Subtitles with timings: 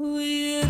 [0.00, 0.62] We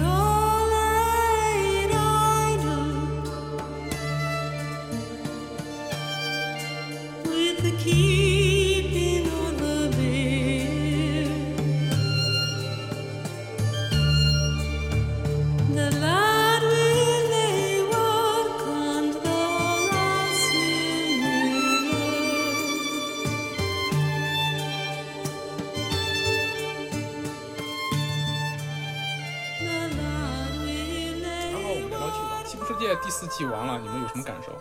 [33.28, 34.52] 季完了，你们有什么感受？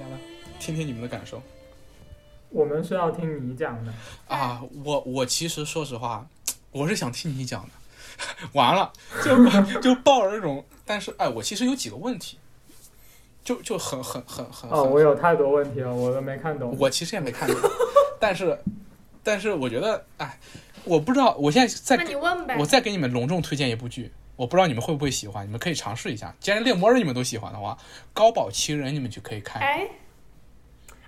[0.00, 0.18] 来来，
[0.58, 1.42] 听听你们的感受
[2.50, 3.92] 我们是要听你讲的，
[4.28, 4.62] 啊！
[4.84, 6.26] 我我其实说实话，
[6.70, 7.68] 我是想听你讲的。
[8.52, 8.92] 完了，
[9.24, 12.38] 就就抱着这种，但是哎，我其实有几个问题，
[13.42, 16.76] 就就很很很很哦，我有太多问题了，我都没看懂。
[16.78, 17.58] 我其实也没看懂，
[18.20, 18.58] 但是
[19.24, 20.38] 但是我觉得，哎，
[20.84, 22.66] 我不知道，我现在在那你问呗我。
[22.66, 26.34] 再给你们隆重推荐一部剧，我不知道你们会不会喜欢，你们可以尝试一下。
[26.40, 27.76] 既然猎魔人你们都喜欢的话，
[28.12, 29.60] 《高保奇人》你们就可以看。
[29.62, 29.88] 哎，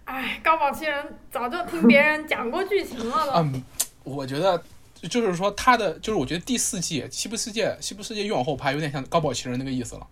[0.05, 3.33] 哎，高保奇人早就听别人讲过剧情了都。
[3.33, 3.65] 嗯，
[4.05, 4.63] 我觉得
[5.11, 10.07] 就是说他的，就是我觉得第四季《西部世界》《西部世界》越往后拍，有点像《高保奇人》那个意思了。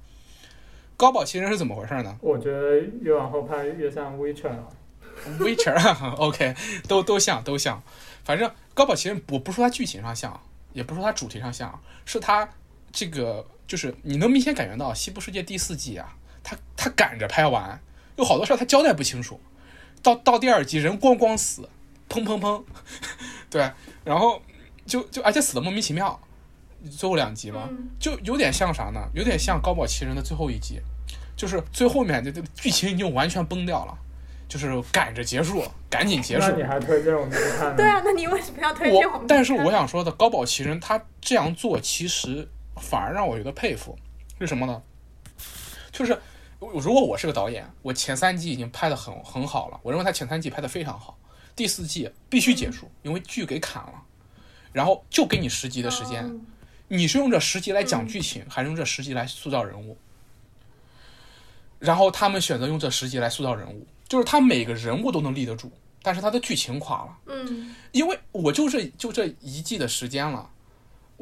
[0.96, 4.68] 高保奇人是怎么回事呢我觉得越往后拍越像 Witcher 了。
[5.38, 6.54] ？Witcher，OK，
[6.88, 7.82] 都都像都像，
[8.24, 10.40] 反正高保奇人，我不说他剧情上像，
[10.72, 12.48] 也不说他主题上像，是他
[12.92, 17.80] 这个就是你能明显感觉到《西部世界》第四季啊，他他赶着拍完，
[18.16, 19.40] 有好多事儿他交代不清楚，
[20.02, 21.68] 到到第二集人咣咣死，
[22.08, 22.62] 砰砰砰，
[23.48, 23.70] 对，
[24.04, 24.42] 然后
[24.84, 26.20] 就就而且死的莫名其妙，
[26.90, 29.00] 最后两集嘛，嗯就有点像啥呢？
[29.14, 30.80] 有点像《高保奇人》的最后一集，
[31.34, 33.96] 就是最后面这这剧情已经完全崩掉了，
[34.48, 36.56] 就是赶着结束，赶紧结束那。
[36.56, 37.74] 你还推荐我们去看？
[37.74, 39.26] 对啊，那你为什么要推荐我们？
[39.26, 42.48] 但是我，想说的，高保奇人他这样做，其实
[42.82, 43.96] 反而让我觉得佩服。
[44.38, 44.82] 是什么呢？
[45.92, 46.18] 就是
[46.58, 51.16] 如果我是个导演，我前三季已经拍的很很好了，我认为他前三季拍的非常好，
[51.54, 54.02] 第四季必须结束，因为剧给砍了，
[54.72, 56.46] 然后就给你十集的时间，嗯
[56.88, 59.96] 你是用这十集来讲剧情，还是用这十集来塑造人物？
[61.78, 65.70] 然后他们选择用这十集来塑造人物，就是他每个人物都能立得住，
[66.02, 67.18] 但是他的剧情垮了。
[67.26, 70.50] 嗯因为我就这就这一季的时间了，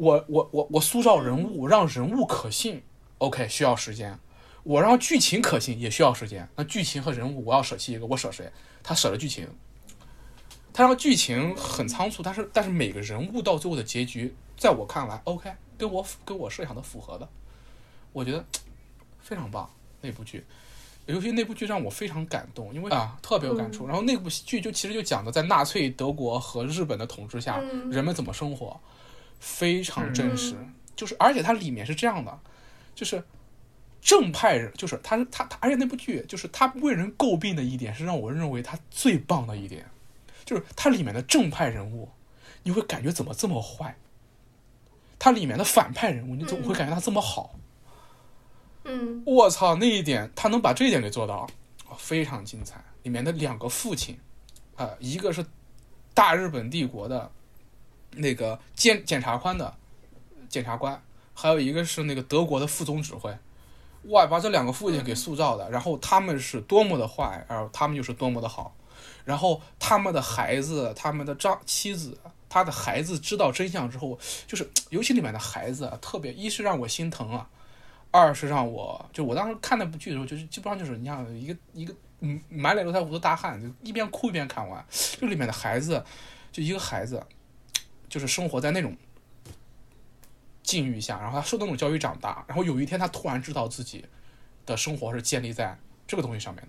[0.01, 2.83] 我我我我塑造人物，让人物可信
[3.19, 4.19] ，OK 需要时间，
[4.63, 6.49] 我让剧情可信也需要时间。
[6.57, 8.51] 那剧情和人物我要舍弃一个，我舍谁？
[8.83, 9.47] 他舍了剧情，
[10.73, 17.29] 他让剧情很仓促，但是但是每个人物到最后的结局，在我看来 OK，跟我跟我设想的符合的，
[18.15, 18.43] 我觉得
[19.21, 20.43] 非常棒那部剧。
[21.05, 23.87] 尤其那部剧让我非常感动，因为啊特别有感触。
[23.87, 28.81] 然后那部剧就其实就讲的在纳粹德国和日本的统治下，嗯人们怎么生活，
[29.41, 30.55] 非常真实。
[30.95, 32.39] 就是而且它里面是这样的，
[32.95, 33.25] 就是
[34.01, 39.87] 正派人，就是他他他，而且那部剧就是他为人诟病的一点是让我认为他最棒的一点，
[40.45, 42.09] 就是它里面的正派人物，
[42.63, 43.97] 你会感觉怎么这么坏？
[45.19, 47.55] 它里面的反派人物，你怎么会感觉他这么好？
[48.85, 51.47] 嗯我操，那一点他能把这一点给做到，
[51.99, 52.83] 非常精彩。
[53.03, 54.19] 里面的两个父亲，
[54.77, 55.45] 啊、一个是
[56.15, 57.31] 大日本帝国的
[58.17, 59.75] 那个检检察官的
[60.49, 61.03] 检察官，
[61.35, 63.37] 还有一个是那个德国的副总指挥。
[64.05, 68.75] 哇，把这两个父亲给塑造的，然后他们是多么的坏，然后他们又是多么的好，
[69.27, 77.47] 然后他们的孩子、他们的丈妻子、他的孩子知道真相之后，就是尤其里面的孩子，特别一是让我心疼啊，
[78.11, 84.83] 二是让我就我当时看那部剧的时候，就是基本上就是你像一个一个嗯满脸楼台胡子大汉，就一边哭一边看完。
[85.21, 86.03] 就里面的孩子，
[86.51, 87.23] 就一个孩子，
[88.11, 88.95] 就是生活在那种
[90.63, 94.05] 境遇下，然后他受那种教育长大，然后有一天他突然知道自己
[94.67, 96.69] 的生活是建立在这个东西上面的，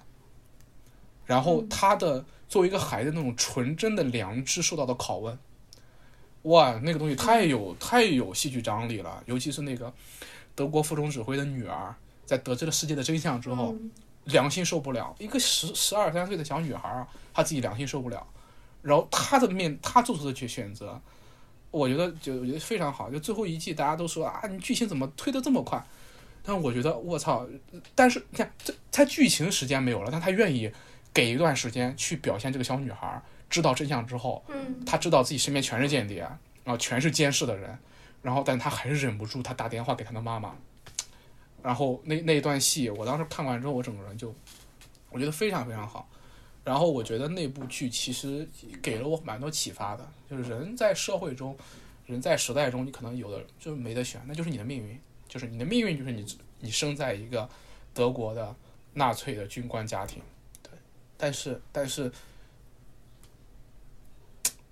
[1.25, 5.37] 然后他的作为一个孩子那种纯真的良知受到的拷问。
[6.43, 9.93] 哇，那个东西太有太有戏剧张力了，尤其是那个
[10.55, 11.93] 德国副总指挥的女儿，
[12.25, 13.91] 在得知了世界的真相之后，嗯
[14.25, 18.25] 良心受不了，一个十十二三岁的小女孩儿，她自己良心受不了，
[18.83, 21.01] 然后她的面，她做出的选选择，
[21.71, 23.09] 我觉得就我觉得非常好。
[23.09, 25.83] 就最后一季，大家都说啊，你剧情怎么推的这么快？
[26.43, 27.47] 但我觉得我操，
[27.95, 30.71] 但是你看，这他剧情时间没有了，但他愿意
[31.13, 36.21] 给一段时间去表现这个小女孩知道真相之后，嗯他知道自己身边全是间谍，
[36.63, 37.77] 然后全是监视的人，
[38.21, 40.55] 然后但他还是忍不住，他打电话给他的妈妈，
[41.61, 44.33] 然后那那一段戏，我当时看完之后，我整个人就
[45.11, 46.09] 我觉得非常非常好。
[46.63, 48.47] 然后我觉得那部剧其实
[48.81, 51.57] 给了我蛮多启发的，就是人在社会中，
[52.05, 56.25] 人在时代中，你可能有的就没得选，那就是你的命运，就是你的命运就是你
[56.59, 57.49] 你生在一个
[57.93, 58.55] 德国的
[58.93, 60.21] 纳粹的军官家庭，
[60.61, 60.71] 对，
[61.17, 62.11] 但是但是，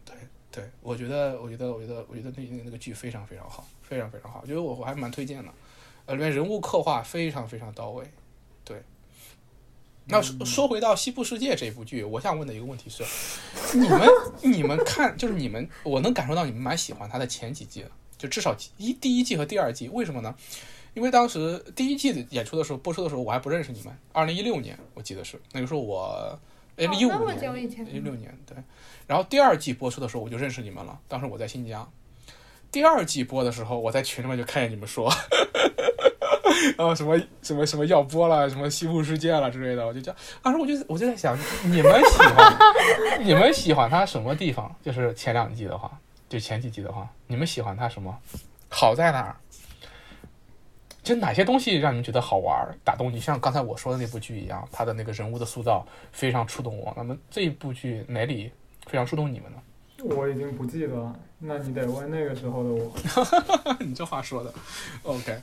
[0.06, 0.15] 对
[0.51, 5.51] 对，我觉得我觉得我觉得我觉得那那个剧非常非常好，非常非常好，我觉得我我还蛮推荐的，
[6.06, 8.06] 呃，里面人物刻画非常非常到位，
[10.09, 13.03] 那说说回到《西部世界》这部剧，我想问的一个问题是，
[13.77, 14.09] 你们
[14.41, 20.35] 你们看，就是你们，我能感受到你们蛮喜欢它的前几季的，就至少一第一季和第二季，为什么呢？
[20.95, 23.95] 因为当时第一季的演出的时候，播出的时候，我还不认识你们。
[24.11, 26.39] 二零一六年，我记得是那个时候我，
[26.75, 28.57] 哎，一五年，一六年对。
[29.05, 31.00] 然后第二季播出的时候，我就认识你们了。
[31.07, 31.88] 当时我在新疆。
[32.71, 35.12] 第二季播的时候，我在群里面就看见你们说，
[36.77, 40.15] 然后什么什么什么要播了，什么西部世界了之类的，我就叫。
[40.41, 42.57] 当时我就我就在想，你们喜欢
[43.21, 44.73] 你们喜欢他什么地方？
[44.83, 45.91] 就是前两季的话，
[46.27, 48.15] 就前几季的话，你们喜欢他什么？
[48.69, 49.35] 好在哪儿？
[51.01, 53.19] 就哪些东西让你们觉得好玩、打动你？
[53.19, 56.94] 像刚才我说的那部剧一样，他的那个人物的塑造非常触动我。
[56.95, 58.51] 那么这一部剧哪里
[58.85, 59.57] 非常触动你们呢？
[60.15, 62.94] 我已经不记得了，那你得问那个时候的我。
[63.83, 64.53] 你这话说的
[65.03, 65.38] ，OK，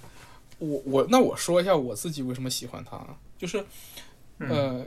[0.58, 2.99] 我我那我说一下我自己为什么喜欢他，
[3.38, 3.64] 就是
[4.38, 4.87] 嗯，呃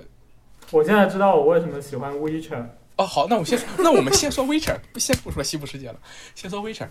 [0.71, 2.63] 我现在知道我为什么喜欢 Witcher。
[2.97, 5.99] 哦好，那我先那我们先说 Witcher，先不说西部世界了，
[6.35, 6.87] 先说 Witcher，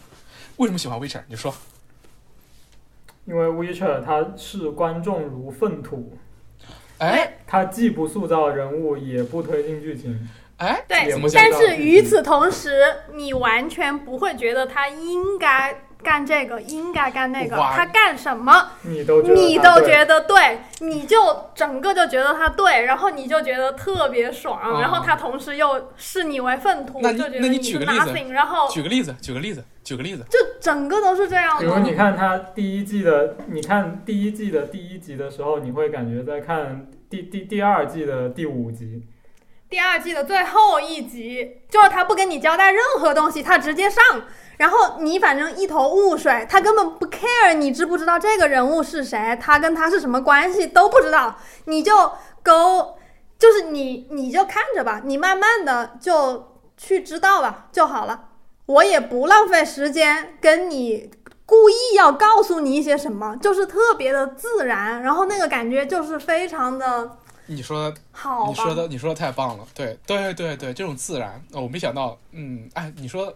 [0.56, 1.22] 为什么喜欢 Witcher？
[1.28, 1.54] 你说，
[3.26, 6.16] 因为 Witcher 它视观众如粪土，
[6.98, 10.28] 哎它既不塑造人物，也不推进剧情。
[10.56, 12.82] 哎，对但是与此同时，
[13.14, 18.70] 你完全不会觉得它应该干这个，应该干那个，他干什么？
[18.82, 21.16] 你都觉得对都觉得对，你就
[21.54, 31.98] 整个就觉得他对，然后你就觉得特别爽，哦然后他同时又视你为粪土，那你就觉得你是举个例子 nothing，然后举个例子，举个例子，举个例子，就整个都是这样比如你。
[31.98, 39.02] 看他第一季的，你看第一季的第一集的时候，你会感觉在看第第第二季的第五集。
[39.70, 44.02] 第二季的最后一集，就是他不跟你交代任何东西，他直接上，
[44.56, 51.36] 然后你反正一头雾水，他根本不 care 你知不知道这个人物是谁，他跟他是什么关系都不知道，
[51.66, 52.12] 你就
[52.42, 52.96] 勾，
[53.38, 58.28] 就是你你就看着吧，你慢慢的就去知道吧就好了，
[58.66, 61.10] 我也不浪费时间跟你。
[61.50, 67.16] 故意要告诉你一些什么，就是特别的自然，然后那个感觉就是非常的
[67.48, 68.46] 你说的好。
[68.48, 73.34] 你说的你说的太棒了，对对对对，这种自然，哦，我没想到，嗯，哎，你说，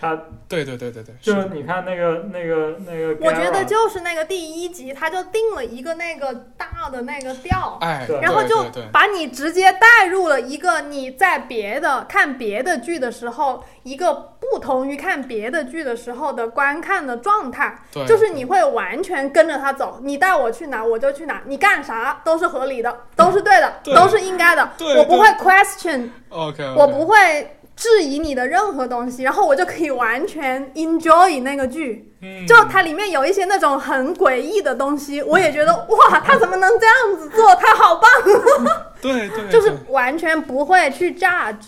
[0.00, 0.18] 它
[0.48, 1.42] 对对对对对，就是。
[1.42, 8.82] 是你看那个那个那个我觉得就是那个第一集，他就定了一个那个大的那个调，哎，然后就对对。
[8.82, 27.56] 对把你直接带入了一个你在别的看别的剧的时候，一个不同于看别的剧的时候的观看的状态，对，就是你会完全跟着他走，你带我去哪我就去哪，你干啥都是合理的，都是对的，都是应该的，我不会 question，OK，我不会。
[27.80, 37.56] 质疑你的任何东西，然后我就可以完全 enjoy 那个剧，嗯，就它里面有一些那种很诡异的东西，我也觉得哇，他怎么能这样子做？
[37.56, 38.10] 他好棒，
[39.00, 41.64] 对 对，就是完全不会去 judge。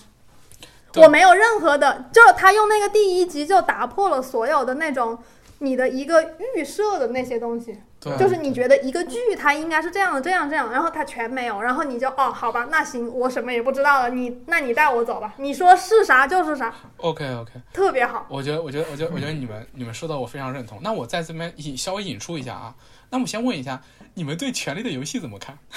[0.96, 5.18] 我没有任何的，就是他用那个第一集就打破了所有的那种
[5.60, 6.22] 你的一个
[6.54, 7.78] 预设的那些东西，对
[8.18, 18.26] 就是你觉得一个剧它应该是这样的，这样这样，然后它全没有，然后你就哦，好吧，那行，我什么也不知道了，你那你带我走吧，你说是啥就是啥，OK OK，特别好。
[18.28, 20.80] 我觉得我觉得我觉得我觉得你们你们说的我非常认同。
[20.82, 22.74] 那我在这边引稍微引出一下啊，
[23.10, 23.80] 那我先问一下，
[24.14, 25.56] 你们对《权力的游戏》怎么看？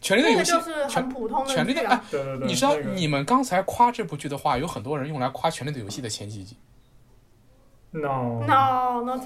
[0.00, 6.56] 权力的游戏那个就，是很普通的权力的对对对，你知道那个你们刚才夸这部剧的话，有很多人用来夸《权力的游戏》的前几集。
[7.92, 9.16] No No, no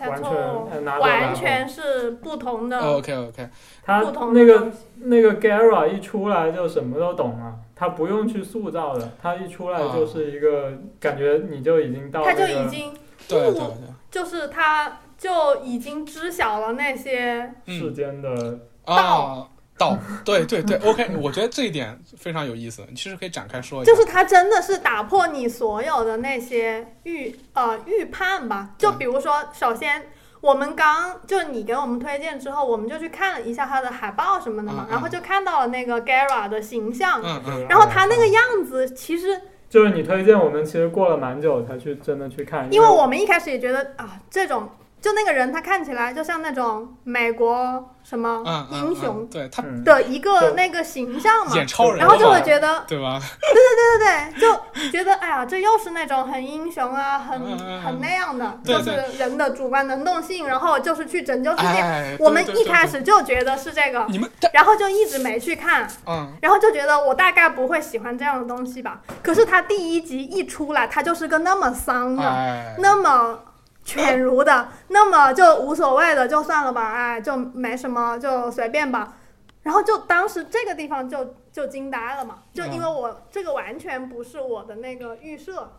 [1.01, 2.79] 完全是不同的。
[2.79, 3.49] OK OK，
[3.85, 13.67] 他不同的那个那个 Gara 一出来就什么都懂了，他不用去塑造的，他一出来就是一个、感觉你就已经到他那个就已经不对对对，
[14.11, 19.49] 就是他就已经知晓了那些世嗯间的啊，
[19.83, 23.93] 道，对对对，OK，我觉得这一点非常有意思，其实可以展开说一下。
[23.93, 28.71] 就是他真的是打破你所有的那些预呃预判吧。
[28.79, 30.03] 就比如说，首先
[30.41, 44.69] 我们刚就你给我们推荐之后，我们就去看了一下他的海报什么的嘛嗯，嗯然后就看到了那个 Gara 的形象，嗯嗯，然后他那个样子其实，就是你推荐我们，其实过了蛮久才去真的去看，因为我们一开始也觉得啊，这种
[45.03, 53.21] 就那个人他看起来就像那种美国什么英雄嗯对他嗯，的一个那个形象嘛，演超人然后就会觉得对吧？
[53.21, 54.41] 对对对对对，
[54.85, 57.41] 就觉得哎呀，这又是那种很英雄啊，很
[57.83, 61.67] 很那样的，就是人的主观能动性，然后就是去拯救世界。
[61.67, 69.01] 哎，我们一开始就觉得是这个，你们然后就一直没去看，嗯，然后就觉得我大概不会喜欢这样的东西吧。
[69.21, 73.39] 可是他第一集一出来，他就是个那么丧的，哎，那么
[73.85, 79.17] 犬儒的，那么就无所谓的，就算了吧，哎，就没什么，就随便吧。
[79.63, 85.73] 然后就当时这个地方就就惊呆了嘛，就因为嗯我这个完全不是我的那个预设，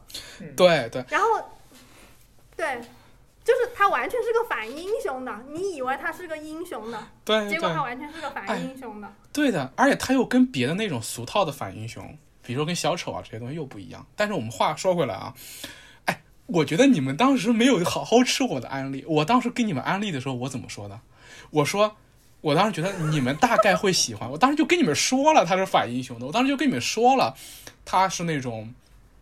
[0.55, 1.27] 对对，然后
[2.55, 2.81] 对，
[3.43, 9.13] 就是他完全是个反英雄的，你以为他是个英雄的，对结果他完全是个反哎英雄的。
[9.33, 14.05] 对的，而且他又跟别的那种俗套的反英雄，比如说跟小丑啊这些东西又不一样。
[14.15, 15.41] 但是我们话说回来啊，哎，
[16.45, 19.03] 我觉得你们当时没有好好吃我的安利。
[19.07, 21.00] 我当时给你们安利的时候，我怎么说的？
[21.51, 21.95] 我说。
[22.43, 27.33] 我当时觉得你们大概会喜欢，我当时就跟你们说了他是反英雄的，我当时就跟你们说了，
[27.85, 28.73] 他是那种，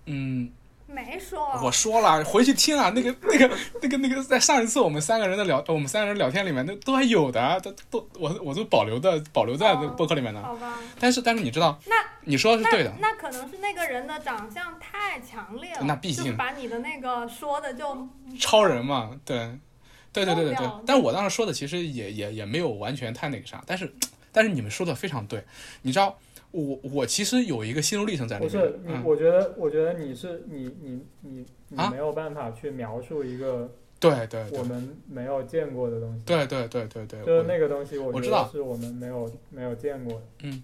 [0.08, 0.50] 嗯，
[0.94, 10.42] 没说，我说了，回去听啊，那个、那个、那个、那个，在上一次我们三个人的聊，我们三个人聊天里面，那都还有的，都都我我都保留的，保留在哦播客里面的。
[10.42, 11.96] 好吧，但是但是你知道，那
[12.26, 18.08] 你说的是对的，那那可能是那个人的长相太强烈了，那毕竟把你的那个说的就
[18.40, 19.58] 超人嘛，对，
[20.12, 20.68] 对对对对对。
[20.86, 23.94] 但我当时说的其实也也也没有完全太那个啥，但是
[24.34, 25.44] 但是你们说的非常对，
[25.82, 26.18] 你知道，
[26.52, 36.24] 我我其实有一个心路历程在里面，不是我觉得，我觉得你是你你你你啊没有办法去描述一个对对对我们没有见过的东西。
[36.26, 40.62] 对对对对对，就是那个东西，我知道得是我们没有没有见过嗯。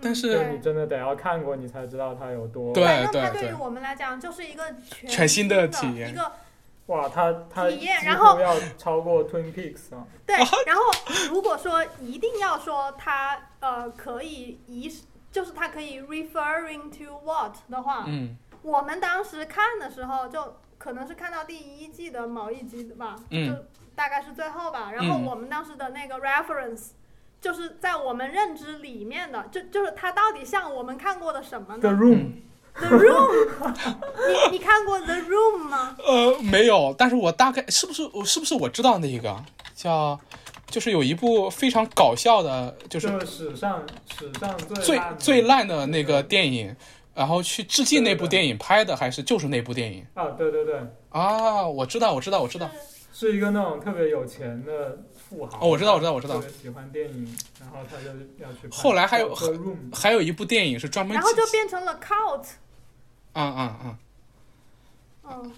[0.00, 2.72] 但是你真的得要看过，你才知道它有多。
[2.72, 6.32] 对反正它对对对于我们来讲就是一个全全新的的体验一个
[6.86, 10.06] 哇，它它体验几然后乎要超过 Twin Peaks 啊！
[10.24, 10.34] 对。
[10.66, 10.82] 然后
[11.28, 14.90] 如果说一定要说它呃可以移，
[15.30, 24.92] 就是它可以 referring to what 的话，嗯我们当时看的时候就可能是看到第一季的某一集吧，嗯就大概是最后吧。
[24.92, 26.90] 然后嗯我们当时的那个 reference。
[27.40, 33.74] 就是在我们认知里面的，就就是它到底像我们看过的什么呢 The 呢 Room，？The Room，
[34.50, 35.96] 你你看过 The Room 吗？
[36.04, 39.40] 呃，没有，但是我大概是不是我是不是我知道那个
[39.72, 40.18] 叫，
[40.70, 43.84] 就是有一部非常搞笑的，就是史上
[44.18, 46.74] 史上最最烂的最烂的那个电影，
[47.14, 51.66] 然后去致敬那部电影拍的，还是就是那部电影啊，对对对，啊？
[51.66, 52.70] 我知道，我知道，我知道。
[53.12, 55.58] 是一个那种特别有钱的富豪。
[55.60, 58.08] 哦我知道我知道我知道喜欢电影，然后他就
[58.40, 58.68] 要去。
[58.70, 62.44] 后来还有 Room，还有一部电影是专门然后就变成了 cult，
[63.32, 63.98] 嗯嗯嗯，
[65.24, 65.52] 嗯，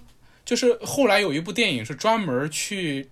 [0.47, 3.07] 就是后来有一部电影是专门去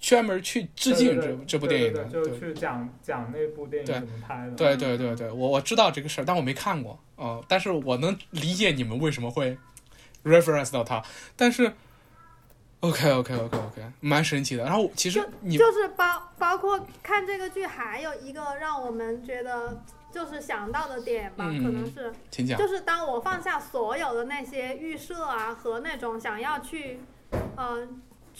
[0.00, 4.52] 专门去致敬这这部电影的，对对对就对去讲讲那部电影怎么拍的。
[4.52, 9.58] 对对对对，我我知道这个事儿，但我没看过，嗯，但是我能理解你们为什么会
[10.24, 11.02] reference 到它，
[11.36, 11.70] 但是
[12.80, 14.64] OK OK OK OK，蛮神奇的。
[14.64, 27.00] 然后其实你就是包包括看这个剧，还有一个让我们觉得就是想到的点吧，嗯可能是请讲，就是当我放下所有的那些预设啊和那种想要去
[27.56, 27.86] 呃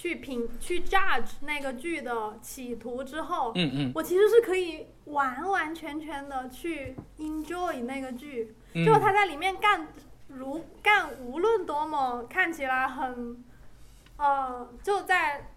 [0.01, 3.93] 去评去 judge 那个剧的企图之后，嗯嗯。
[3.95, 9.89] 我其实是可以完完全全的去 enjoy 那个剧，嗯，就他在里面干
[10.29, 13.45] 如干无论多么看起来很，
[14.17, 15.51] 呃，就在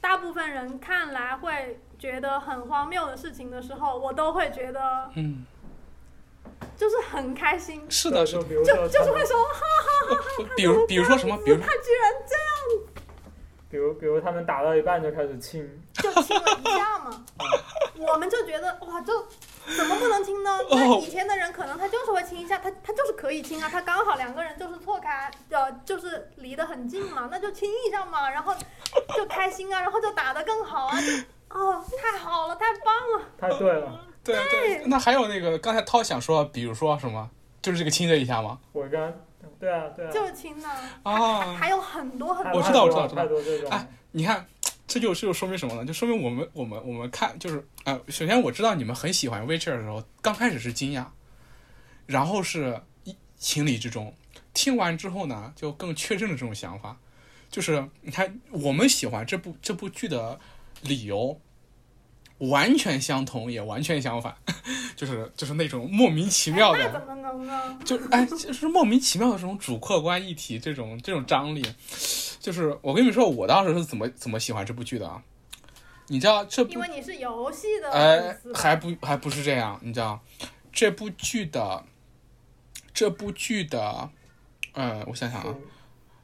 [0.00, 5.46] 大部分人看来会觉得很荒谬的事情的时候，我都会觉得嗯，
[6.76, 9.62] 就是很开心，是的，是的，就比如就是会说，哈，
[10.56, 12.34] 比如比如说什么，比如他居然这
[13.70, 15.62] 比如比如他们打到一半就开始亲，
[15.94, 17.24] 就亲了一下嘛，
[17.96, 19.12] 我们就觉得哇，就
[19.76, 20.50] 怎么不能亲呢？
[20.70, 28.54] 那哦以前的人可能他就是会亲一下，他他就是可以亲啊，他刚好两个人就是错开，呃，就是离得很近嘛，那就亲一下嘛，然后
[29.16, 34.00] 就开心啊，然后就打得更好啊，就哦，太好了，太棒了，太对了。
[34.24, 37.30] 对对，那还有那个刚才涛想说，比如说什么，
[37.62, 38.58] 就是这个亲这一下吗？
[38.72, 39.12] 我刚
[39.58, 40.68] 对啊对啊，就是亲呢，
[41.02, 43.14] 哦，还有很多很多，我知道我知道知
[43.64, 43.70] 道。
[43.70, 44.46] 哎你看，
[44.86, 45.84] 这就这就说明什么呢？
[45.84, 51.04] 就说明我们我们我们看就是呃，首先我知道你们很喜欢 Witcher 的时候，刚开始是惊讶，
[52.06, 54.14] 然后是一情理之中，
[54.54, 56.96] 听完之后呢，就更确认了这种想法，
[57.50, 60.38] 就是你看我们喜欢这部这部剧的
[60.82, 61.40] 理由。
[62.38, 64.34] 完全相同，也完全相反，
[64.94, 67.78] 就是就是那种莫名其妙的，那怎么能呢？
[67.84, 71.62] 就哎，就是莫名其妙的这种主客观一体，这种这种张力，
[72.40, 75.22] 就就是我跟你们说，我当时是怎么怎么喜欢这部剧的啊？
[76.06, 80.18] 你知道这部因为你是游戏的哎还不还不是这样，你知道？
[80.72, 81.84] 这部剧的
[82.94, 84.08] 这部剧的，
[84.72, 85.54] 呃，我想想啊，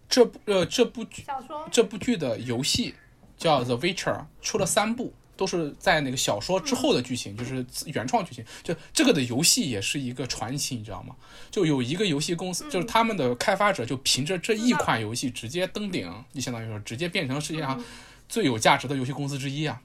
[0.08, 1.68] 这部呃这部剧小说。
[1.70, 2.94] 这部剧的游戏
[3.36, 8.44] 叫《The Witcher》，出了三部，都是在那个小说之后的剧情，就是原创剧情。
[8.62, 11.14] 就这个的游戏也是一个传奇，你知道吗？
[11.50, 17.82] 就有一个游戏公司，就是他们的开发者就凭着这一款游戏直接登顶，就相当于说直接变成世界上
[18.28, 19.80] 最有价值的游戏公司之一啊。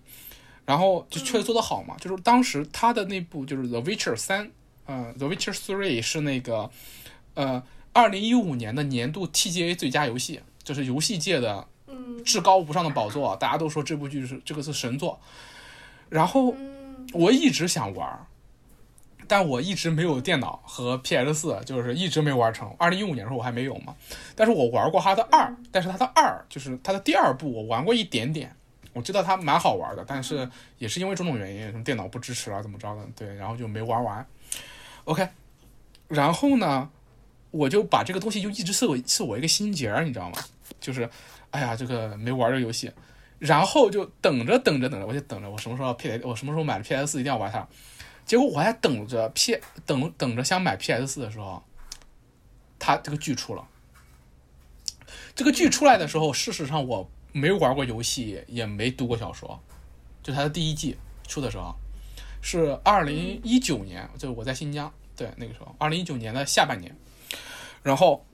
[0.65, 4.45] 然后就确实做得好嘛，就是当时他的那部就是《The Witcher 三》，
[4.85, 6.69] 呃，《The Witcher Three》是那个
[7.33, 11.78] 呃二零一五年的年度 TGA 最佳游戏，就是游戏界的嗯
[12.23, 15.19] 至高无上的宝座，大家都说这部剧是这个是神作。
[16.09, 18.25] 然后嗯我一直想玩儿，
[19.27, 22.73] 但我一直没有电脑和 PS 四，就是一直没玩成。
[22.77, 23.95] 二零一五年的时候我还没有嘛，
[24.35, 28.55] 但是我玩过它的二，但是它的二就是它的第二部我玩过一点点，
[28.93, 34.25] 我知道它蛮好玩的，但是也是因为种种原因，什么电脑不支持啊，怎么着的，对，然后就没玩完。
[35.05, 35.27] OK，
[36.07, 36.89] 然后呢，
[37.51, 40.37] 我就把这个东西就一直是我是我一个心结儿，你知道吗？
[40.79, 41.09] 就是，
[41.51, 42.91] 哎呀，这个没玩这个游戏，
[43.39, 47.67] 然后就等着等着等着，我就等着我什么时候 P 我什么时候买了 PS 四一定要玩它。
[48.25, 51.63] 结果我还等着 P 等等着想买 PS 四的时候，
[52.77, 53.67] 它这个剧出了。
[55.33, 59.59] 这个剧出来的时候，事实上我没有玩过游戏，也没读过小说，
[60.21, 61.75] 就它的第一季出的时候，
[62.41, 66.95] 是二零一九年，就是我在新疆，对那个时候，二零一九年的下半年，
[67.81, 68.25] 然后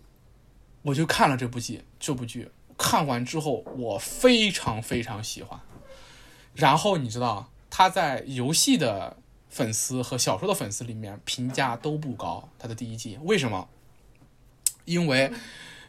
[0.82, 5.60] 我就看了这部剧，这部剧看完之后，我非常非常喜欢。
[6.54, 9.18] 然后你知道，他在游戏的
[9.50, 13.68] 粉丝和小说的粉丝里面评价都不高，他的第一季为什么？
[14.86, 15.32] 因为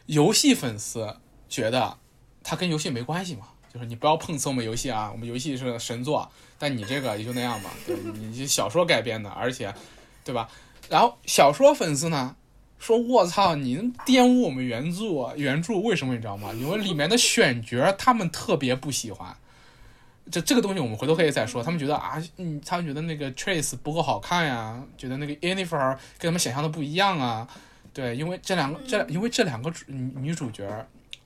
[0.07, 1.17] 游戏粉丝
[1.47, 1.97] 觉得
[2.43, 9.73] 他跟游戏没关系嘛，就是你不要碰瓷我们游戏啊，我们游戏是神作，但你这个也就那样嘛，对你这小说改编的，而且，
[10.23, 10.49] 对吧？
[10.89, 12.35] 然后小说粉丝呢
[12.79, 16.53] 说：“我操，你玷污我们原著，原著为什么你知道吗？
[16.53, 19.35] 因为里面的选角他们特别不喜欢。”
[20.29, 21.63] 这这个东西我们回头可以再说。
[21.63, 27.47] 他们觉得啊，嗯，他们觉得那个 Trace 不够好看呀，觉得那个 Yennefer 跟他们想象的不一样啊。
[27.93, 30.67] 对，因为这两个这因为这两个主女主角，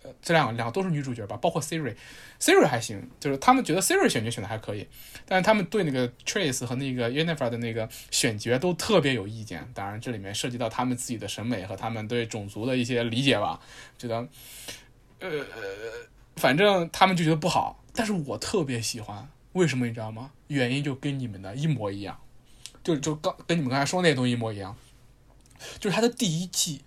[0.04, 4.88] 呃这两个两个都是女主角吧，包括 Siri，Siri 还行，就是他们觉得 Siri 选角选的还可以，
[5.26, 9.68] 但是他们对那个 Trace 和那个 Yennefer 的那个选角都特别有意见。
[9.74, 13.60] 当然，这里面涉及到他们自己的审美和他们对种族的一些理解吧，
[13.98, 14.28] 觉得，
[15.20, 15.46] 呃，
[16.36, 17.84] 反正他们就觉得不好。
[17.94, 20.32] 但是我特别喜欢，为什么你知道吗？
[20.48, 22.20] 原因就跟你们的一模一样，
[22.84, 24.76] 就就刚跟你们刚才说那些东西一模一样，
[25.80, 26.82] 就是它的第一季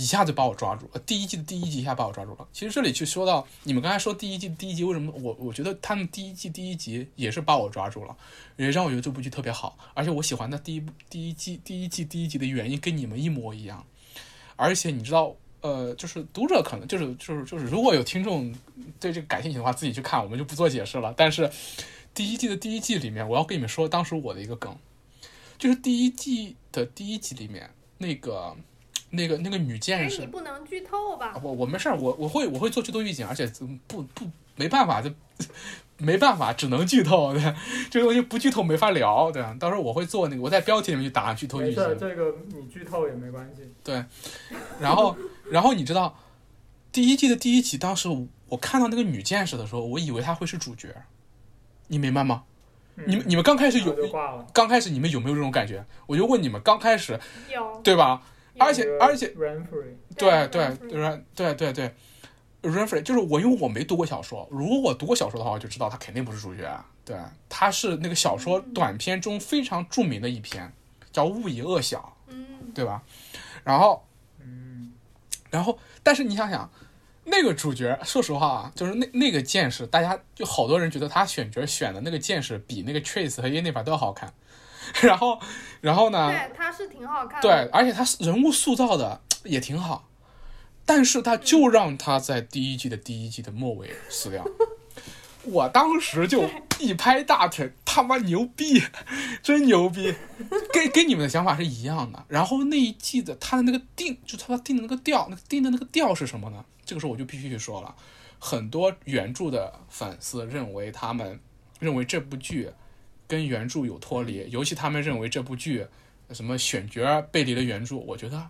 [0.00, 2.46] 一下就把我抓住，呃，第一季的第一集一下把我抓住了。
[2.52, 8.16] 其实这里去说到你们刚才说第一季第一集为什么我我觉得他们第一季第一集也是把我抓住了，
[8.56, 13.84] 也让我觉得这部剧特别好，而且我喜欢的第一第一季第一季第一集的原因跟你们一模一样，
[14.56, 15.34] 而且你知道。
[15.60, 18.54] 呃，就是读者可能就是就是就是，如果有听众
[19.00, 21.12] 对这个感兴趣的话，自己去看，我们就不做解释了。
[21.16, 21.50] 但是
[22.14, 24.78] 第一季的第一季里面，我要跟你们说当时我的一个梗，
[25.58, 28.56] 就是第一季的第一集里面那个
[29.10, 31.34] 那个那个女哎剑，士你，不能剧透吧？
[31.42, 33.50] 我我没事儿，我我会我会做剧透预警，而且
[33.86, 35.10] 不不没办法就
[35.98, 37.42] 没办法，只能剧透，对，
[37.90, 39.56] 这个东西不剧透没法聊，对吧？
[39.58, 43.62] 到时候我会做那个，我在标题里面就打剧透预警，，这个你剧透也没关系。
[43.82, 44.04] 对
[44.80, 45.16] 然后，
[45.50, 46.16] 然后你知道，
[46.92, 48.08] 第一季的第一集，当时
[48.48, 50.94] 我看到那个女剑士的时候，我以为她会是主角，
[51.88, 52.44] 你明白吗？
[52.96, 53.94] 嗯你们你们刚开始有，
[54.52, 55.84] 刚开始你们有没有这种感觉？
[56.06, 57.18] 我就问你们，刚开始
[57.48, 58.20] 有，对吧？
[58.58, 61.84] 而且而且 Renfrey 对对对对对对对
[62.62, 66.68] r e n f r e 就是我，因为我没读过小说，如果我读过小说的话，我就知道他肯定不是主角。
[67.04, 67.16] 对，
[67.48, 70.70] 他是那个小说短篇中非常著名的一篇，
[71.12, 73.02] 叫《勿以恶小嗯》，，对吧？
[73.64, 74.04] 然后
[74.40, 74.92] 嗯，
[75.50, 76.70] 然后，但是你想想，
[77.24, 84.34] 那个主角，说实话啊，就是那那个剑士，大家就好多人觉得他选角选的那个剑士比那个 Trace 和 Yennefer 都要好看。
[85.02, 85.40] 然后，
[85.80, 86.28] 然后呢？
[86.28, 87.48] 对，他是挺好看的。
[87.48, 90.08] 对，而且他人物塑造的也挺好，
[90.84, 94.44] 但是他就让他在第一季的第一季的末尾死掉。
[95.44, 96.48] 我当时就
[96.78, 98.82] 一拍大腿，他妈牛逼，
[99.42, 100.14] 真牛逼，
[100.74, 102.22] 跟跟你们的想法是一样的。
[102.28, 106.64] 然后那一季的他的那个定，就他定的那个调，那个定的那个调是什么呢？
[106.84, 107.94] 这个时候我就必须去说了，
[108.38, 111.40] 很多原著的粉丝认为他们
[111.78, 112.70] 认为这部剧
[113.28, 115.86] 跟原著有脱离，尤其他们认为这部剧
[116.32, 118.48] 什么选角背离了原著，我觉得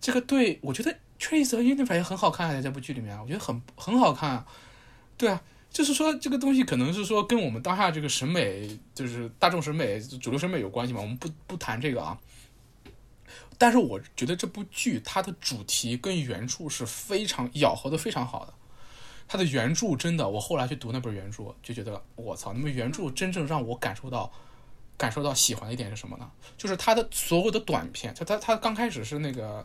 [0.00, 4.46] 这个对我觉得 Trace 和 Unifa 也很好看啊，在这部剧里面，我觉得很很好看啊。
[5.16, 11.00] 对啊，就是说这个东西可能是说跟我们当下这个审美，就是大众审美、主流审美有关系嘛。
[11.00, 12.18] 我们不不谈这个啊。
[13.58, 18.54] 但是我觉得这部剧它的主题跟原著是非常咬合的非常好的。
[19.28, 24.32] 它的原著真的，我后来去读那本原著，就觉得我操，那么原著真正让我感受到
[24.96, 26.28] 感受到喜欢的一点是什么呢？
[26.56, 29.64] 就是他的所有的短片，他他他刚开始是那个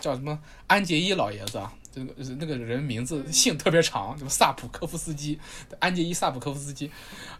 [0.00, 0.38] 叫什么？
[0.66, 5.38] 安杰伊老爷子啊，这个那个人名字姓特别长，什么萨普科夫斯基，
[5.78, 6.90] 安杰伊萨普科夫斯基，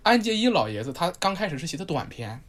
[0.02, 2.40] 安杰伊老爷子他刚开始是写的短片，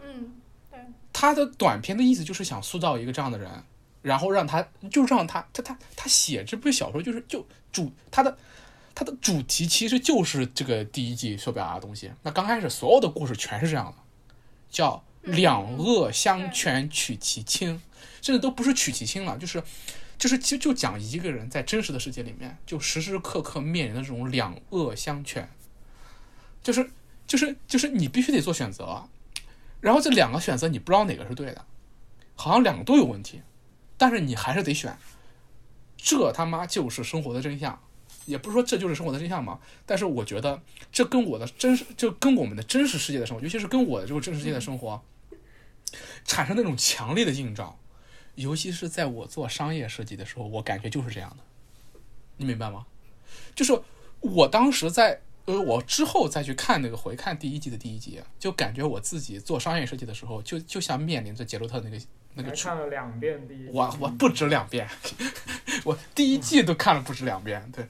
[0.00, 0.34] 嗯，
[0.70, 0.80] 对，
[1.12, 3.64] 他的短片的意思就是想塑造一个这样的人，
[4.04, 8.36] 然后让他就让他他他他写这部小说就是就主他的
[8.94, 12.12] 他的主题其实就是这个第一季所表达的东西。
[12.22, 13.94] 那刚开始所有的故事全是这样的，
[14.70, 17.80] 叫两恶相权取其轻，
[18.20, 19.62] 甚至都不是取其轻了，就是
[20.18, 25.48] 就是其实就讲一个人在真实的世界里面就时时刻刻面临的这种两恶相权，
[26.62, 26.90] 就是
[27.26, 29.02] 就是就是你必须得做选择。
[29.80, 31.64] 然后这两个选择你不知道哪个是对的，
[32.34, 33.40] 好像两个都有问题，
[33.96, 34.96] 但是你还是得选。
[35.96, 37.80] 这他妈就是生活的真相，
[38.26, 39.58] 也不是说这就是生活的真相嘛。
[39.86, 40.60] 但是我觉得
[40.92, 45.02] 这跟我的真实，就跟我们的真实世界的生活，尤其是跟我的这个真实世界的生活，
[46.24, 47.78] 产生那种强烈的映照。
[48.34, 51.36] 尤其是在我做商业设计的时候，我感觉就是这样的。
[52.36, 52.86] 你明白吗？
[53.54, 53.80] 就是
[54.20, 55.20] 我当时在。
[55.46, 61.98] 呃，我之后再去看那个回看第一季的第一集，就感觉我自己做商业设计的时候，就就像面临着杰洛特那个
[62.34, 63.70] 那个处，还看了两遍第一季。
[63.72, 64.88] 我我不止两遍，
[65.84, 67.86] 我第一季都看了不止两遍，对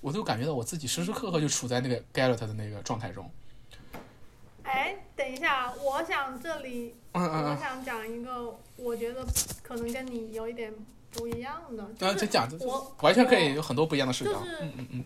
[0.00, 3.30] 我都感觉到我自己时时刻刻就处在那个 Garrett 的那个状态中。
[4.62, 9.24] 哎，等一下，我想这里嗯嗯嗯，我想讲一个，我觉得
[9.62, 10.72] 可能跟你有一点
[11.12, 14.32] 不一样的，就啊，这是讲这我完全可以有很多不一样的视角。
[14.32, 15.04] 就是嗯嗯嗯，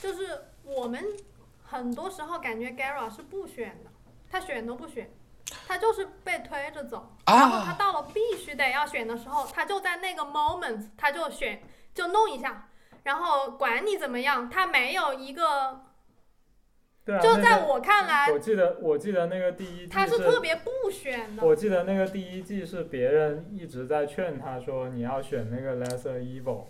[0.00, 1.04] 就是我们
[1.64, 3.90] 很多时候感觉 Gara 是不选的，
[4.30, 5.10] 他选都不选，
[5.66, 7.16] 他就是被推着走。
[7.26, 12.68] 然后他啊，到了必须得要选的时候，他就在那个 moment 他就选就弄一下，
[13.02, 15.80] 然后管你怎么样，他没有一个，
[17.04, 21.44] 对啊，就在我看来我，记得我记得那个第一季他是特别不选的。
[21.44, 26.66] 我记得那个第一季是别人一直在劝他说你要选那个 lesser evil，啊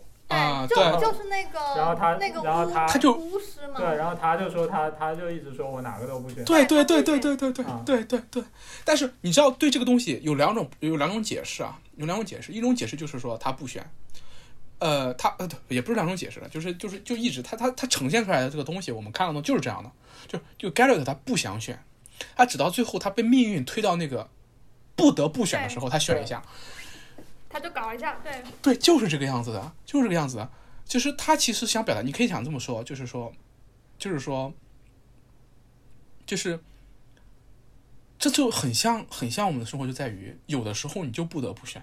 [0.69, 8.43] 对，对就就是那个，然后他那个然后他他就巫师嘛，对，然后他就说他他就一直说我哪个都不选，对对对对对对对对啊对对对。
[8.85, 12.53] 但是你知道，对这个东西有两种有两种解释啊，有两种解释。
[12.53, 13.85] 一种解释就是说他不选，
[14.79, 19.91] 呃，他呃也不是两种解释了，就是就是就一直他他他呈现出来的这个东西，我们看到的就是这样的，
[20.29, 21.83] 就就 Garrett 他不想选，
[22.37, 24.29] 他直到最后他被命运推到那个
[24.95, 26.43] 不得不选的时候，他选一下。
[27.57, 30.51] 他就搞一下，对，对，就是这个样子的，就是这个样子的。
[30.85, 33.33] 就是他其实想表达，你可以想这么说，就是说，
[33.97, 34.53] 就是说，
[36.27, 36.61] 就是，
[38.19, 41.83] 这就很像，很像我们的生活，就在于有的时候你就不得不选，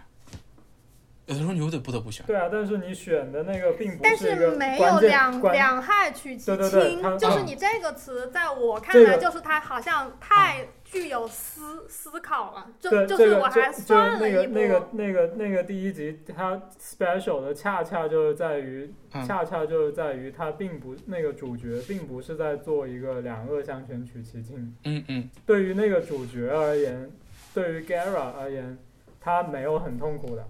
[1.26, 2.24] 有的时候你又得不得不选。
[2.28, 19.26] 对啊，但是你选的那个并不但是没有两两害取其对对对轻，就是你这个词，在我看来，就是它好像太具有思思考了，就对，就是我还算了那个一那个，那个那个第一集，它 special 的恰恰就是在于，嗯。
[19.26, 24.76] 恰恰就是在于它并不那个主角并不是在做一个两恶相权取其轻。
[24.84, 27.10] 嗯嗯，对于那个主角而言，
[27.56, 28.78] 对于 Gara 而言，
[29.20, 30.46] 他没有很痛苦的。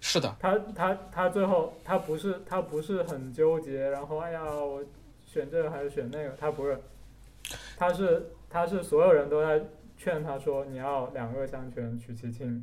[0.00, 4.82] 是的，他他他最后他不是他不是很纠结，然后哎呀我
[5.26, 6.78] 选这个还是选那个，他不是，
[7.76, 9.64] 他是他是所有人都在
[9.96, 12.62] 劝他说你要两恶相权取其轻，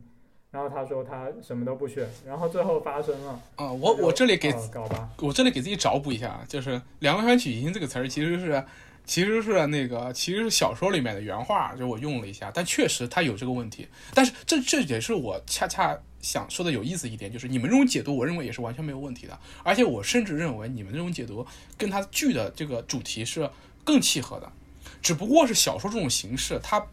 [0.52, 3.39] 然后他说他什么都不选，然后最后发生了。
[3.56, 8.63] 啊、我我这里给哦搞吧，我这里给自己找补一下，啊就是“两个选取其轻”这个词儿其实是
[9.06, 13.88] 其实是那个其实是小说里面的原话，就我用了一下，但确实它有这个问题。
[14.13, 21.43] 但是这这也是我恰恰想说的有意思一点，就是你们这种解读，我认为也是完全没有问题的，而且我甚至认为你们这种解读
[21.78, 23.49] 跟它剧的这个主题是
[23.84, 24.52] 更契合的，
[25.01, 26.85] 只不过是小说这种形式，它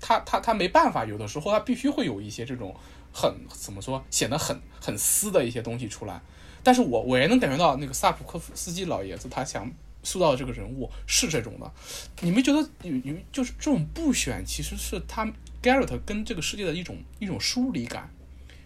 [0.00, 2.74] 它它它没办法，有的时候它必须会有一些这种
[3.12, 6.20] 很怎么说显得很很私的一些东西出来。
[6.62, 9.70] 但是我我也能感觉到那个萨普科夫斯基老爷子他想
[10.02, 11.72] 塑造的这个人物是这种的，
[12.20, 15.30] 你们觉得有有就是这种不选其实是他
[15.62, 18.10] Garrett 跟这个世界的一种一种疏离感，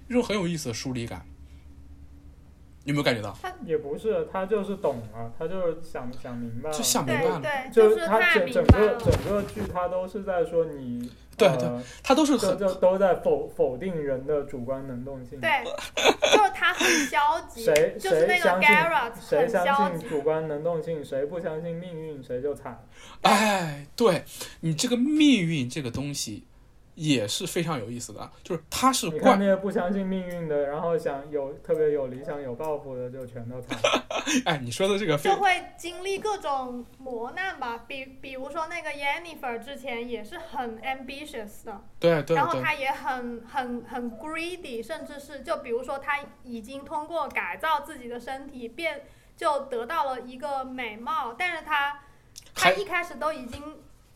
[0.08, 1.24] 一种很有意思的疏离感。
[2.88, 3.36] 有没有感觉到？
[3.42, 6.76] 他也不是，他就是懂了，他就是想想明白了。
[6.76, 8.64] 就想明白了，对对，就是他整整。
[8.64, 15.40] 个整个剧，他都是在说你，对呃、他都是就很就都在否否定人的主观能动性。
[15.40, 20.08] 对，就是他很消极，谁就是那个谁相信 Garrett 谁很消极相信。
[20.08, 22.82] 主观能动性，谁不相信命运，谁就惨。
[23.22, 24.24] 哎，对
[24.60, 26.44] 你这个命运这个东西
[26.98, 33.78] 也是非常有意思的，就是他是你看关那些不相信命运的，然后想有特别有理想、有抱负的，就全都惨。
[34.44, 49.02] 哎，你说的这个非就会经历各种磨难吧，比比如说那个 Jennifer 之前也是很 ambitious 的，对对对然后他也很很很 greedy，甚至是就比如说他已经通过改造自己的身体变
[49.36, 52.00] 就得到了一个美貌，但是他
[52.56, 53.62] 他还一开始都已经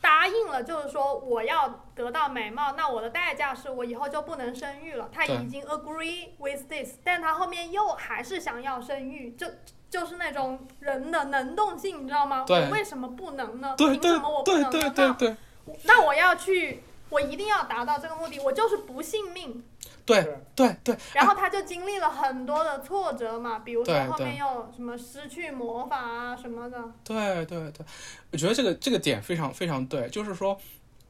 [0.02, 5.08] 答应了，就是说我要得到美貌，那我的代价是我以后就不能生育了。
[5.10, 9.46] 他已经 agree with this，但他后面又还是想要生育，就
[9.88, 12.44] 就是那种人的能动性，你知道吗？
[12.48, 13.74] 我为什么不能呢？
[13.78, 14.70] 凭什么我不能呢？
[14.70, 15.36] 对对对对
[15.84, 19.64] 那那我要去，我一定要达到这个目的，我就是不信命。
[20.04, 26.78] 对对对，然后他就经历了很多的挫折嘛，比如说后面又什么失去魔法啊什么的。
[27.04, 27.86] 对对对，
[28.32, 30.58] 我觉得这个这个点非常非常对，就是说，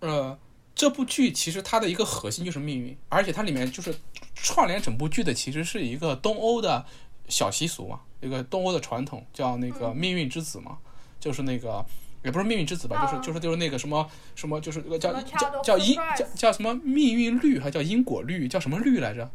[0.00, 0.38] 呃，
[0.74, 3.94] 这部剧其实它的一个核心就是命运，而且它里面就是
[4.34, 6.84] 串联整部剧的其实是一个东欧的
[7.28, 10.78] 小习俗嘛，一个东欧的传统叫那个嗯命运之子嘛，
[11.18, 11.84] 就是那个。
[12.22, 19.30] 也不是命运之子吧，就是嗯就是就是那个什么什么，就是那个叫叫叫因叫叫什么命运律，还叫因果律，叫什么律来着？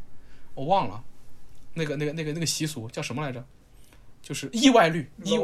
[0.54, 1.04] 我忘了，
[1.73, 3.43] 那个那个那个那个习俗叫什么来着？
[4.19, 5.38] 就是意外律，意。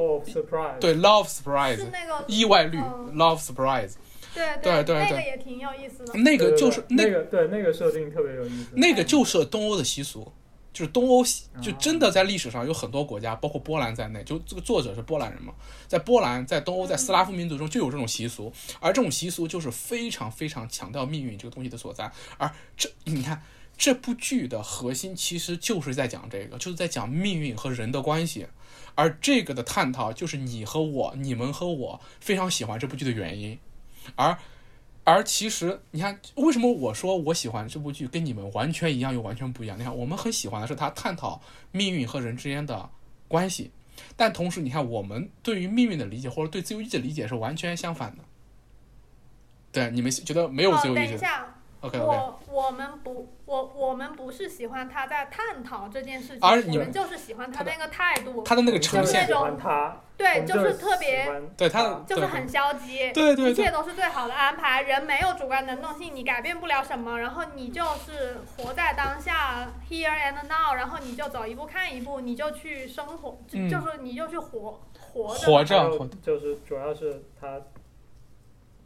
[0.79, 3.93] 对 love surprise，是那个意外率嗯 love surprise，
[4.33, 6.13] 对对对对那个也挺有意思的。
[6.15, 8.69] 那对对个就是那那个对那个设定特别有意思。
[8.73, 10.29] 那个就是东欧的习俗，
[10.73, 15.53] 就是东欧习就哦真的在历史上有很多国家，包括波兰在内，就这个作者是波兰人嘛，
[15.87, 22.11] 在波兰，在东欧，在斯拉夫民族中就有这种习俗，而这种习俗就是非常非常强调命运这个东西的所在。
[22.37, 23.41] 而这你看
[23.77, 28.47] 这部剧的核心其实就是在讲这个，就是在讲命运和人的关系。
[28.95, 33.57] 而这个的探讨就是你和我、你们和我非常喜欢这部剧的原因，
[34.15, 34.37] 而
[35.05, 39.77] 而其实你看，为什么我说我喜欢这部剧跟你们完全一样又完全不一样？
[39.77, 42.89] 你看，我们很喜欢的是他探讨命运和人之间的
[43.27, 43.71] 关系，
[44.15, 48.23] 但同时你看，我们对于命运的理解或者对自由意志的理解是完全相反的。
[49.73, 51.17] 对，你们觉得没有哦，自由意志
[51.83, 64.81] ？OK OK，我我们不，我我们不是喜欢他在探讨这件事情，而你我们就是喜欢他那个态度，他的那个我呈现就是喜，欢他，对，就是特别对他就是很消极，对对对一切都是最好的安排。
[64.81, 74.79] 人没有主观能动性，你改变不了什么，然后你就是活在当下，here and now，然后你就走一步看一步，你就去生活，就嗯就是你就去活
[75.11, 75.45] 活着。
[75.45, 77.59] 活着就是主要是他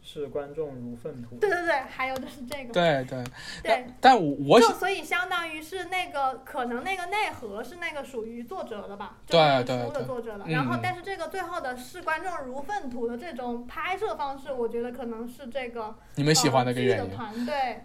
[0.10, 1.36] 视观众如粪土。
[1.36, 3.24] 对对对，还有就是这个，对对，
[3.62, 10.46] 对，但我我就所以相当于是那个可能那个内核是那个属于作者的吧，对就是书对对的作者的。
[10.46, 17.12] 嗯然后但是这个最后的视观众如粪土的这种拍摄方式，我觉得可能是这个你们喜欢的呃剧的一个原因。
[17.14, 17.82] 团队。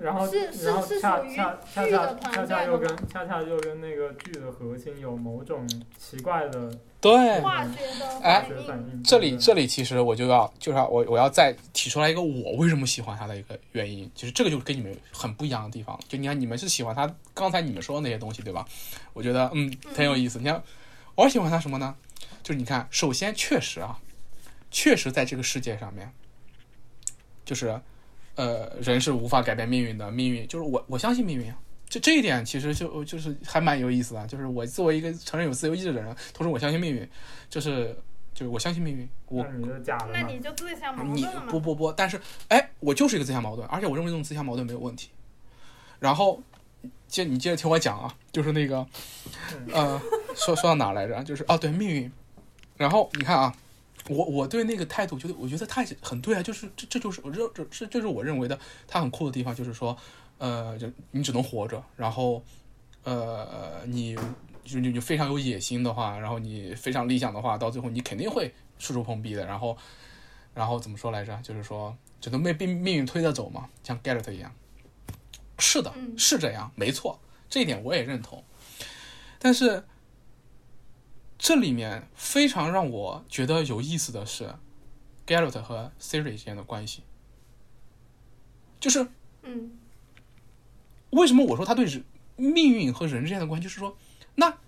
[0.00, 15.98] 然后是是然后恰是属于恰恰剧的恰团恰恰又跟恰恰又跟那个剧的核心有某种奇怪的对，化学的哎反学反应，这里这里其实我就要就是要我我要再提出来一个我为什么喜欢他的一个原因，其实这个就是跟你们很不一样的地方。
[16.08, 18.66] 就你看你们是喜欢他刚才你们说的那些东西，对吧？
[19.12, 20.38] 我觉得嗯很有意思。
[20.38, 20.62] 你看
[21.14, 21.94] 我喜欢他什么呢？
[22.42, 23.98] 就是你看，首先确实啊，
[24.70, 26.10] 确实在这个世界上面，
[27.44, 27.80] 就是
[28.40, 31.58] 呃人是无法改变命运的，命运就是我我相信命运啊。
[31.90, 37.06] 这这一点其实就就是还蛮有意思的，就是我作为一个承认有自由意志的人，同时我相信命运，
[37.50, 37.94] 就是
[38.32, 40.10] 就是我相信命运，我那你是假的？
[40.12, 41.60] 那你就自相矛盾了嘛不。
[41.60, 45.10] 不不，但是哎，我就是一个自相矛盾，而且我认为这种自相矛盾没有问题。
[45.98, 46.40] 然后
[47.08, 48.86] 接你接着听我讲啊，就是那个
[49.72, 50.00] 呃，
[50.34, 51.22] 说说到哪来着？
[51.24, 52.10] 就是哦，对命运。
[52.76, 53.54] 然后你看啊，
[54.08, 59.96] 我我对那个态度，觉得我觉得他很对啊，就是这这就是我认这这这是我认为的他很酷的地方，就是说
[60.38, 62.42] 呃，就你只能活着，然后
[63.04, 64.16] 呃，你
[64.64, 69.76] 就你你非常有野心的话，然后你非常理想的话，到最后你肯定会处处碰壁的，然后。
[70.52, 71.40] 然后怎么说来着？
[71.44, 74.52] 就是说，只能被命命运推着走嘛，像 Garrett 一样。
[75.60, 78.42] 是的，嗯是这样，没错，这一点我也认同。
[79.38, 79.84] 但是，
[81.42, 84.54] 这里面非常让我觉得有意思的是
[85.26, 87.02] ，Garrett 和 Siri 之间的关系，
[88.78, 89.08] 就是
[89.42, 89.72] 嗯
[91.08, 92.04] 为什么我说他对人
[92.36, 93.96] 命运和人之间的关系，就是说，
[94.34, 94.58] 那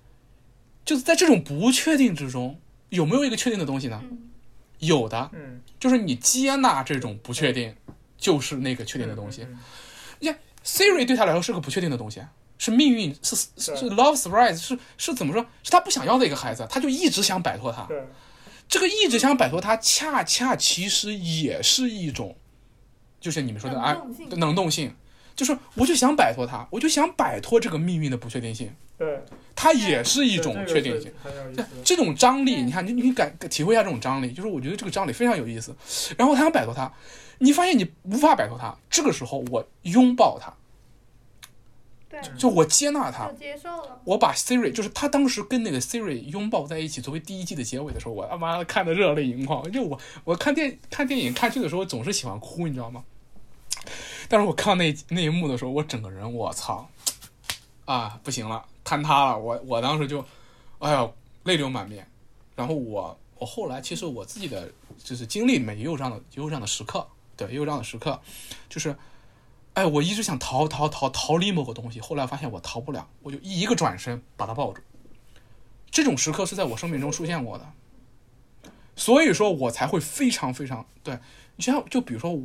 [0.87, 2.59] 就是在这种不确定之中，
[2.89, 4.01] 有没有一个确定的东西呢？
[4.03, 4.31] 嗯
[4.79, 7.77] 有的，嗯，就是你接纳这种不确定，
[8.17, 9.47] 就是那个确定的东西。
[10.23, 12.23] 嗯，Siri 对他来说是个不确定的东西，
[12.63, 15.45] 是命运，是是是 love surprise，是是怎么说？
[15.65, 17.83] 是他不想要的一个孩子，他就一直想摆脱他。
[17.87, 18.01] 对，
[18.69, 22.37] 这个一直想摆脱他，恰恰其实也是一种，
[23.21, 24.01] 就是你们说的啊
[24.37, 24.95] 能动性
[25.35, 29.25] 就是我就想摆脱他，我就想摆脱这个命运的不确定性，对，
[29.57, 31.13] 它也是一种确定性。
[31.83, 35.75] 这种张力，你看，你你感体会一下这种张力，就是我觉得这个张力非常有意思。
[36.17, 36.93] 然后他想摆脱他，
[37.39, 40.55] 你发现你无法摆脱他，这个时候我拥抱它，
[42.13, 43.99] 对，就我接纳它就，接受了。
[44.05, 49.73] 我把 Siri，就是他当时跟那个 Siri 拥抱在一起，作为第一季的结尾的时候，我他妈的看的热泪盈眶。
[49.73, 53.03] 就我我看电看电影看剧的时候，总是喜欢哭，你知道吗？
[54.29, 56.87] 但是我看到那那一幕的时候，我整个人我操
[57.87, 59.39] 啊不行了，坍塌了。
[59.39, 60.23] 我我当时就
[60.81, 61.11] 哎呀
[61.45, 62.07] 泪流满面。
[62.55, 64.71] 然后我我后来其实我自己的
[65.03, 68.21] 就是经历里面也有这样的也有这样的时刻，对，也有这样的时刻，
[68.69, 68.95] 就是
[69.75, 74.83] 哎，我一直想逃逃逃逃离某个东西，后来发现我逃不了，我就一个转身把他抱住。
[75.91, 77.67] 这种时刻是在我生命中出现过的，
[78.97, 81.19] 所以说我才会非常非常对。
[81.57, 82.41] 你像就比如说我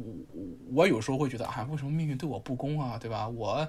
[0.74, 3.28] 我有时候会觉得，哎，为什么命运对我不公啊，对吧？
[3.28, 3.68] 我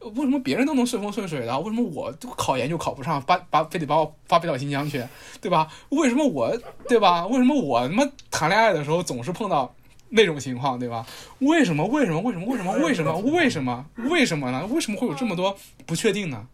[0.00, 5.04] 为什么别人都能顺风顺水的，为什么我考研就考不上，把把非得把我发配到新疆去，
[5.40, 5.68] 对吧？
[5.88, 6.56] 为什么我
[6.88, 7.26] 对吧？
[7.26, 9.74] 为什么我他妈谈恋爱的时候总是碰到
[10.08, 11.06] 那种情况，对吧？
[11.40, 11.84] 为什么？
[11.86, 12.20] 为什么？
[12.20, 12.46] 为什么？
[12.46, 12.72] 为什么？
[12.72, 13.18] 为什么？
[13.20, 13.86] 为什么？
[13.96, 14.66] 为什么呢？
[14.66, 16.48] 为什么会有这么多不确定呢？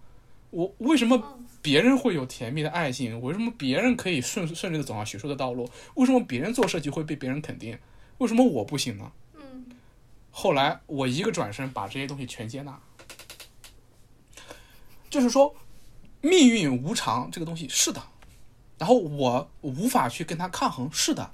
[0.50, 3.20] 我为什么别人会有甜蜜的爱情？
[3.22, 5.68] 为什么别人可以顺顺利的走上学术的道路？
[5.94, 7.78] 为什么别人做设计会被别人肯定？
[8.18, 9.10] 为什么我不行呢？
[9.34, 9.64] 嗯，
[10.30, 12.78] 后来我一个转身把这些东西全接纳，
[15.08, 15.54] 就是说
[16.20, 18.02] 命运无常这个东西是的，
[18.78, 21.32] 然后我无法去跟他抗衡，是的，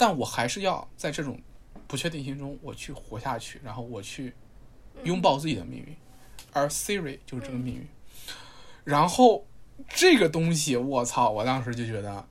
[0.00, 1.38] 但我还是要在这种
[1.86, 4.32] 不确定性中我去活下去，然后我去
[5.04, 5.94] 拥抱自己的命运，
[6.54, 7.86] 而 Siri 就是这个命运，
[8.82, 9.44] 然后
[9.90, 12.26] 这个东西我操，我当时就觉得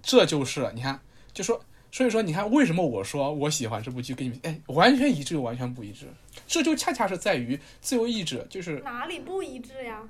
[0.00, 0.98] 这就是你看，
[1.34, 1.62] 就说。
[1.94, 6.06] 所以说，你看为什么我说我喜欢这部剧，跟你们哎完全一致又完全不一致，
[6.46, 10.00] 这就恰恰是在于自由意志，就是哪里不一致呀？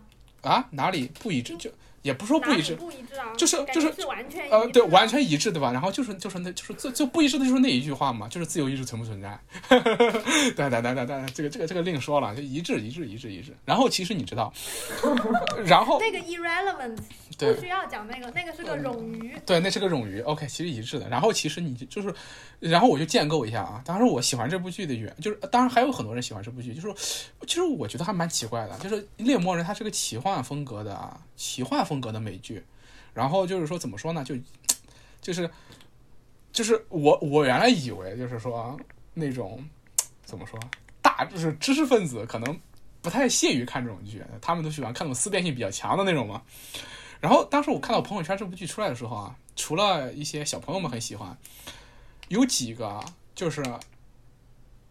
[0.43, 1.69] 啊哪里不一致，就
[2.03, 3.33] 也不说不一致，不一致啊？
[3.37, 5.73] 就是就是是完全一呃，对，完全一致，对吧？
[5.73, 9.39] 然后就是就是那就是就就不一致的就是那一句话嘛，就是自由意志存不存在？
[9.71, 13.57] 对对对对对，这个这个这个另说了，就一致一致一致一致。
[13.65, 14.53] 然后其实你知道，
[15.65, 16.99] 然后那个 irrelevant
[17.39, 19.35] 对不需要讲那个，那个是个冗余。
[19.47, 20.21] 对，那是个冗余。
[20.23, 21.09] OK，其实一致的。
[21.09, 22.13] 然后其实你就是，
[22.59, 23.81] 然后我就建构一下啊。
[23.85, 26.95] 当时我喜欢这部剧的原就是，当然还有很多人喜欢这部剧，就是，
[27.47, 32.63] 其实我觉得还蛮奇怪的，就是《猎魔人》它是个奇幻风格的啊，奇幻风格的美剧。
[33.13, 34.23] 然后就是说怎么说呢？
[34.23, 34.37] 就
[35.21, 35.51] 就是
[36.53, 38.79] 就是我我原来以为就是说
[39.13, 39.63] 那种
[40.25, 40.59] 怎么说
[41.03, 42.61] 大就是知识分子可能
[43.03, 46.41] 不太屑于看这种剧，他们都喜欢看那种思辨性比较强的那种嘛。
[47.21, 51.37] 然后当时我看到朋友圈这部剧出来的时候啊，除了一些小朋友们很喜欢，
[52.29, 53.63] 有几个就是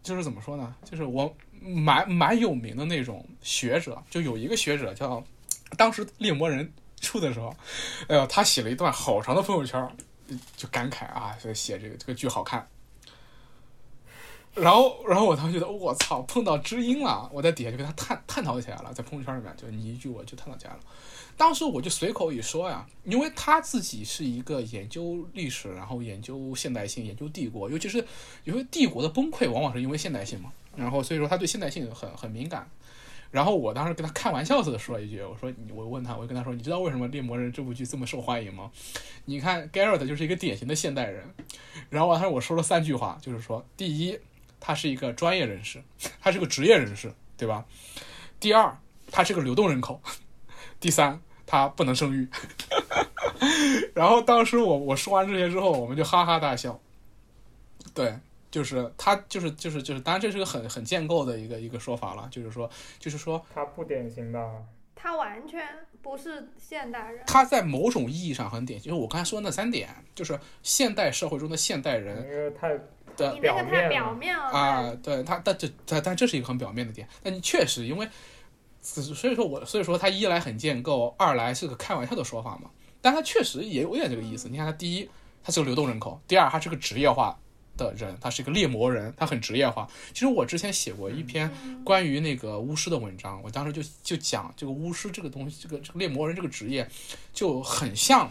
[0.02, 0.74] 就是怎么说呢？
[0.84, 5.24] 就是我蛮蛮有名的那种学者，就有一个学者叫
[5.76, 7.54] 当时猎魔人出的时候，
[8.08, 9.96] 哎呦，他写了一段好长的朋友圈，
[10.56, 12.68] 就感慨啊，就写这个这个剧好看。
[14.54, 17.26] 然后，然后我当时觉得，我操，碰到知音了！
[17.32, 20.80] 我在底下就跟他探探讨起来了，在朋友圈里面，就你一句我就探讨起来了。
[21.38, 28.06] 当时我就随口一说呀，因为他自己是一个研究历史，然后研究现代性，研究帝国，尤其是
[28.44, 32.70] 因为帝国的崩溃往往是因为现代性嘛，然后所以说他对现代性很很敏感。
[33.32, 38.70] 然后我当时跟他开玩笑似的说了一句，我说，我问他，我跟他说，你知道为什么《猎魔人》这部剧这么受欢迎吗？
[39.24, 41.28] 你看 Garrett 就是一个典型的现代人。
[41.88, 44.18] 然后他说我说了三句话，就是说，第一，
[44.60, 45.82] 他是一个专业人士，
[46.20, 47.64] 他是个职业人士，对吧？
[48.38, 48.78] 第二，
[49.10, 50.00] 他是个流动人口。
[50.78, 52.28] 第三，他不能生育。
[53.94, 56.78] 然后当时我我说完这些之后，我们就哈哈大笑。
[57.94, 58.14] 对，
[58.52, 65.66] 就是他就是就是就是，当然这是个很很建构的一个一个说法了，就是说就是说他不典型的，他完全
[66.02, 67.24] 不是现代人。
[67.26, 72.68] 他在某种意义上很典型，就是我刚才说的那三点，就是现代社会中的现代人因为太
[73.16, 74.44] 的你那个太表面表面了。
[74.44, 77.08] 啊，对他，但这但但这是一个很表面的点。
[77.22, 78.06] 但你确实因为，
[78.82, 82.70] 所以说我所以说他一来很建构，二来是个开玩笑的说法嘛。
[83.00, 84.48] 但他确实也有点这个意思。
[84.50, 85.08] 你看他第一，
[85.42, 87.38] 他是个流动人口；第二，他是个职业化
[87.82, 89.88] 的人，他是一个猎魔人，他很职业化。
[90.12, 91.50] 其实我之前写过一篇
[91.84, 96.88] 关于那个巫师的文章，我当时就就讲这个巫师这个东西，这个这个猎魔人这个职业
[97.32, 98.30] 就很像，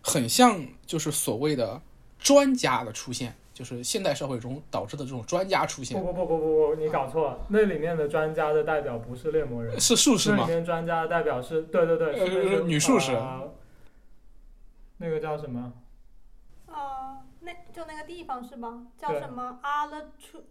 [0.00, 1.80] 很像就是所谓的
[2.18, 10.48] 专家的出现，就是现代社会中导致的这种专家出现不，不不不不不，你搞错了，那里面的专家的代表不是猎魔人，是术士那里吗？
[10.48, 13.52] 面专家的代表是，对对对，是那呃女术士呃
[14.98, 15.72] 那个叫什么？
[16.66, 18.88] 呃，那就那个地方是吗？
[18.98, 19.58] 叫什么？
[19.62, 20.42] 阿勒出？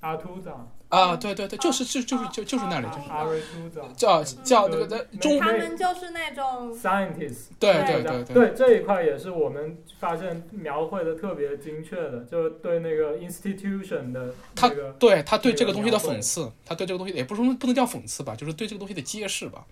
[0.00, 3.10] 阿图长，啊，对对对，就是就就是就就是那里，就是。
[3.10, 6.72] 阿瑞秃长，叫嗯叫那个在中，他们就是那种。
[6.72, 7.48] Scientist。
[7.58, 8.02] 对对。
[8.04, 8.54] 对对对。
[8.54, 14.70] 这一块也是我们发现描绘的特别精确的，就是对那个 institution 的他
[15.00, 19.66] 对他对这个东西的讽刺，他对这个东西也不是说不能叫讽刺吧，就是对这个东西的揭示吧。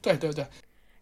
[0.00, 0.46] 对对对，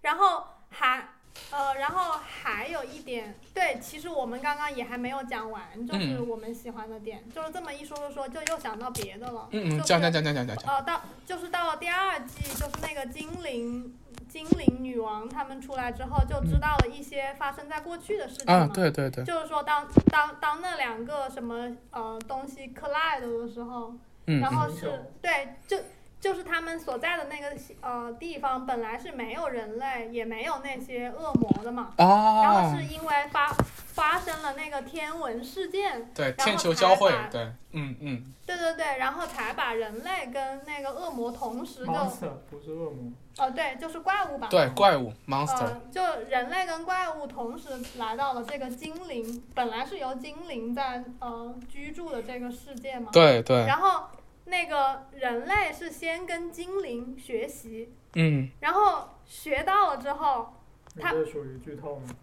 [0.00, 1.13] 然后还
[1.54, 9.46] 呃，然后还有一点，对，其实我们刚刚也还没有讲完，就是嗯我们喜欢的点，就是这么一说说说，就又想到别的了。
[9.52, 13.94] 嗯嗯，就是讲讲讲讲讲讲讲，呃，到就是到了第二季，就是那个精灵
[14.28, 18.52] 精灵女王他们出来之后，就知道了一些发生在过去的事情嘛。
[18.52, 23.90] 啊，对对对，就是说当当当那两个什么呃东西 collide 的时候，
[24.26, 25.76] 嗯嗯然后是对，就
[26.24, 31.92] 就是他们所在的那个呃地方本来是没有人类，也没有那些恶魔的嘛。
[31.98, 33.52] 然啊后是，因为发
[33.88, 44.48] 发生了那个天文事件，对，然后天球才交汇把，对，嗯嗯，对对对，然后才把人类跟那个恶魔同时就 monster 不是恶魔，哦对，就是怪物吧。
[44.50, 47.68] 对，怪物 monster，呃，就人类跟怪物同时
[47.98, 53.10] 来到了这个精灵，本来是由精灵在呃居住的这个世界嘛。
[53.12, 54.06] 对对，然后
[54.46, 60.54] 那个人类是先跟精灵学习，嗯，然后学到了之后，
[60.96, 62.14] 这属于剧透吗？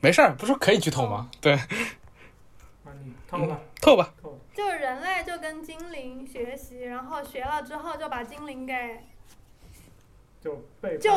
[0.00, 1.30] 没事儿，不是可以剧透吗？
[1.40, 4.38] 对，啊，你透吧，透吧，透。
[4.54, 9.00] 就是人类就跟精灵学习，然后学了之后就把精灵给
[10.40, 11.10] 就被就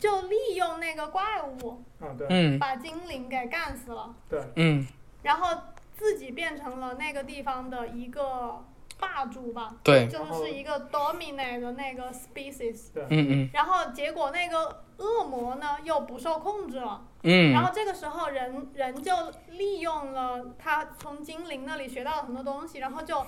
[0.00, 2.26] 就利用那个怪物啊，对。
[2.30, 2.58] 嗯。
[2.58, 4.86] 把精灵给干死了，对，嗯，
[5.22, 5.62] 然后
[5.94, 8.64] 自己变成了那个地方的一个
[9.00, 9.74] 霸主吧。
[9.82, 13.50] 对，就是是一个 dominate 的那个 species，嗯嗯。
[13.52, 19.12] 然后结果那个恶魔呢又不受控制了，嗯，然后这个时候人人就
[19.48, 23.24] 利用了他从精灵那里学到了很多东西，然后就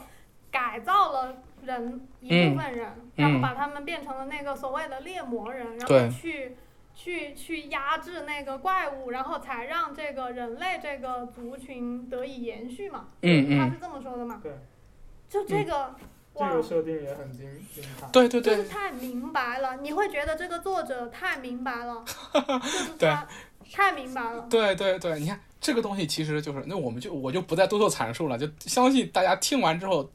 [0.51, 3.25] 改造了人一部分人，嗯。
[3.25, 6.57] 然后把他们变成了那个所谓的猎魔人，然后去
[6.95, 13.09] 去去压制那个怪物，然后才让这个人类这个族群得以延续嘛。
[13.23, 14.41] 嗯嗯，他是这么说的嘛？
[14.43, 14.53] 对，
[15.33, 15.95] 就这个，
[16.35, 18.07] 哇这个设定也很精精彩。
[18.09, 22.05] 对对对，就是太明白了，你会觉得这个作者太明白了，
[22.63, 23.27] 就是他
[23.73, 24.47] 太明白了。
[24.51, 30.11] 对对对，你看这个东西其实就是，那我们就我就不再多做阐述了，就相信大家听完之后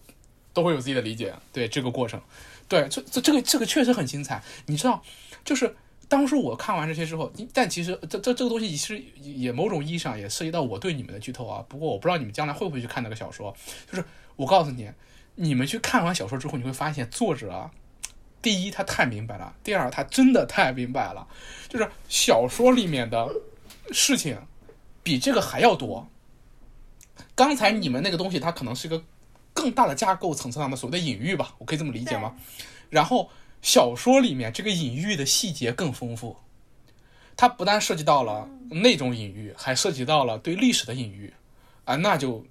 [0.54, 1.34] 都会有自己的理解。
[1.52, 2.22] 对这个过程，
[2.68, 4.44] 对这这这个这个确实很精彩。
[4.68, 5.02] 你知道，
[5.44, 5.76] 就是
[6.08, 11.66] 当时我看完这些之后，你但其实这这这个东西其实也某种意义上也涉及到我对你们的剧透啊。
[11.68, 13.56] 不过我不知道你们将来会不会去看那个小说。
[13.90, 14.04] 就是
[14.36, 14.90] 我告诉你，
[15.40, 17.72] 你们去看完小说之后，你会发现作者啊。
[18.42, 21.28] 第一，他太明白了；第二，他真的太明白了。
[21.68, 23.28] 就是小说里面的
[23.92, 24.38] 事情
[25.04, 26.08] 比这个还要多。
[27.36, 29.04] 刚才你们那个东西，它可能是一个
[29.54, 32.36] 更大的架构层次上的所谓的隐喻吧，我可以这么理解吗？
[32.90, 33.30] 然后
[33.62, 36.38] 小说里面这个隐喻的细节更丰富，
[37.36, 41.34] 它不但涉及到了那种隐喻，还涉及到了对历史的隐喻
[41.86, 42.46] 啊，那就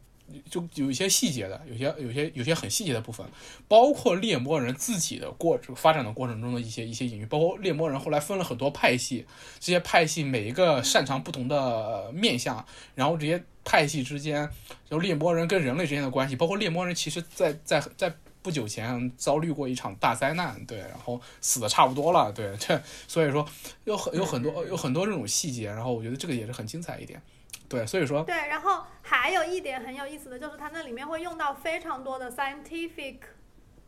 [0.50, 3.26] 就有一些细节的，有些有些有些很细节的部分，
[3.68, 9.26] 包括猎魔人自己的过这个发展的过程中的一些一些隐喻，包括猎魔人后来分了很多派系，
[9.60, 12.64] 这些派系每一个擅长不同的面相，
[12.94, 14.48] 然后这些派系之间，
[14.90, 23.44] 就猎魔人跟人类之间的关系，包括猎魔人其实在在在不久前遭遇过一场大灾难，对，然后死的差不多了，对，这所以说
[23.84, 27.20] 有很有很多有很多这种细节，然后我觉得这个也是很精彩一点，
[27.68, 33.18] 对，所以说对，然后还有一点很有意思的就是，它那里面会用到非常多的 scientific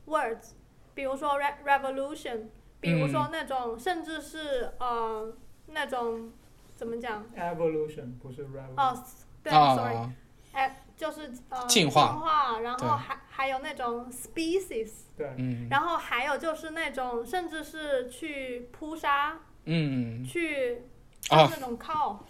[0.07, 0.51] words，
[0.95, 2.49] 比如说 re revolution，
[2.81, 5.33] 比如说那种、甚至是呃
[5.67, 6.33] 那种
[6.75, 8.75] 怎么讲？Evolution 不是 revolution。
[8.77, 9.05] 哦，
[9.43, 10.13] 对、啊 s o r r y
[10.53, 15.69] 哎，就是呃进化进化然后还还有那种 species，对，嗯。
[15.71, 20.25] 然后还有就是那种甚至是去扑杀，嗯。
[20.25, 20.83] 去
[21.21, 22.25] 就啊是那种靠，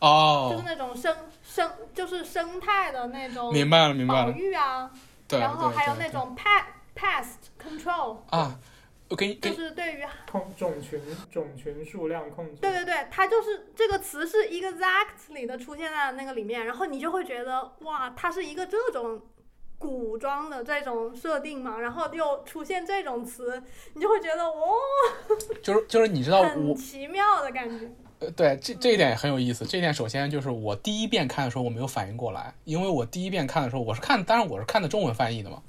[0.00, 4.90] 哦、就是哦，那种生生就是生态的那种明白了明白保了，育啊，
[5.26, 6.64] 对然后还有那种 pest
[6.96, 8.58] pest control，啊。
[9.08, 10.98] 我给你给就是对于控种群
[11.30, 12.62] 种群数量控制。
[12.62, 19.20] 对对对，它就是这个词是 exactly 的出现在那个里面，然后你就会觉得哇，它是一个这种
[19.76, 23.62] 古装的这种设定嘛，然后又出现这种词，
[23.92, 24.78] 你就会觉得哦，
[25.62, 27.90] 就是就是你知道我很奇妙的感觉。
[28.22, 29.66] 呃，对，这这一点也很有意思。
[29.66, 35.60] 这一点首先就是我第一遍看的时候我没有反应过来，因为我第一遍看的时候我是看，当然我是看的中文翻译的嘛。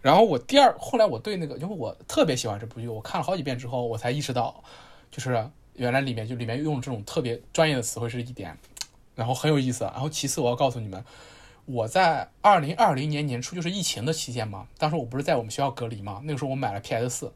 [0.00, 4.64] 然后我第二，后来我对那个，因为我特别喜欢这部剧，我看了好几遍之后，我才意识到，
[5.10, 8.56] 就是原来里面就里面用这种特别专业的词汇是一点，
[9.14, 9.84] 然后很有意思。
[9.84, 11.04] 然后其次我要告诉你们，
[11.66, 17.32] 我在二零二零年年初就是疫情的期间嘛，当时我不是在我们学校隔离嘛，那个时候我买了 PS 四，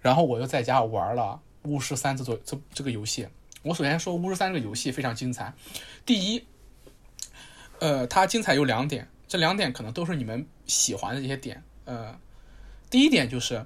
[0.00, 3.28] 然后我又在家玩了《巫师三》这座这这个游戏。
[3.62, 5.54] 我首先说《巫师三》这个游戏非常精彩。
[6.04, 6.44] 第一，
[7.78, 11.62] 呃，它精彩有两点，这两点可能都是你们喜欢的这些点。
[11.84, 12.18] 呃，
[12.90, 13.64] 第一点就是，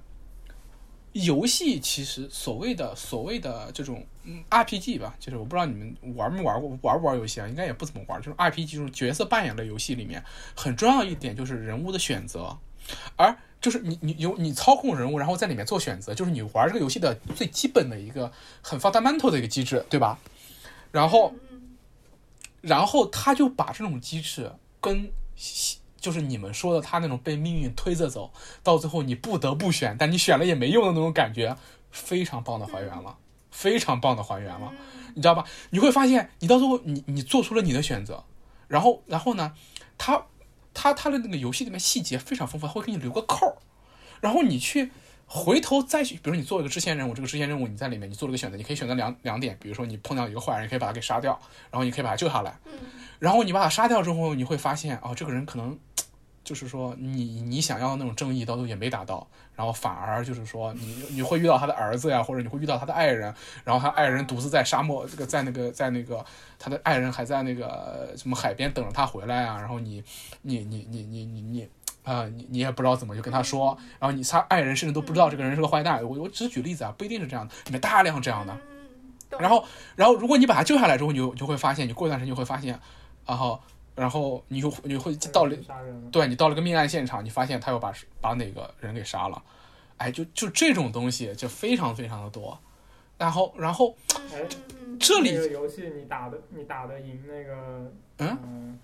[1.12, 4.06] 游戏其实所谓的所谓的这种
[4.50, 7.48] RPG 吧，就是我不知道你们玩没玩过，玩不玩游戏啊？
[7.48, 8.20] 应该也不怎么玩。
[8.20, 10.22] 就是 RPG 这种角色扮演类游戏里面，
[10.54, 12.58] 很重要一点就是人物的选择，
[13.16, 18.30] 而就是你你有你操控人物，然后在里面做选择，就是你玩这个游戏的最基本的一个
[18.62, 20.18] 很 fundamental 的一个机制，对吧？
[20.92, 21.34] 然后，
[22.60, 25.10] 然后他就把这种机制跟
[25.98, 28.30] 就是你们说的他那种被命运推着走，
[28.62, 31.56] 到最后你不得不选，但你选了也没用的那种感觉，
[31.90, 33.16] 非常棒的还原了，
[33.50, 34.72] 非常棒的还原了，
[35.14, 35.44] 你知道吧？
[35.70, 38.22] 你会发现，你到最后你你做出了你的选择，
[38.68, 39.52] 然后然后呢，
[39.98, 40.24] 他
[40.78, 43.56] 他他的那个游戏里面细节非常丰富，他会给你留个扣儿，
[44.20, 44.90] 然后你去
[45.24, 52.54] 回头再去，比如你做一个支线任务，这个支线任务你在里面你做了个选择，你可以选择两两点，比如说你碰到一个坏人，你可以把他给杀掉，然后你可以把他救下来，
[53.18, 55.78] 然后你把他杀掉之后，你会发现哦，这个人可能
[56.46, 63.34] 就是说你你想要的那种正义到最后也没达到，然后反而就是说你你会遇到他的儿子呀，或者你会遇到他的爱人，
[63.64, 66.24] 然后他爱人独自在沙漠这个在那个在那个
[66.58, 70.02] 他的爱人还在那个什么海边等着他回来啊，然后你
[70.42, 71.68] 你你你你你你。
[72.06, 76.00] 啊、你你也不知道怎么就跟他说，然后你他爱人甚至都不知道这个人是个坏蛋。
[76.08, 78.56] 我我只是举例子啊，不一定是这样的，里面大量这样的。
[79.40, 79.64] 然后，
[79.96, 82.78] 然后如果你把他救下来之后，你就你就会发现，你过一段时间就会发现，
[83.26, 83.60] 然后，
[83.96, 85.56] 然后你就你会到了。
[86.12, 89.42] 对你到了个命案现场，你发现他又把把哪个人给杀了，
[89.96, 92.56] 哎，就就这种东西就非常非常的多。
[93.18, 93.96] 然后，然后
[94.32, 94.46] 哎，
[94.78, 98.78] 嗯这里那个游戏你打的你打的赢那个嗯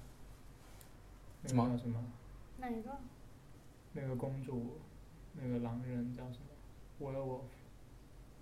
[1.47, 2.03] 什么个叫什么？
[2.59, 2.91] 哪一个？
[3.93, 4.79] 那个公主，
[5.35, 7.41] 那个狼人叫什么？Werewolf。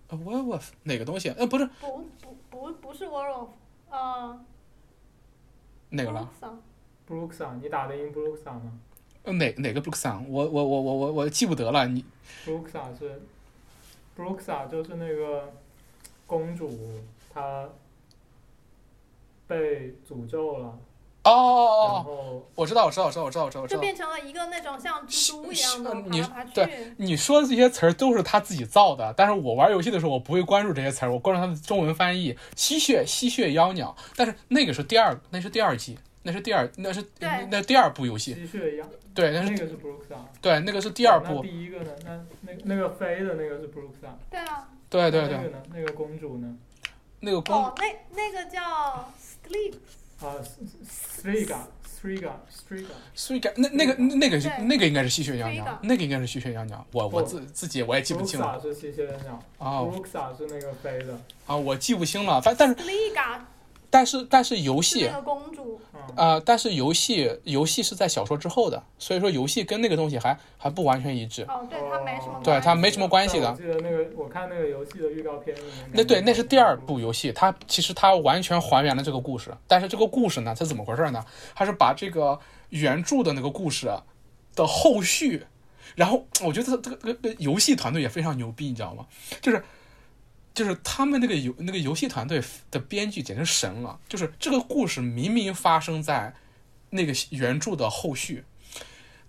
[0.09, 1.31] 呃我我哪个东西？
[1.31, 3.49] 呃，不是不不不不是 World，
[3.89, 4.45] 呃，
[5.91, 6.31] 哪个了
[7.09, 8.81] ？Brooksa，你打得赢 Brooksa 吗
[9.25, 10.25] 呃哪哪个 book 上？
[10.31, 11.87] 我我我我我我记不得了。
[11.87, 12.05] 你
[12.47, 13.21] ？Brooksa 是
[14.17, 15.53] Brooksa 就是那个
[16.27, 16.71] 公主，
[17.33, 17.69] 她
[19.47, 20.79] 被诅咒了，然
[21.23, 23.77] 哦哦哦，后我知道，我知道，我知道，我知道，我知道，知道。
[23.77, 26.51] 就变成了一个那种像蜘蛛一样的你爬来爬去。
[26.55, 40.17] 对你说的这些词儿都是他自己造的，但是我玩游戏的时候，我不会关注这些词儿，我关注它的中文翻译“吸血吸血妖鸟”，但是那个是第二，那是第二季，那是第二，那是那那第二部游戏，吸血妖，对，那是那个是 Brooksa。
[40.41, 41.91] 对，那个是第二那部，第一个呢？
[42.05, 42.13] 那
[42.43, 44.11] 那那个飞的那个是 Brooksa。
[44.31, 45.63] 对啊，对对对，那个呢？
[45.75, 46.57] 那个公主呢？
[47.21, 47.85] 那个公哦，那
[48.17, 49.13] 那个叫
[49.47, 49.75] Sleep，
[50.21, 50.35] 啊
[53.57, 59.83] 那那个那个是那个应该是吸血妖鸟那个应该是吸血妖鸟，我我自自己我也记不清了是吸血鸟啊
[60.37, 61.19] 是那个飞的。
[61.47, 62.75] 啊，我记不清了，反但是
[63.91, 71.43] 但是但是游戏是那个公主，嗯，啊、但是游戏游戏是在小说之后的，所以说游戏跟那个东西还还不完全一致。
[71.43, 75.57] 哦，对，它没什么关系，对它没什么关系的我记得那个，我看那个游戏的预告片。
[75.93, 81.25] 那对，那是第二部游戏，它其实它完全还原了这个故事，但是这个故事呢，它怎么回事呢？
[81.55, 82.39] 它是把这个
[82.69, 83.91] 原著的那个故事
[84.55, 85.45] 的后续，
[85.97, 89.05] 然后我觉得这个这个这个游戏团队也非常牛逼，你知道吗？
[89.41, 89.65] 就是
[90.53, 96.35] 就是他们那个游那个游戏团队的编剧简直神了，就是这个故事明明发生在
[96.91, 98.45] 那个原著的后续，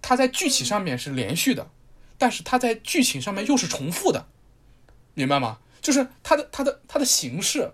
[0.01, 1.69] 它在剧情上面是连续的，
[2.17, 4.27] 但是它在剧情上面又是重复的，
[5.13, 5.59] 明白吗？
[5.81, 7.71] 就是它的它的它的形式，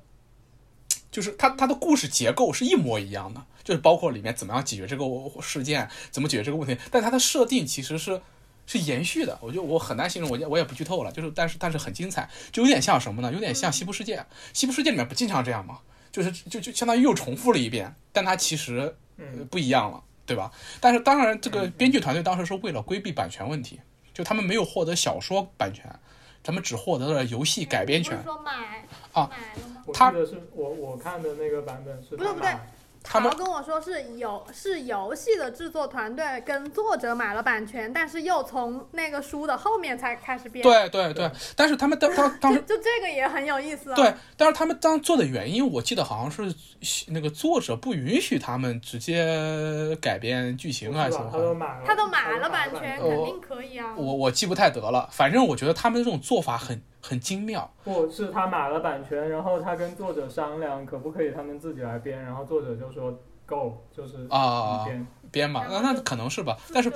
[1.09, 5.05] 就是它它的故事结构是一模一样的，就是包括里面怎么样解决这个
[5.41, 8.21] 事件，怎么解决这个问题，但它的设定其实是
[8.68, 9.36] 是延续的。
[9.41, 13.34] 我觉得我很难形容，我我也不剧透了，就是但是但是很精彩，就有点像什么呢？
[13.34, 15.80] 有点像西部世界，西部世界里面不经常这样吗？
[16.11, 18.95] 就是就就相当于又重复了一遍，但它其实
[19.51, 20.51] 不一样了，对吧？
[20.82, 23.80] 但是当然，这个编剧团队当时是为了规避版权问题，
[24.13, 25.84] 就他们没有获得小说版权，
[26.43, 28.22] 他们只获得了游戏改编权。
[28.24, 28.51] 说买
[29.11, 29.84] 啊买了吗？
[29.86, 32.51] 我他记得是我我看的那个版本是不对不对
[33.09, 43.95] 他们跟我说是游是游戏的制作团队跟作者买了版权，但是又从那个书的后面才开始编。，对对对，但是他们当当当时就就这个也很有意思啊。
[43.95, 46.53] 对，但是他们当做的原因，我记得好像是
[47.07, 51.03] 那个作者不允许他们直接改编剧情不是吧？
[51.03, 53.93] 还是什么他都买了，他都买了了版权，哦肯定可以啊。
[53.95, 57.71] 我我记不太得了，反正我觉得他们这种做法很很精妙。
[57.83, 63.11] 不是他买了版权，然后他跟作者商量可不可以他们自己来编，然后作者就说
[63.45, 65.07] go，就是啊编。
[65.29, 66.89] 编嘛，那那可能是吧，但是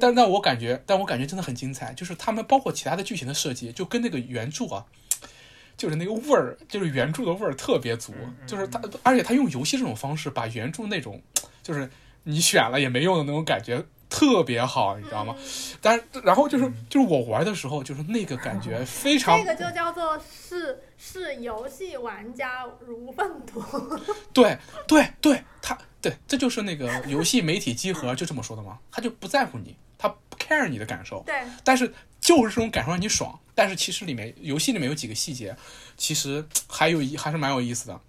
[0.00, 4.86] 但但我感觉，但我感觉真的很精彩，就是他们包括其他的剧情的设计，就跟那个原著啊，
[5.76, 8.14] 就是那个味儿，就是原著的味儿特别足，
[8.46, 11.20] 就是他，而且他用游戏这种方式把原著那种，
[11.60, 11.90] 就是
[12.22, 15.34] 你选了也没用的那种感觉特别好，你知道吗？
[15.38, 15.44] 嗯
[15.80, 23.60] 但是然后就是就是我玩的时候，就是那个感觉非常这个就叫做是是游戏玩家如粪土。
[24.32, 24.56] 对
[24.86, 33.36] 对对，他对，这就是那个游戏媒体集合 就这么说的嘛，他就不在乎你，他不 care 你的感受，对，但是就是这种感受让你爽。
[33.54, 35.56] 但是其实里面游戏里面有几个细节，
[35.96, 38.00] 其实还有一还是蛮有意思的，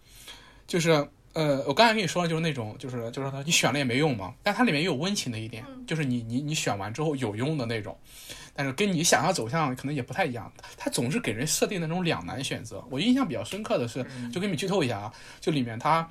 [0.68, 7.98] 就是呃，我刚才跟你说的，就是那种就是就是说你选了也没用嘛，但它里面也有温情的一点，嗯就是你你你选完之后有用的那种，
[8.56, 10.52] 但是跟你想要走向可能也不太一样。
[10.78, 12.84] 它总是给人设定那种两难选择。
[12.90, 16.10] 我印象比较深刻的是，就给你剧透一下啊，就里面它。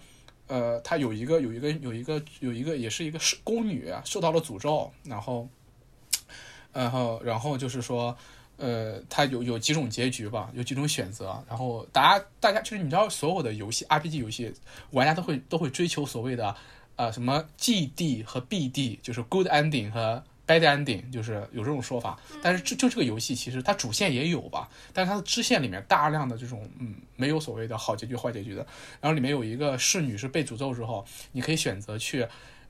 [0.49, 5.49] 呃，它有一个有一个有一个有一个也是一个是宫女啊受到了诅咒，然后，
[6.73, 8.15] 然后然后就是说，
[8.63, 14.55] 呃，它有有几种结局吧，有几种选择，然后大家大家就是你知道，所有的游戏 RPG 游戏
[14.93, 16.55] 玩家都会都会追求所谓的
[16.95, 22.17] 呃什么 GD 和 BD，就是 Good Ending 和 Bad Ending，就是有这种说法。
[22.41, 28.65] 但是这就这个游戏其实它主线也有吧，但是它的支线里面大量的这种嗯没有所谓的好结局坏结局的，
[29.01, 32.25] 然后里面有一个侍女是被诅咒之后，你可以选择去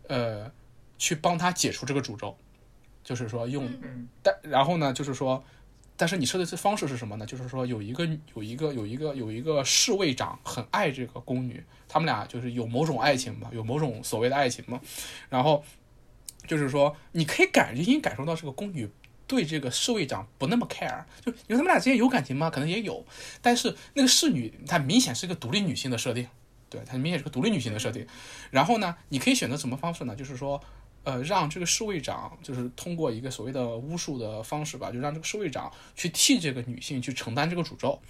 [0.08, 0.50] 呃
[0.96, 2.34] 去帮她解除这个诅咒，
[3.04, 4.08] 就是说用嗯。
[4.22, 5.42] 但然后呢，就是说，
[5.96, 7.26] 但是你设的这方式是什么呢？
[7.26, 14.80] 就是说有一个有一个有一个有一个侍卫长很爱这个宫女，他们俩就是有某种爱情嘛，有某种所谓的爱情嘛。
[15.28, 15.62] 然后
[16.46, 18.90] 就是说，你可以感已经感受到这个宫女
[19.28, 22.50] 对这个侍卫长不那么 care，就因为他们俩之间有感情吗？
[22.50, 23.06] 可能也有，
[23.40, 26.26] 但是那个侍女她明显是一个独立女性的设定，
[26.68, 28.06] 对，她明显是个独立女性的设定。
[28.50, 30.16] 然后呢，你可以选择什么方式呢？
[30.16, 30.60] 就是说。
[31.04, 38.00] 呃，让这个侍卫长就是通过一个所谓的巫术的方式吧，就让这个侍卫长去替这个女性去承担这个诅咒，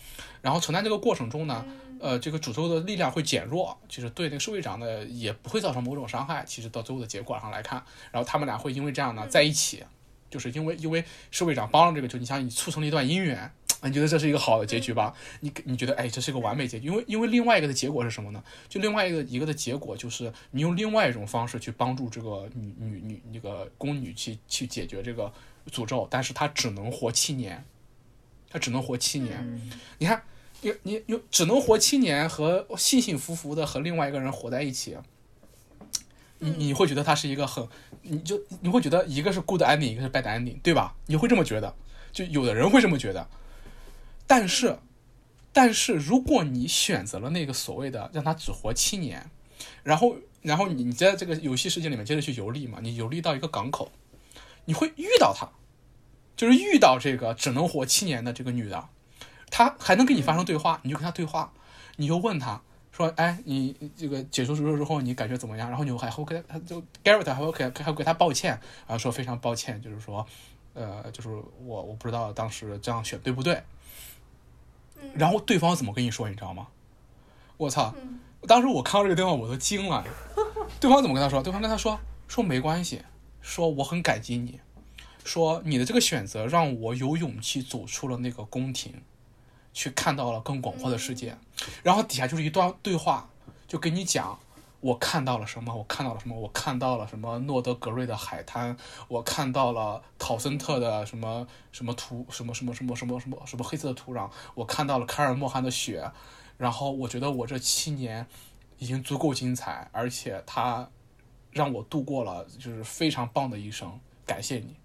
[0.41, 1.65] 然后承担这个过程中呢，
[2.01, 6.45] 呃，这个诅咒的力量会减弱，其实对那个侍卫长呢也不会造成某种伤害。
[6.47, 9.83] 其实到最后的结果上来看，然后他们俩会因为这样呢在一起，
[10.31, 13.51] 就是因为因为侍卫长帮了这个，就你想你促成了一段姻缘。
[13.83, 15.15] 你觉得这是一个好的结局吧？
[15.41, 16.87] 你你觉得哎，这是一个完美结局？
[16.87, 18.43] 因为因为另外一个的结果是什么呢？
[18.69, 25.33] 就另外一个一个的结果就是你用另外一种方式去帮助这个女女女那个宫女去去解决这个
[25.71, 27.65] 诅咒，但是她只能活七年，
[28.51, 29.39] 她只能活七年。
[29.41, 30.23] 嗯你看，
[30.61, 34.97] 你你你只能活七年和幸幸福福的和另外一个人活在一起，
[36.39, 37.67] 你你会觉得他是一个很，
[38.03, 40.95] 你就你会觉得一个是 good ending，一个是 bad ending，对吧？
[41.07, 41.75] 你会这么觉得，
[42.13, 43.29] 就有的人会这么觉得，
[44.35, 44.79] 但是，
[45.53, 49.31] 但是如果你选择了那个所谓的让他只活七年，
[49.83, 53.93] 然后然后你你在这个游戏世界里面接着去游历嘛，你游历到一个港口，
[54.65, 55.47] 你会遇到他，
[56.35, 58.89] 就是遇到这个只能活七年的这个女的，
[59.51, 61.53] 她还能跟你发生对话，你就跟她对话，
[61.97, 65.69] 你就问她说，哎，你这个解除诅咒之后你感觉怎么样？
[65.69, 68.53] 然后你还会跟她，就 Garrett 还会给还会给她道歉，
[68.87, 70.27] 然后说非常抱歉，就是说，
[70.73, 73.63] 呃，就是我我不知道当时这样选对不对。
[75.15, 76.69] 然后对方怎么跟你说，你知道吗？
[77.57, 77.95] 我操！
[78.47, 80.05] 当时我看到这个电话我都惊了。
[80.81, 81.43] 对方怎么跟他说？
[81.43, 83.03] 对方跟他说说没关系，
[83.41, 84.59] 说我很感激你，
[85.25, 89.03] 说你的这个选择让我有勇气走出了那个宫廷，
[89.73, 91.37] 去看到了更广阔的世界。
[91.85, 93.31] 然后底下就是一段对话，
[93.69, 94.41] 就跟你讲
[94.83, 98.77] 我看到了什么，我看到了什么，我看到了什么诺德格瑞的海滩，
[99.07, 106.11] 我看到了考森特的什么什么土什么什么什么什么什么什么黑色的土壤，我看到了凯尔莫汗的雪，
[106.59, 108.27] 然后我觉得我这七年
[108.79, 110.91] 已经足够精彩，而且他
[111.53, 114.77] 让我度过了就是非常棒的一生，感谢你。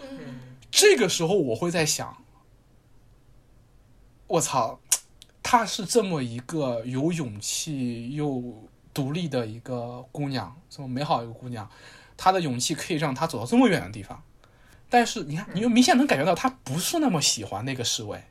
[0.00, 2.22] 嗯这个时候我会在想，
[4.28, 4.78] 我操，
[5.42, 11.70] 他是这么一个有勇气又独立的一个姑娘，这么美好一个姑娘，
[12.16, 14.22] 她的勇气可以让她走到这么远的地方。
[14.88, 18.22] 但是你看，你又明显能感觉到她不是那么喜欢那个侍卫，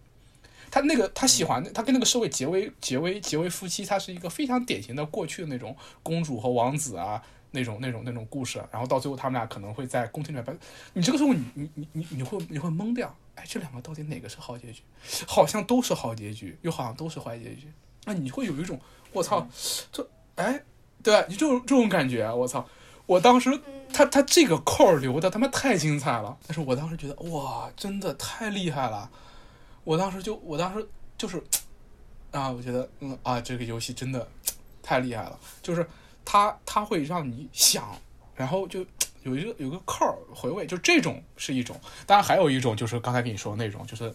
[0.70, 10.53] 她那个她喜欢她跟那个侍卫结为结为结为夫妻，她是一个非常典型的过去的那种公主和王子啊那种那种那种故事，然后到最后他们俩可能会在宫廷里面把，
[10.93, 14.84] 你这个时候你你你你你会你会懵掉，哎，这两个到底哪个是好结局？
[15.26, 17.72] 好像都是好结局，又好像都是坏结局，
[18.03, 18.80] 那你会有一种
[19.14, 19.47] 我操，
[19.91, 20.07] 这
[20.39, 20.63] 哎，
[21.03, 21.25] 对吧？
[21.27, 22.65] 你这种这种感觉，我操！
[23.05, 23.59] 我当时
[23.91, 29.09] 他他这个扣留的他妈太精彩了，但是我当时觉得哇，真的太厉害了。
[29.83, 30.87] 我当时就我当时
[31.17, 31.43] 就是
[32.31, 34.25] 啊，我觉得嗯啊，这个游戏真的
[34.81, 35.85] 太厉害了，就是
[36.23, 37.97] 它它会让你想，
[38.35, 38.85] 然后就
[39.23, 41.75] 有一个有个扣儿回味，就这种是一种。
[42.05, 44.13] 当然还有一种就是刚才跟你说的那种，就是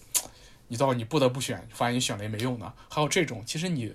[0.69, 2.73] 你到你不得不选，发现你选了也没用的。
[2.89, 3.93] 还有这种，其实你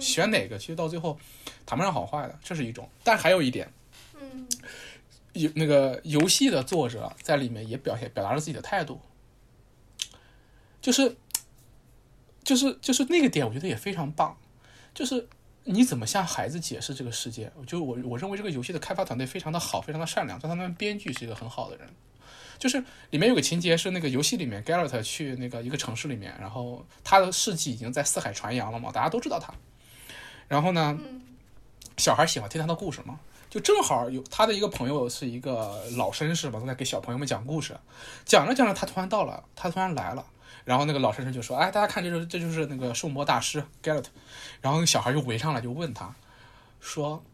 [0.00, 1.18] 选哪个，其实到最后
[1.64, 2.88] 谈不上好坏的，这是一种。
[3.04, 3.72] 但还有一点。
[4.20, 4.46] 嗯
[5.32, 9.00] 游那个游戏的作者在里面也表现表达了自己的态度，
[10.78, 11.16] 就是
[12.44, 14.36] 就是就是那个点，我觉得也非常棒。
[14.92, 15.26] 就是
[15.64, 17.50] 你怎么向孩子解释这个世界？
[17.66, 21.88] 就我我认为这个游戏的开发团队非常的好，非常的善良，但他们编剧是一个很好的人。
[22.58, 29.50] 就是里面有个情节是那个游戏里面 Garrett 去那个一个城市里面，然后他的事迹已经在四海传扬了嘛，大家都知道他。
[30.52, 30.98] 然后呢，
[31.96, 37.74] 小孩喜欢听他的故事嘛，就正好有他的一个朋友是一个老绅士嘛，都在给小朋友们讲故事，
[38.26, 40.22] 讲着讲着他突然到了，他突然来了，
[40.66, 44.04] 然后那个老绅士就说：“哎，大家看，这就是这就是那个兽魔大师 Garrett。”
[44.60, 46.14] 然后那个小孩就围上来就问他，
[46.80, 47.24] 说，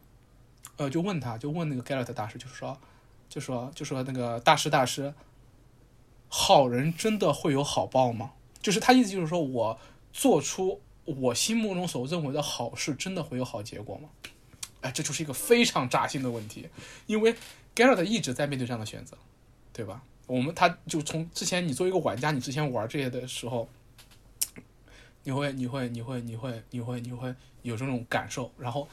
[0.76, 2.78] 呃，就问他就问那个 Garrett 大师，就是说，
[3.28, 5.12] 就说就说那个大师大师，
[6.28, 8.30] 好人真的会有好报吗？
[8.62, 9.76] 就是他意思就是说我
[10.12, 10.80] 做出
[11.16, 14.08] 我心目中所认为的好事，真的会有好结果吗？
[14.80, 16.68] 哎，这就是一个非常扎心的问题，
[17.06, 17.34] 因为
[17.74, 19.16] Garrett 一直在面对这样的选择，
[19.72, 20.02] 对吧？
[20.26, 23.68] 我们他就从之前你作为一个玩家，你之前玩这些的时候，
[25.24, 28.86] 你会你会你会你会你会你会有这种感受，然后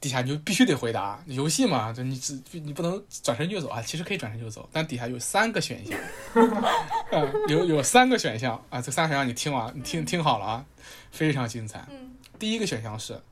[0.00, 5.98] 底下你就必须得回答，游戏嘛，就你只你不能转身就走啊，其实可以转身就走，但底下有三个选项，
[7.10, 10.66] 嗯，有有三个选项啊，这三个选项你听完你听听好了啊，
[11.14, 11.86] 非常精彩。
[11.90, 13.22] 嗯第一个选项是，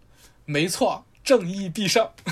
[0.44, 2.08] 没错，正义必胜。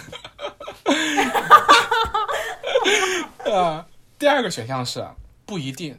[3.45, 3.85] 呃，
[4.19, 5.07] 第二个选项是
[5.45, 5.99] 不一定，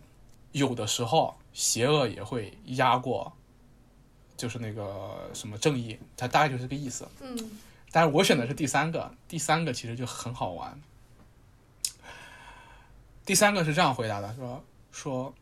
[0.54, 3.34] 有的时候邪恶也会压过，
[4.38, 7.08] 就是那个什么正义，它大概就是这个意思。
[7.22, 7.60] 嗯
[7.92, 10.82] 但是我选的是第三个，第三个其实就很好玩。
[13.26, 15.34] 第三个是这样回答的，说说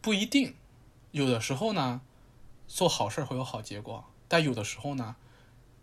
[0.00, 0.54] 不一定，
[1.10, 2.00] 有的时候呢，
[2.66, 5.16] 做好事儿会有好结果，但有的时候呢，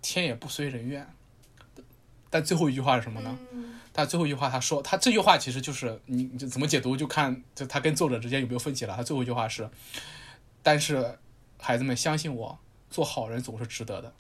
[0.02, 1.08] 天也不随人愿。
[2.30, 3.38] 但最后一句话是什么呢？
[3.52, 8.96] 嗯他最后一句话他说，他这句话其实就是你你就怎么解读，就看就他跟作者之间有没有分歧了。
[8.96, 9.70] 他最后一句话是，
[10.64, 11.20] 但是
[11.60, 12.58] 孩子们相信我，
[12.90, 14.12] 做好人总是值得的。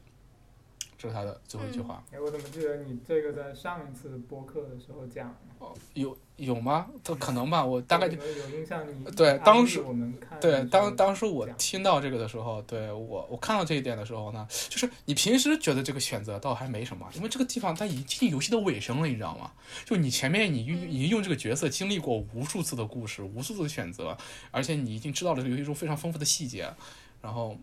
[1.04, 2.02] 这是他的最后一句话。
[2.14, 5.74] 哎，我怎么记得你这个在上一次播客的时候讲哦？
[5.96, 6.88] 有有吗？
[7.04, 19.52] 这可能吧，我大概就有有印象你，对当时我们看对，当当时我听到这个的时候，对我我看到这一点的时候呢，就是你平时觉得这个选择倒还没什么，因为这个地方它已经接近游戏的尾声了，你知道吗？
[19.84, 24.18] 就你前面你用已经用这个角色经历过无数次的故事，无数次的选择，
[24.52, 26.74] 而且你已经知道了这个游戏中非常丰富的细节，
[27.22, 27.58] 然后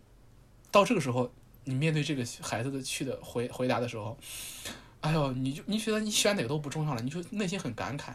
[0.70, 1.30] 到这个时候，
[1.64, 4.16] 你面对这个孩子的去的回回答的时候，
[5.00, 8.12] 哎呦，你就你觉得你选哪个都不重要了，你就内心很感慨，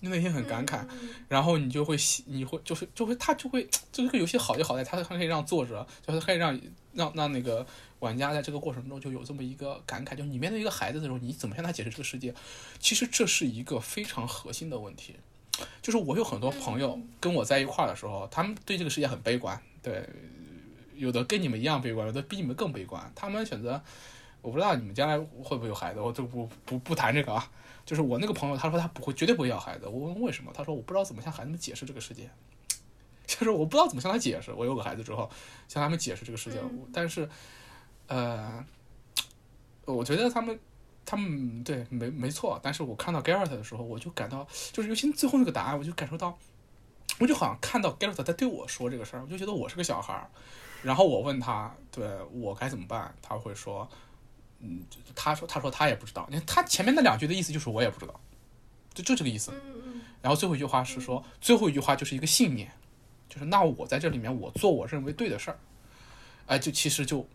[0.00, 0.84] 你内心很感慨。
[0.90, 6.60] 嗯然后你就会喜，你会就是就会他就会就这个游戏好就好在它它可以让作者，就是可以让
[6.92, 7.66] 让让那个
[8.00, 12.34] 玩家在这个过程中就有这么一个感慨，就是你面对一个孩子的时候，你怎么向他解释这个世界？
[12.78, 15.16] 其实这是一个非常核心的问题。
[15.80, 20.08] 就是我有很多朋友跟我在一块儿的时候，他们对这个世界很悲观，对，
[21.02, 23.12] 有的跟你们一样悲观，有的比你们更悲观。
[23.14, 23.82] 他们选择，
[24.40, 27.50] 我不知道你们将来会不会有孩子，我就不不不谈这个啊。
[27.84, 29.88] 就是我那个朋友，他说他不会，绝对不会要孩子。
[29.88, 32.30] 我问为什么，他说我不知道怎么向孩子们解释这个世界，
[33.26, 34.52] 就是我不知道怎么向他解释。
[34.52, 35.28] 我有个孩子之后，
[35.66, 37.28] 向他们解释这个世界，嗯但是，
[38.06, 38.64] 呃，
[39.84, 40.56] 我觉得他们
[41.04, 46.38] 他们对没没错，但是我看到 Garrett 的时候，我就感到，就是尤其最后那个答案，我就感受到，
[47.18, 50.30] 我就好像看到 Garrett 在对我说这个事儿，我就觉得我是个小孩儿，
[50.82, 53.88] 然后我问他，对我该怎么办，他会说，
[54.60, 54.82] 嗯，
[55.14, 58.20] 他说他说他也不知道，你看他前面那两句的意思就是我也不知道，
[58.92, 59.52] 就就这个意思。
[60.20, 62.70] 然后最后一句话是说，最后一句话就是一个信念，
[63.28, 65.58] 就是那我在这里面我做我认为对的事儿，
[66.46, 67.26] 哎，就其实就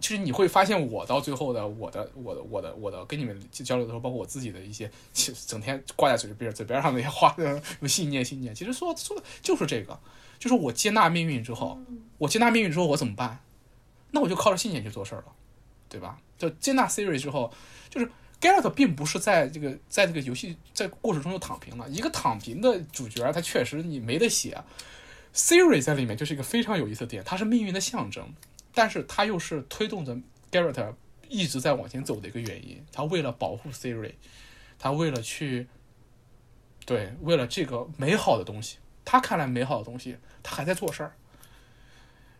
[0.00, 9.96] 其实你会发现，我到最后的我的我的我的我的跟你们交流的时候，包括我自己的一些，其实整天挂在嘴边嘴边上那些话 的信念信念，其实说说的就是这个，
[10.38, 11.78] 就是我接纳命运之后，
[12.18, 13.40] 我接纳命运之后我怎么办？
[14.10, 15.32] 那我就靠着信念去做事儿了，
[15.88, 16.18] 对吧？
[16.38, 17.52] 就接纳 Siri 之后，
[17.90, 18.10] 就是
[18.40, 24.56] Garrett 并不是在这个在这个游戏在故事中就躺平了，一个躺平的主角，他确实你没得写。
[25.34, 28.32] Siri 在里面就是一个非常有意思的点，它是命运的象征，
[28.72, 30.16] 但是它又是推动着
[30.52, 30.94] Garrett
[31.28, 32.84] 一直在往前走的一个原因。
[32.92, 34.12] 他为了保护 Siri，
[34.78, 35.66] 他为了去，
[36.86, 41.14] 对，为了这个美好的东西，他看来美好的东西，他还在做事儿。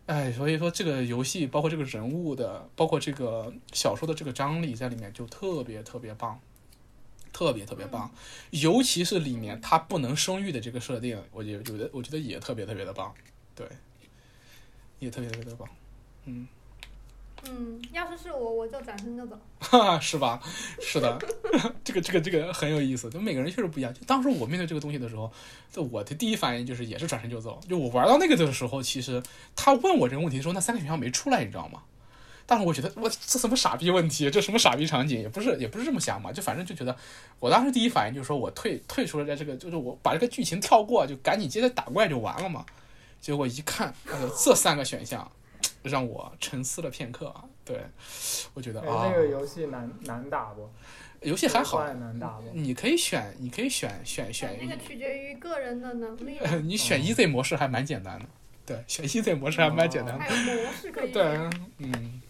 [0.07, 6.39] 哎，所以说这个游戏，包括这个人物的，包括这个小说的这个张力在里面就特别特别棒，
[7.33, 8.11] 特别特别棒。
[8.51, 13.11] 尤其是里面他不能生育的这个设定，我觉觉得我觉得也特别特别的棒，
[13.55, 13.67] 对，
[14.99, 15.67] 也特别特别的棒，
[16.25, 16.47] 嗯，
[17.47, 19.39] 嗯，要是是我，我就转身就走。
[19.59, 20.41] 哈哈，是吧？
[20.81, 21.17] 是的，
[21.83, 23.93] 这个这个这个很有意思，就每个人确实不一样。
[23.93, 25.31] 就当时我面对这个东西的时候，
[25.71, 27.59] 就我的第一反应就是也是转身就走。
[27.69, 29.21] 就我玩到那个的时候，其实
[29.55, 31.83] 他问我这个问题的时候，那三个选项没出来，你知道吗？
[32.47, 36.95] 但是我觉得我这什么傻逼问题，这什么傻逼场景，也不是也不是这么想嘛，就反正就觉得，
[37.39, 42.63] 我当时第一反应就是说我退退出了在这个，就是我把这个剧情跳过，就赶紧接着打怪就完了嘛。
[43.19, 45.31] 结果一看，呃，这三个选项
[45.89, 47.43] 让我沉思了片刻啊。
[47.63, 47.81] 对，
[48.53, 50.69] 我觉得哎，啊，那个游戏难难打不？
[51.21, 52.43] 游戏还好，难打不？
[52.53, 58.25] 你可以选，你可以选选选那个取决于个人的能力， 你选 easy 模式还蛮简单的，
[58.65, 61.23] 对，选 easy 模式还蛮简单的，还有模式可以 对。，
[61.79, 62.21] 嗯，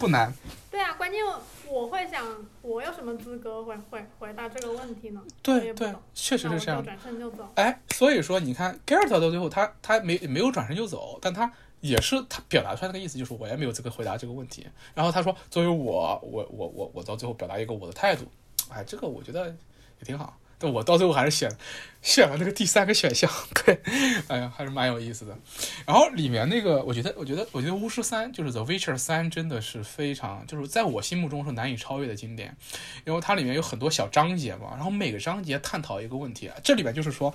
[0.00, 0.32] 不难，
[0.70, 1.20] 对啊，关键
[1.68, 2.24] 我会想，
[2.62, 5.22] 我有什么资格回回回答这个问题呢？
[5.42, 6.82] 对对确实是这样。
[6.84, 7.48] 转身就走。
[7.54, 11.50] 哎，所以说你看 Garrett 到最后他他没没有转身就走，但他
[11.86, 14.66] 也是他表达出来那个意思，就是我也没有资格回答这个问题。
[14.94, 18.24] 然后他说，作为我我我我我到最后表达一个我的态度，
[18.68, 20.38] 哎，这个我觉得也挺好。
[20.58, 21.54] 但我到最后还是选
[22.00, 23.78] 选了那个第三个选项， 对，
[24.26, 25.36] 哎呀，还是蛮有意思的。
[25.84, 32.56] 然后里面那个，我觉得，我觉得，我觉得巫师三就是 The Witcher 三，真的是非常，就是在我心目中是难以超越的经典，
[33.04, 36.50] 因为它里面有很多小章节嘛，然后每个章节探讨一个问题。
[36.64, 37.34] 这里面就是说，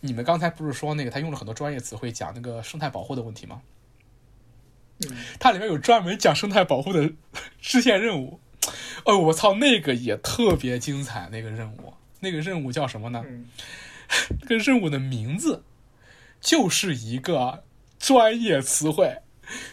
[0.00, 3.60] 你们刚才不是说那个他用了很多专业词汇讲那个生态保护的问题吗？
[5.00, 7.10] 嗯，它里面有专门讲生态保护的
[7.60, 8.40] 支线任务。
[9.04, 13.24] 哦，我操，那个也特别精彩，那个任务，那个任务叫什么呢？
[13.28, 13.46] 嗯，
[14.42, 15.62] 这个任务的名字
[16.40, 17.62] 就是一个
[17.98, 19.18] 专业词汇，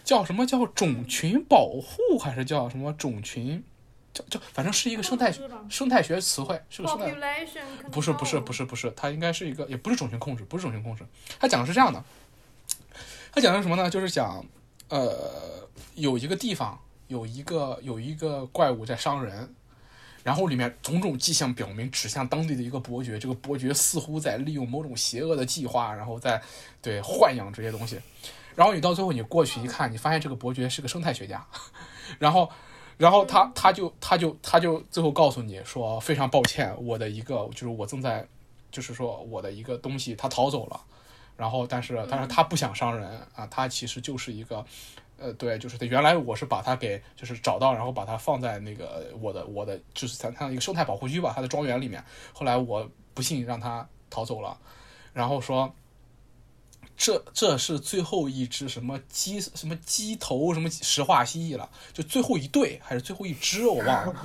[0.03, 3.63] 叫什么叫种群保护，还是叫什么种群？
[4.13, 5.34] 叫叫，反正是一个生态
[5.67, 7.11] 生态学词汇，是个生态。
[7.91, 11.03] 不是不是不是，是不是，它应该是一个，也不是种群控制，不是种群控制。
[11.39, 12.03] 它讲的是这样的，
[13.32, 13.89] 它讲的是什么呢？
[13.89, 14.45] 就是讲，
[14.93, 19.51] 呃，有一个地方有一个有一个怪物在伤人，
[20.23, 26.39] 然后里面种种迹象表明指向当地的一个伯爵，这个伯爵似乎在利用某种邪恶的计划，然后在
[26.79, 27.99] 对豢养这些东西。
[28.55, 31.45] 然后你到最后你过去一看，你发现这个伯爵是个生态学家，
[32.19, 32.47] 然后。
[32.95, 38.25] 然后他他就他就他就最后告诉你说非常抱歉，我的一个就是我正在，
[38.71, 40.79] 就是说我的一个东西他逃走了，
[41.43, 44.65] 然后但是但是他不想伤人啊，他其实就是一个，
[45.17, 54.57] 呃对，就是他原来我是把他给就是找到，然后把他放在那个我的我的就是在他一个生态保护区吧，他的庄园里面，后来我不幸让他逃走了，
[55.11, 55.75] 然后说。
[56.95, 64.15] 这这是最后一只什么鸡什么鸡头什么石化蜥蜴了，就最后一对还是最后一只我忘了，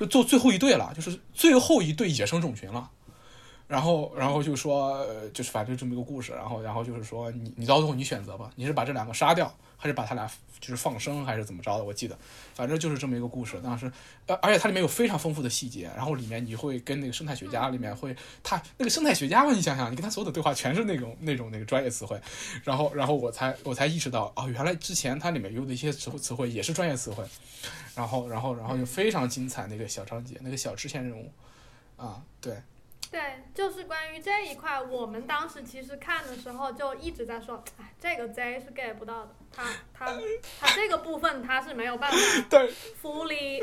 [0.00, 2.90] 就做最后一对了，就是最后一对野生种群了。
[3.68, 11.84] 然后然后就说，呃就是反正这么一个故事，然后然后就是说你你到最后你选择吧，你是把这两个杀掉，还是把他俩就是放生，还是怎么着的？
[11.84, 12.16] 我记得，
[12.54, 13.60] 反正就是这么一个故事。
[13.62, 13.90] 当时，
[14.26, 22.20] 呃，而且它里面有非常丰富的细节，然后里面你会跟那个生态学家里面会，他那个生态学家嘛，你想想，你跟他所有的对话全是那种那种那个专业词汇，
[22.62, 27.24] 然后然后我才我才意识到，哦，原来之前它里面用的一些词汇词汇也是专业词汇，
[27.94, 31.30] 然后然后然后就非常精彩那个小章节，那个小支线任务，
[31.96, 32.56] 啊，对，
[33.10, 33.20] 对，
[33.54, 39.62] 就是关于这一块，我们当时其实看的时候就一直在说，哎，这个 Z 是 get 不到的，他
[39.94, 40.12] 他
[40.60, 42.18] 他这个部分他是没有办法
[42.50, 42.68] 但
[43.02, 43.62] fully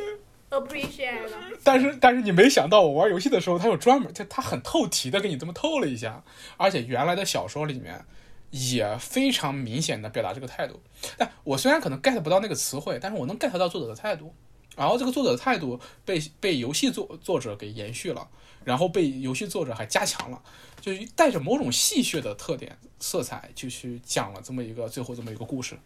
[0.49, 1.37] appreciate 的。
[1.63, 6.23] 但是但是你没想到，我玩游戏的时候，他有专门，他他很透题的给你这么透了一下，
[6.57, 8.05] 而且原来的小说里面
[8.51, 10.81] 也非常明显的表达这个态度。
[11.17, 14.33] 但我虽然可能 get 不到那个词汇，但是我能 get 到作者的态度。
[14.75, 18.27] 然后这个作者的态度被被游戏作作者给延续了，
[18.63, 20.41] 然后被游戏作者还加强了，
[20.79, 25.77] 就是带着某种戏谑的特点色彩，就去讲了这么一个最后这么一个故事。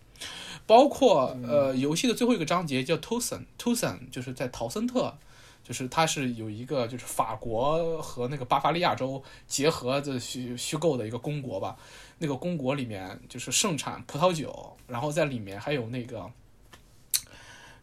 [0.65, 5.15] 包括呃，游戏的最后一个章节叫 Tucson，Tucson 就是在陶森特，
[5.63, 11.77] 就是它是有一个就是法国和那个巴伐利亚州结合的虚虚构的一个公国吧。
[12.17, 16.29] 那个公国里面就是盛产葡萄酒，然后在里面还有那个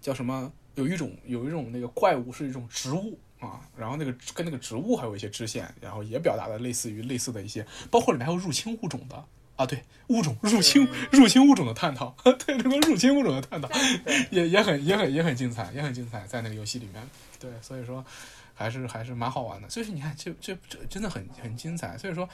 [0.01, 9.24] 叫什么，有一种有一种那个怪物是一种植物啊，然后那个跟那个植物还有一些支线，然后也表达了类似于类似的一些，包括里面还有入侵物种的。
[9.57, 12.12] 啊，对物种入侵入侵物种的探讨，
[12.45, 13.68] 对这个入侵物种的探讨
[14.32, 17.01] 也也很也很也很精彩，也很精彩，在那个游戏里面，
[17.38, 18.05] 对，所以说
[18.53, 19.70] 还是还是蛮好玩的。
[19.70, 21.97] 所以说你看，这这这真的很很精彩。
[21.97, 22.28] 所以说，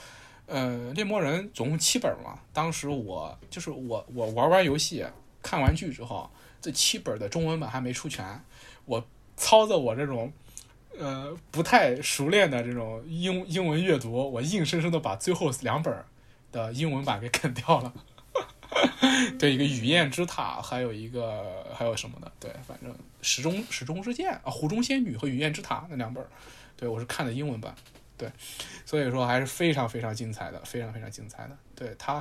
[0.46, 5.04] 呃，猎魔人总共七本嘛，当时我就是我我玩完游戏
[5.42, 6.30] 看完剧之后，
[6.62, 8.42] 这七本的中文版还没出全，
[8.86, 9.06] 我
[9.36, 10.32] 操着我这种
[11.01, 15.92] 呃不太熟练的这种英英文阅读，我硬生生的把最后两本。
[16.53, 17.92] 的英文版给啃掉了，
[19.38, 22.92] 对一个雨燕之塔，还有一个还有什么的，对，反正
[23.22, 26.26] 时钟时钟之剑啊，湖中仙女和雨燕之塔那两本，
[26.76, 27.72] 对我是看的英文版，
[28.18, 28.28] 对，
[28.84, 32.20] 所以说还是非常非常精彩的，非常非常精彩的，对他，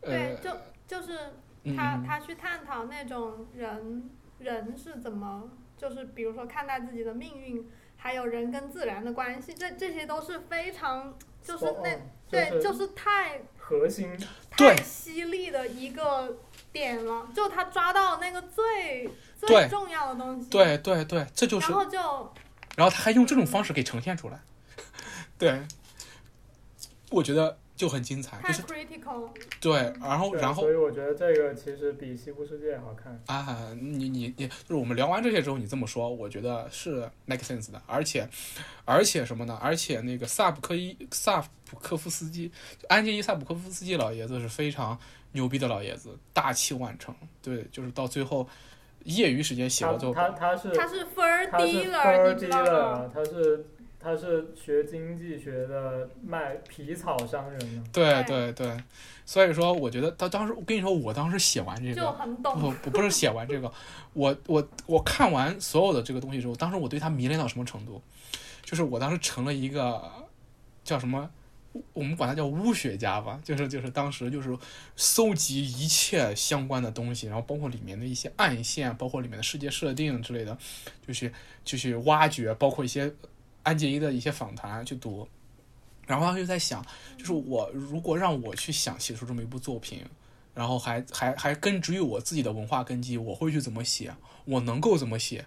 [0.00, 0.50] 对，就
[0.88, 1.16] 就是
[1.76, 4.10] 他他去探讨那种人
[4.40, 7.64] 人是怎么，就是比如说看待自己的命运，
[7.98, 11.90] 还有人跟自然的关系，这这些都是非常就是那
[12.30, 13.42] 对，就是太。
[13.58, 14.18] 核心
[14.50, 16.38] 太犀利的一个
[16.72, 20.48] 点了，就他抓到那个最最重要的东西。
[20.48, 21.70] 对对对，这就是。
[21.70, 21.98] 然后就，
[22.76, 24.40] 然后他还用这种方式给呈现出来，
[25.36, 25.60] 对，
[27.10, 27.58] 我觉得。
[27.78, 29.28] 就很精彩，就是 critical。
[29.60, 33.72] 对，然后然后，所以我觉得这个其实比《西部世界》好看啊！
[33.80, 38.28] 你你你，就是我们聊完这些之后，你这么说，我觉得是 make sense 的，而且
[38.84, 39.56] 而且什么呢？
[39.62, 42.50] 而且那个萨普科伊萨普科夫斯基，
[42.88, 44.98] 安杰伊萨普科夫斯基老爷子是非常
[45.30, 47.14] 牛逼的老爷子，大器晚成。
[47.40, 48.48] 对，就是到最后
[49.04, 53.10] 业余时间写了之后，他他是他是分儿低了，你知道吗？
[53.14, 53.64] 他是。
[54.00, 57.84] 他是学经济学的，卖皮草商人呢。
[57.92, 58.76] 对对对，
[59.26, 63.70] 所以说我觉得他当时，我跟你说，我当时写完这个，不不不是写完这个，
[64.12, 68.00] 我我我看完所有的这个东西之后，当时我对他迷恋到什么程度？
[68.62, 70.08] 就是我当时成了一个
[70.84, 71.28] 叫什么，
[71.92, 74.56] 我们管他叫巫学家吧，就是就是当时就是
[74.94, 80.56] 搜集一切相关的东西，然后包括里面的一些暗线，包括里面的世界设定之类的，
[81.04, 81.32] 就去
[81.64, 83.12] 就去挖掘，包括一些。
[83.68, 85.28] 安杰伊的一些访谈去读，
[86.06, 86.82] 然后他就在想，
[87.18, 90.02] 就是我如果让我去想写出这么一部作品，
[90.54, 94.14] 然后还还还根植于我自己的文化根基，我会去怎么写？
[94.46, 95.44] 我能够怎么写？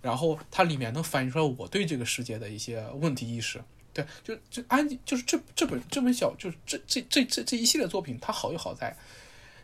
[0.00, 3.60] 然后它里面能反映出来我对这个世界的一些问题意识。
[3.92, 8.96] 对，就就安就是这这本这本小就是这这这这这一系列作品，它好就好在，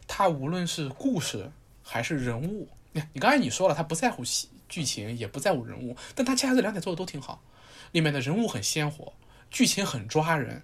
[0.08, 1.48] 它无论是故事
[1.84, 7.40] 还是人物，你你刚才你说了，他不在乎戏剧情，也不在乎人物，但他恰恰这两点做的都挺好。
[7.93, 9.12] 里面的人物很鲜活，
[9.51, 10.62] 剧情很抓人，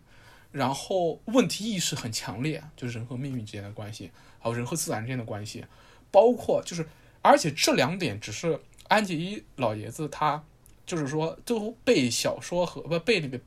[0.53, 5.65] 然后问题意识很强烈，就是人和命运之间的关系，还有人和自然之间的关系，
[6.11, 6.87] 包括就是，
[7.21, 8.59] 而且这两点只是
[8.89, 10.43] 安吉老爷子他
[10.87, 13.41] 就是说都被小说和不被那个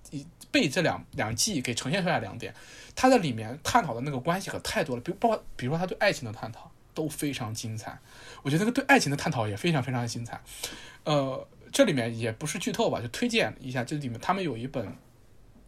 [0.51, 2.53] 被这两两季给呈现出来两点，
[2.95, 7.97] 他在里面探讨的那个关系可太多了，比如包括比如说他对爱情的探讨都非常精彩，
[8.43, 10.41] 我觉得那个对爱情的探讨也非常非常的精彩，
[11.05, 11.47] 呃。
[11.71, 13.83] 这里面也不是剧透吧，就推荐一下。
[13.83, 14.95] 这里面他们有一本，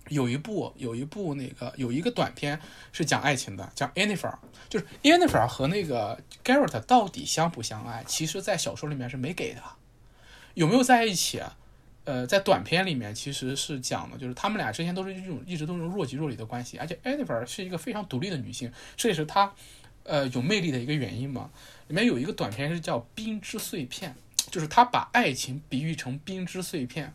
[0.09, 2.59] 有一部，有一部那个有一个短片
[2.91, 4.29] 是讲爱情的，叫《Annifer》，
[4.69, 8.03] 就是 Annifer 和那个 Garrett 到底相不相爱？
[8.05, 9.61] 其实，在小说里面是没给的。
[10.53, 11.39] 有没有在一起？
[11.39, 11.57] 啊
[12.03, 19.53] 呃，在短片里面其实是讲的，就是他们俩之前都是这种一直都是若即若离的关系，而且 Annifer 是一个非常独立的女性，这也是她
[20.03, 21.51] 呃有魅力的一个原因嘛。
[21.89, 24.11] 里面有一个短片是叫《冰之碎片》。
[24.51, 27.13] 就是他把爱情比喻成冰之碎片，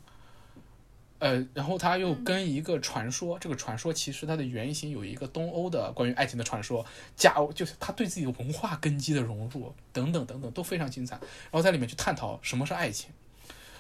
[1.18, 6.84] 呃，然后他又跟一个传说，这个传说其实它的原型有一个东欧的关于爱情的传说，
[7.14, 13.11] 假就是他对自己的文化根基的融入等等等等都非常精彩，然后在里面去探讨什么是爱情，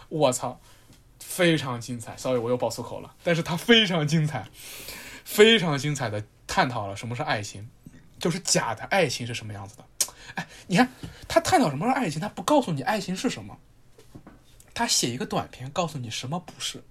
[0.08, 0.60] 我操，
[1.18, 4.48] 非常精彩，sorry 我又爆粗口了，但是他非常精彩，
[5.24, 7.68] 非常精彩的探讨了什么是爱情，
[8.18, 9.84] 就是假的爱情是什么样子的。
[10.34, 10.90] 哎，你看
[11.28, 13.56] 他探讨什么是爱情，他不告诉你爱情是什么，
[14.74, 16.82] 他写一个短片告诉你什么不是，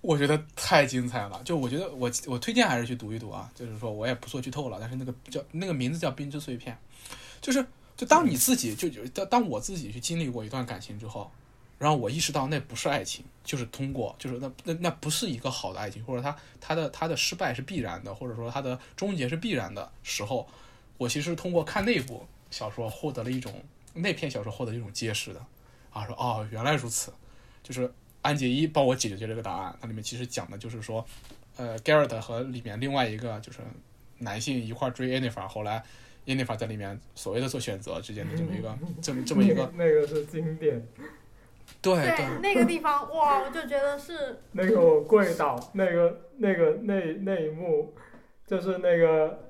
[0.00, 1.40] 我觉得太精彩了。
[1.44, 6.76] 就我觉得我我推荐还是去读一读啊，就是说我也不做剧透了，但是那个叫那个名字叫《冰之碎片》，
[7.40, 7.64] 就是
[7.96, 11.30] 就当你自己就就当当我自己去经历过一段感情之后，
[11.78, 20.48] 然后我意识到那不是爱情，就是通过就是那那那不是一个好的爱情，或者他他的他的失败是必然的，或者说他的终结是必然的时候，
[20.98, 23.52] 我其实通过看那部小说获得了一种
[23.94, 25.40] 那篇小说获得一种揭示的。
[25.90, 27.10] 啊，说哦原来如此，
[27.62, 27.90] 就是
[28.20, 31.02] 安杰一帮我解决这个答案，它里面其实讲的就是说，
[31.56, 33.60] 呃，Garrett 和里面另外一个就是
[34.18, 35.82] 男性一块追 Yennefer，后来
[36.26, 40.86] Yennefer 在里面所谓的做选择之间的这么一个这么这么一个那个是经典，
[41.80, 42.40] 对对对。
[42.42, 47.94] 那个地方，哇，我就觉得是那个我跪倒，那个那个那那一幕，
[48.46, 49.45] 就是那个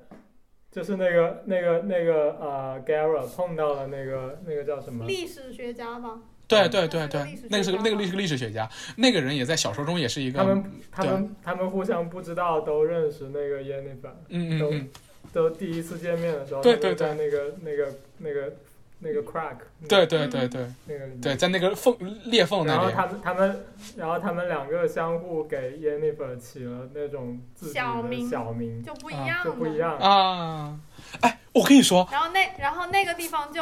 [0.77, 5.07] 就是那个那个那个呃 Gara 碰到了那个那个叫什么？
[5.07, 6.19] 历史学家吧？
[6.47, 7.35] 对对对对。
[7.49, 14.89] 那个是个那个历史历史学家，那个人也在小说中也是一个他们他们他们互相不知道都认识那个 Yennefer，都嗯嗯嗯，
[15.33, 18.53] 都第一次见面的时候，对对他们在那个那个那个
[18.99, 19.55] 那个 crack，
[19.87, 21.95] 对对对对那个里面对，在那个缝
[22.25, 29.45] 裂缝那里然后，他们他们，然后他们两个相互给 y e n n i f e r 起了那种自己的小名小名，就不一啊样了。
[29.45, 29.97] 就不一样。
[29.97, 30.79] 啊，
[31.21, 33.61] 哎，我跟你说，然后那然后那个地方就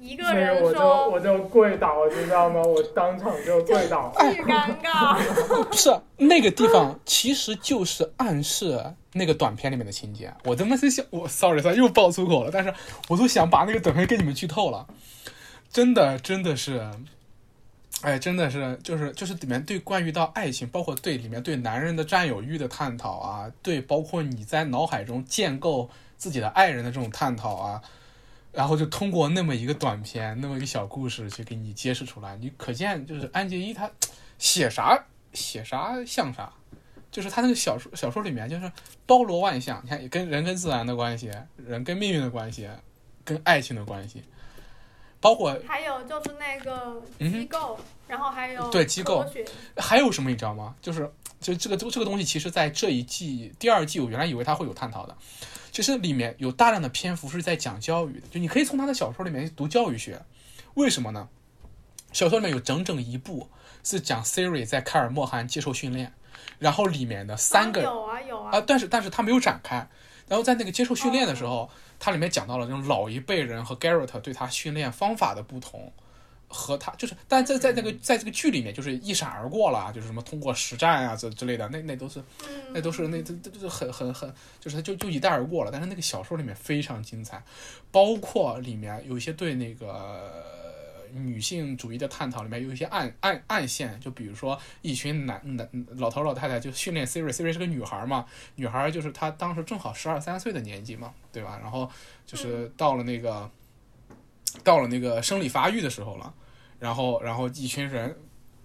[0.00, 2.62] 一个人说我就我就跪倒，你知道吗？
[2.62, 4.10] 我当场就跪倒。
[4.32, 5.18] 巨尴尬，
[5.64, 8.82] 不是那个地方，其实就是暗示
[9.12, 10.32] 那个短片里面的情节。
[10.44, 12.72] 我他妈是想，我 sorry sorry 又爆粗口了，但是
[13.08, 14.86] 我都想把那个短片给你们剧透了，
[15.70, 16.90] 真的真的是，
[18.00, 27.82] 哎，真的是就是就是里面对关于到爱情，包括对里面对男人的占有欲的探讨啊，对包括你在脑海中建构自己的爱人的这种探讨啊。
[28.52, 33.90] 然后就通过那么一个短片，那么一个小故事去给你揭示出来，你可见就是安杰伊他
[34.38, 36.52] 写啥写啥像啥，
[37.10, 38.70] 就是他那个小说小说里面就是
[39.06, 42.68] 包罗万象，你看跟人跟自然的关系，人跟命运的关系，
[43.24, 44.22] 跟爱情的关系，
[45.20, 49.24] 包括还有就是那个机构，然后还有对机构
[49.76, 50.74] 还有什么你知道吗？
[50.80, 51.00] 就是
[51.40, 55.16] 就这个这个这个东西，其实在这一季第二季，我原来以为它会有探讨的，
[55.70, 60.22] 其实里面有大量的篇幅是在讲教育的，就你可以从他的小说里面读教育学，
[60.74, 61.28] 为什么呢？
[62.12, 63.48] 小说里面有整整一部
[63.84, 66.12] 是讲 Siri 在凯尔莫汗接受训练，
[66.58, 69.86] 然后里面的三个啊有啊有啊啊，但是但是他没有展开。
[70.26, 71.68] 然后在那个接受训练的时候，
[72.00, 75.92] 它里面讲到了这种老一辈人和 Garrett 对他训练方法的不同，
[76.48, 85.70] 和他就是，但在在那个在这个剧里面就是一闪而过了，就是什么通过实战啊这之类的，那那都是嗯，那都是那这这这很很很，就是他就就一带而过了。
[85.70, 87.40] 但是那个小说里面非常精彩，
[87.92, 90.42] 包括里面有一些对那个
[91.14, 101.58] 女性主义的探讨，里面有一些暗暗暗线，就比如说一群男男老头老太太就训练 Siri，Siri 是个女孩嘛，女孩就是她当时正好十二三岁的年纪嘛，对吧？
[101.62, 101.90] 然后
[102.26, 103.50] 就是到了那个
[104.64, 106.34] 到了那个生理发育的时候了，
[106.78, 108.16] 然后然后一群人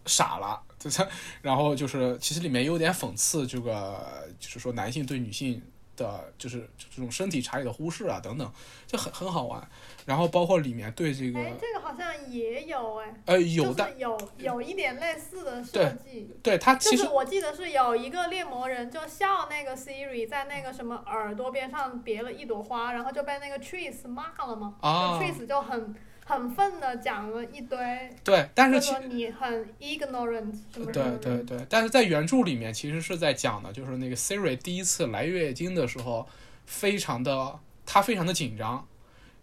[0.05, 1.05] 傻了，就 是
[1.41, 5.61] 然后就是其实里面有点讽刺这个，就是说男性对女性
[5.95, 8.51] 的，就是这种身体差异的忽视啊等等，
[8.85, 9.67] 就很很好玩。
[10.05, 16.35] 然后包括里面对这个哎，这个好像也有哎，呃有的就是有有一点类似的设计。
[16.43, 24.75] 对它就其实是我记得是有一个猎魔人就笑那个 Siri 在那个什么耳朵边上别了一朵花，然后就被那个 Trees 骂了嘛。
[24.81, 25.95] 啊就 Trees 就很
[26.28, 27.78] 很愤的讲了一堆，
[28.23, 31.38] 对，但是说你很 ignorant 什么什对。
[31.38, 36.28] 对对，但是在原著里面其实是在讲的，就是那个 Siri 第一次来月经的时候，
[36.65, 38.88] 非常的她非常的紧张，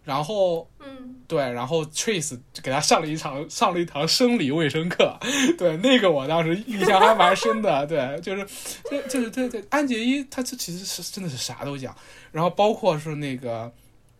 [0.03, 5.17] 然后嗯，对，然后 Trace 就给她上了一场上了一堂生理卫生课，
[5.57, 8.45] 对，那个我当时印象还蛮深的，对，就是
[8.91, 11.95] 就就是对对，安杰伊他这其实是真的是啥都讲，
[12.33, 13.71] 然后包括是那个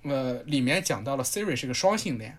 [0.03, 2.37] 呃里面讲到了 Siri 是个双性恋，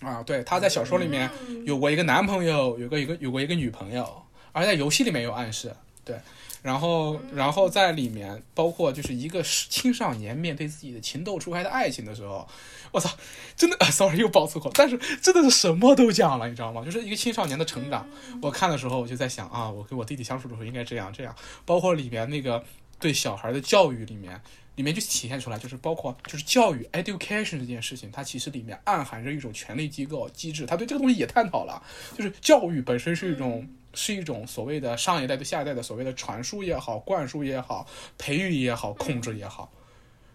[0.00, 1.30] 啊，对，他在小说里面。
[1.48, 4.22] 嗯有过一个男朋友，有个一个有过一个女朋友，
[4.52, 5.70] 而在游戏里面有暗示，
[6.02, 6.16] 对，
[6.62, 12.48] 然后然后在里面包括就是一个青少年面对自己的情窦初开的爱情的时候，
[12.90, 13.10] 我操，
[13.54, 16.82] 真的、啊、， sorry 又爆粗口，但是真的是什么都讲了，你知道吗？
[16.82, 18.08] 就是一个青少年的成长。
[18.40, 21.34] 我看的时候我就在想啊，我跟我弟弟相处的时候应该这样这样，
[21.66, 22.64] 包括里面那个
[22.98, 24.40] 对小孩的教育里面。
[24.76, 31.82] 里面就体现出来，就是包括就是教育 education 这件事情，它其实里面暗含着一种权力机构机制，他对这个东西也探讨了。
[32.16, 37.88] 就是教育本身是一种是一种所谓的上一代对下一代的所谓的传输也好、灌输也好、
[38.18, 39.68] 培育也好、控制也好，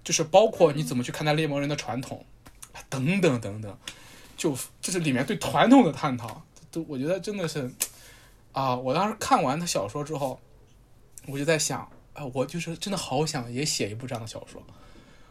[0.04, 2.26] 就是包括你怎么去看待猎魔人的传统，
[2.90, 3.78] 等等等等，
[4.36, 7.72] 就就是里面对传统的探讨，都我觉得真的是
[8.52, 8.76] 啊！
[8.76, 10.38] 我当时看完他小说之后，
[11.28, 11.90] 我就在想。
[12.14, 14.62] 啊，我就是真的好想也写一部这样的小说，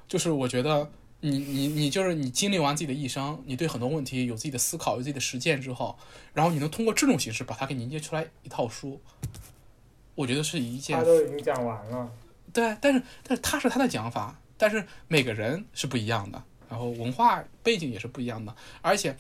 [0.09, 0.91] 就是我觉得
[1.21, 5.97] 你你你就是你经历完自己的一生，你对很多问题有自己的思考，有自己的实践之后，
[6.35, 9.01] 然后你能通过这种形式把它给凝结出来一套书，
[10.15, 12.11] 我觉得是一件他都已经讲完了，
[12.53, 19.17] 对，但是但是他是他的讲法，但是每个人是不一样的，然后文化背景也是不一样的，而且，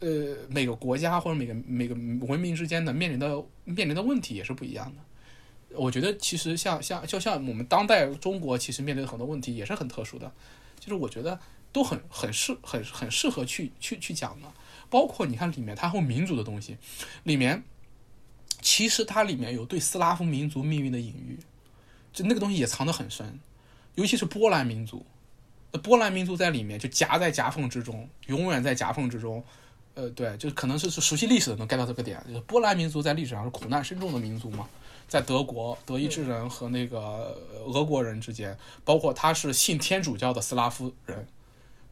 [0.00, 1.94] 呃，每个国家或者每个每个
[2.26, 5.02] 文明之间的面临的面临的问题也是不一样的。
[5.74, 10.32] 我觉得其实像像就像我们当代中国其实面临的很多问题也是很特殊的，
[10.78, 11.38] 就是我觉得
[11.72, 14.48] 都很很适很很适合去去去讲的，
[14.88, 16.76] 包括你看里面它还有民族的东西，
[17.24, 17.62] 里面
[18.60, 21.38] 其实它里面有对斯拉夫民族命运的隐喻。
[22.12, 23.40] 就那个东西也藏得很深，
[23.94, 25.06] 尤其是波兰民族，
[25.70, 29.42] 那波兰民族在里面就夹在夹缝之中，永远在夹缝之中。
[29.94, 34.68] 呃，对，就可能是是熟悉历史的能 get 到这个点，就是波兰民族在历史上是苦难深重的民族嘛，
[35.12, 41.28] 在德国德意志人和那个呃俄国人之间，包括他是信天主教的斯拉夫人，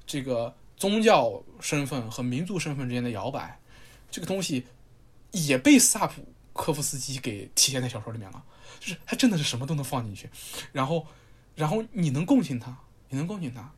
[0.06, 3.60] 这个宗教身份和民族身份之间的摇摆，
[4.10, 4.64] 这个东西
[5.32, 8.42] 也被萨普科夫斯基给体现在小说里面了。
[8.78, 10.26] 就是他真的是什么都能放进去，
[10.72, 11.06] 然后，
[11.54, 12.74] 然后你能共情他，
[13.10, 13.70] 你能共情他，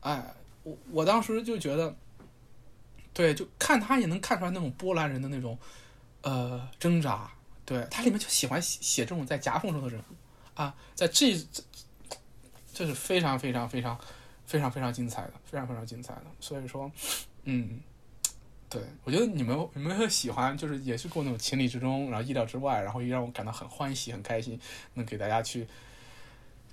[0.00, 0.34] 哎，
[0.64, 1.94] 我我当时就觉得，
[3.12, 5.56] 对，就看他也能看出来那种波兰人的那种，
[6.22, 7.30] 呃，挣扎，
[7.68, 10.14] 对它里面就喜欢写写这种在夹缝中的人物
[10.54, 11.62] 啊，在这这
[12.72, 13.98] 这是非常非常非常
[14.46, 16.90] 非常非常精彩的，非常非常精彩的，所以说，
[17.44, 17.80] 嗯。
[18.70, 24.60] 对，我觉得你们你们会喜欢，就是也是过那种情理之中，然后意料之外，然后又让我感到很欢喜、很开心，
[24.92, 25.66] 能给大家去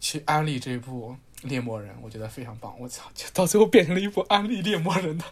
[0.01, 1.15] 去安利这部
[1.47, 2.77] 《猎魔人》，我觉得非常棒。
[2.77, 5.23] 我操，就到最后变成了一部安利猎魔人的，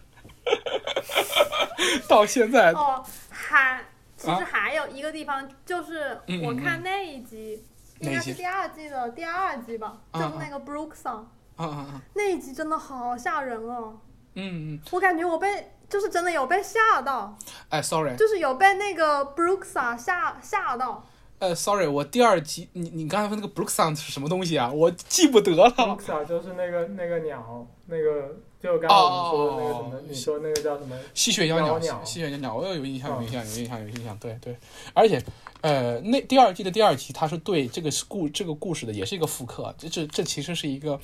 [2.08, 3.84] 到现在哦， 还
[4.24, 4.40] 其啊。
[4.40, 7.62] 实还有一个地方，就是我看那一集，
[8.00, 11.26] 应该是第二季的第二集吧，啊就是那个 Brooke song，
[11.58, 14.00] 啊啊啊，那一集真的好吓人哦，
[14.36, 17.38] 嗯嗯，我感觉我被就是真的有被吓到，
[17.70, 21.06] 哎，sorry，就是有被那个 Brooke song 吓吓到。
[21.44, 24.72] 呃，sorry，我第二集，你你刚才说那个 Brook Sound 是什么东西啊？
[24.72, 25.70] 我记不得了。
[25.72, 30.98] brook sound 就是那个那个鸟，那个就刚刚我们说的那个什么，说那个叫什么？
[31.14, 34.56] 吸血妖鸟，鸟吸血妖鸟，我有印象，有嗯印象，有印象，有印象，对对。
[34.94, 35.22] 而且，
[35.60, 39.76] 呃，那第二季的第二集，它是对这个是故这个故事的，也是一个复刻。
[39.78, 40.98] 这这这其实是一个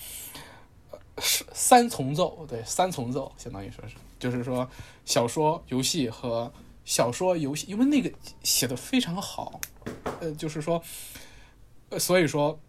[0.92, 4.66] 呃是三重奏，对，三重奏，相当于说是，就是说
[5.04, 6.50] 小说、游戏和
[6.86, 8.10] 小说、游戏，因为那个
[8.42, 9.60] 写的非常好，
[10.20, 10.82] 呃，就是说，
[11.90, 12.60] 呃，所以说。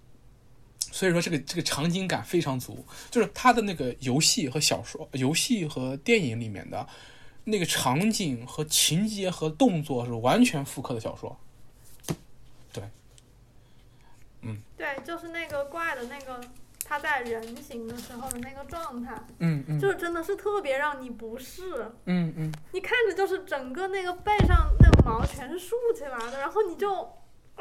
[0.92, 6.84] 所以说，这个这个场景感非常足，就是他的那个游戏和小说、游戏和电影里面的
[7.44, 11.38] 那个场景和情节和动作是完全复刻的小说。
[12.72, 12.82] 对，
[14.40, 16.40] 嗯，对就是那个怪的那个
[16.84, 21.62] 他在人形的时候的那个状态，嗯嗯就是真的是特别让你不适。
[22.06, 27.08] 嗯嗯，你看着就是整个那个背上那个毛全是竖起来的，然后你就，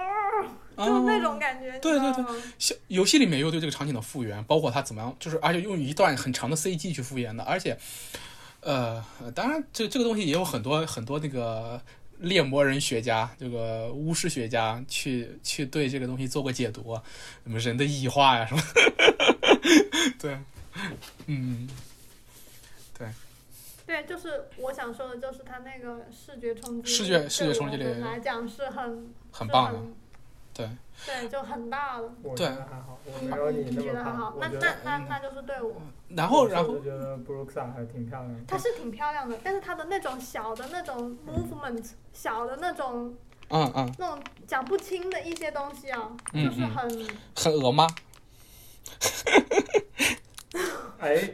[0.02, 2.36] 啊、就是那种感觉，对对你知道吗？
[2.58, 7.78] 小游戏里面又对这个场景的复原，包括它怎么样，就是而且用一段很长的 CG 去复原的，而且，
[8.62, 9.04] 呃，
[9.36, 11.82] 当然这这个东西也有很多很多那个
[12.20, 17.04] 猎魔人学家，这个巫师学家去去对这个东西做过解读啊，
[17.44, 18.62] 什么人的异化呀什么，
[20.20, 20.38] 对，
[21.28, 21.68] 嗯，
[23.90, 29.80] 对，就是我想说的，就是它那个视觉冲击力，视觉视觉冲击力来讲是很很棒的，
[30.54, 30.70] 对，
[31.08, 32.14] 对，就很大了。
[32.36, 33.76] 对还好，我没有你。
[33.76, 34.36] 觉得还好？
[34.40, 38.40] 那那那那就是对我，然后然后我是觉得 Brooksa 还挺漂亮的。
[38.48, 43.16] 它是挺漂亮的，但是它的那种小的那种 movement，小的那种
[43.50, 47.88] 嗯嗯，那种讲不清的一些东西啊，嗯就是很很鹅吗，
[51.00, 51.32] 哎，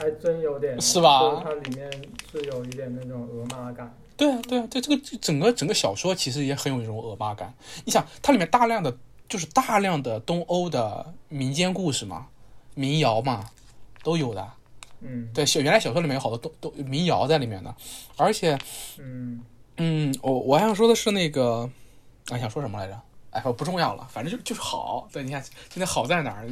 [0.00, 1.92] 还真有点，是吧它里面
[2.32, 3.94] 是有一点那种鹅妈感。
[4.16, 7.52] 对啊，对啊，对这个整个整个小说其实也很有一种恶霸感。
[7.84, 8.96] 你想，它里面大量的
[9.28, 12.28] 就是大量的东欧的民间故事嘛，
[12.74, 13.50] 民谣嘛，
[14.02, 14.50] 都有的。
[15.02, 17.74] 嗯对，小原来小说里面有好多都都民谣在里面的，
[18.16, 18.58] 而且，
[18.98, 19.42] 嗯，
[19.76, 21.70] 嗯，我我还想说的是那个，
[22.30, 22.98] 啊，想说什么来着？
[23.30, 25.08] 哎，不重要了，反正就就是好。
[25.12, 26.46] 对，你看现在好在哪儿？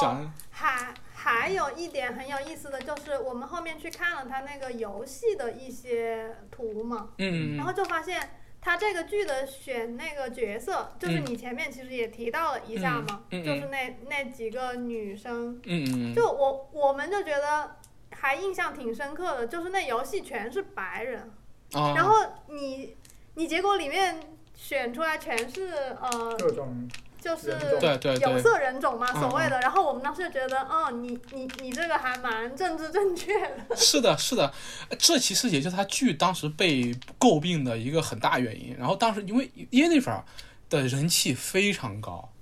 [0.00, 11.24] 讲，还还有一点很有意思的就是，我们后面去看了他那个游戏的一些图嘛，嗯然后就发现他这个剧的选那个角色，就是嗯。
[11.26, 17.76] 你前面其实也提到了一下嘛，就是那那几个女生，嗯嗯嗯，就我我们就觉得
[18.12, 21.30] 还印象挺深刻的，就是那游戏全是白人，
[21.74, 22.14] 啊，然后
[22.48, 22.96] 你
[23.34, 24.18] 你结果里面
[24.54, 26.88] 选出来全是呃各种
[27.20, 29.60] 就是对对对有色人种嘛，嗯所谓的。
[29.60, 33.38] 然后我们当时就觉得，哦，你你你这个还蛮政治正确
[33.68, 33.76] 的。
[33.76, 34.50] 是的，是的，
[34.98, 38.74] 这其实也就是他剧当时被诟病的一个很大原因。
[38.78, 40.22] 然后当时因为 Yennefer
[40.70, 42.32] 的人气非常高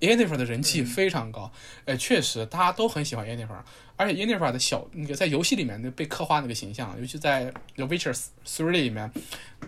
[0.00, 1.50] ，Yennefer 的人气非常高，
[1.86, 3.62] 呃，确实大家都很喜欢 Yennefer，
[3.96, 7.46] 而且 Yennefer 的小那个在游戏里面的被刻画那个形象，尤其在
[7.76, 9.10] 《The Witcher 3》里面，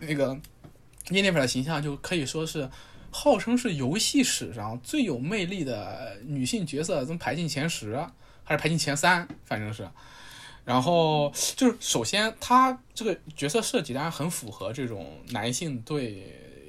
[0.01, 0.37] 那个
[1.07, 2.69] Yennefer 的形象就可以说是。
[3.11, 7.97] 号称是游戏史上最有魅力的女性角色，怎么排进前十，
[8.45, 9.27] 还是排进前三？
[9.45, 9.89] 反正是。
[10.65, 16.23] 然后就是，首先她这个角色设计当然很符合这种男性对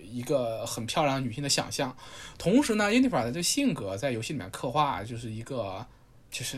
[0.10, 1.94] 一个很漂亮女性的想象，
[2.38, 5.86] 同时呢，耶妮弗的这性格在游戏里面刻画就是一个，
[6.32, 6.58] 就是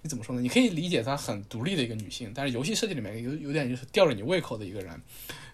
[0.00, 0.40] 你怎么说呢？
[0.40, 4.98] 你可以理解她很独立的一个女性，但是游戏设计里面有有点就是吊着你胃口的一个人，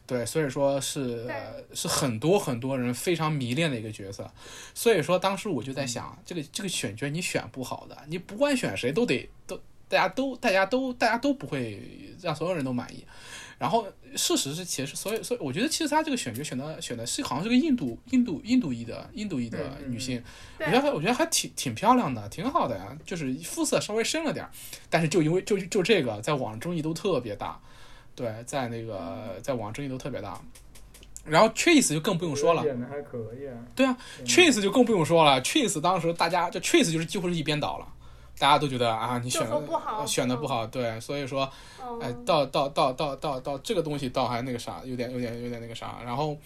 [0.07, 1.27] 对，所以说是
[1.73, 4.31] 是很多很多人非常迷恋的一个角色，
[4.75, 9.61] 所以说当时我就在想，这个这个选角你选不好的，你不管选谁都得都。
[9.87, 11.79] 大家都，大家都，大家都不会
[12.21, 13.05] 让所有人都满意。
[13.59, 13.87] 然后
[14.17, 20.21] 事实是，其实所以，所以我觉得，其实他这个选角选的选的是好像是个印度、印度、印度裔的印度裔的女性，
[20.59, 22.97] 我觉得还我觉得还挺挺漂亮的，挺好的呀。
[23.05, 24.51] 就是肤色稍微深了点儿，
[24.89, 27.61] 但是就因为就就这个，在网上争议都特别大，
[28.15, 30.41] 对，在那个在网上争议都特别大。
[31.25, 33.57] 然后 Chase 就更不用说了，演的还可以啊。
[33.75, 33.97] 对啊
[34.27, 37.89] ，Chase 就更不用说了，Chase 当时大家就 Chase 就是几乎是一边倒了，
[38.39, 41.51] 大家都觉得啊，你选的不好呃选的不好，对，所以说，
[42.03, 46.37] 哎，嗯，到到到到到到这个东西倒还那个啥，有点有点有点那个啥，然后，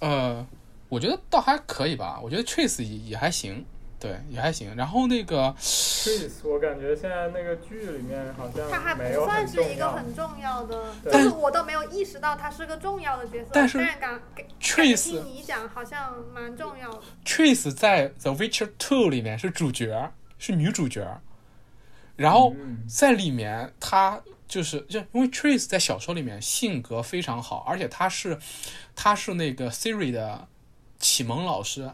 [0.00, 0.44] 呃，
[0.88, 3.64] 我觉得倒还可以吧，我觉得 Chase 也也还行，
[4.00, 4.74] 对，也还行。
[4.76, 9.64] 然后那个 Chris，我感觉现在那个剧里面好像他还像没有不算是。
[9.68, 13.50] 一个很重要的，对就是我都没有意识到他是个重要的角色。
[13.52, 17.00] 但是感感感觉 Trace 听你讲好像蛮重要的。
[17.24, 21.20] Trace 在《The Witcher Two》里面是主角，是女主角，
[22.16, 28.38] 然后嗯在里面她就是就因为 Trace 在小说里面性格非常好，而且她是
[28.96, 30.48] 她是那个 Siri 的
[30.98, 31.90] 启蒙老师，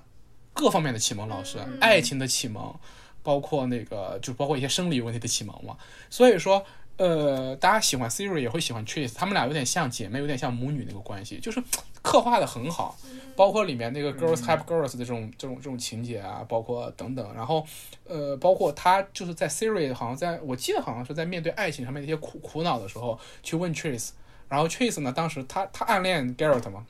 [0.54, 2.74] 各方面的启蒙老师，嗯爱情的启蒙，
[3.22, 5.76] 包括那个就包括一些生理问题的启蒙嘛。
[6.08, 6.64] 所以说，
[6.96, 11.62] 呃，大家喜欢 Siri 也会喜欢 Trace，他们俩有点像姐妹，有点像母女那个关系，就是
[12.00, 12.96] 刻画的很好。
[13.36, 17.66] 包括里面那个 girls help girls 的这种这种这种情节啊，包括等等，然后
[18.06, 24.10] 呃，包括他就是在 Siri 好像在我记得好像是在面对爱情上面的一些苦苦恼的时候去问 Trace，
[24.48, 26.86] 然后 Trace 呢当时他他暗恋 Garrett 嘛，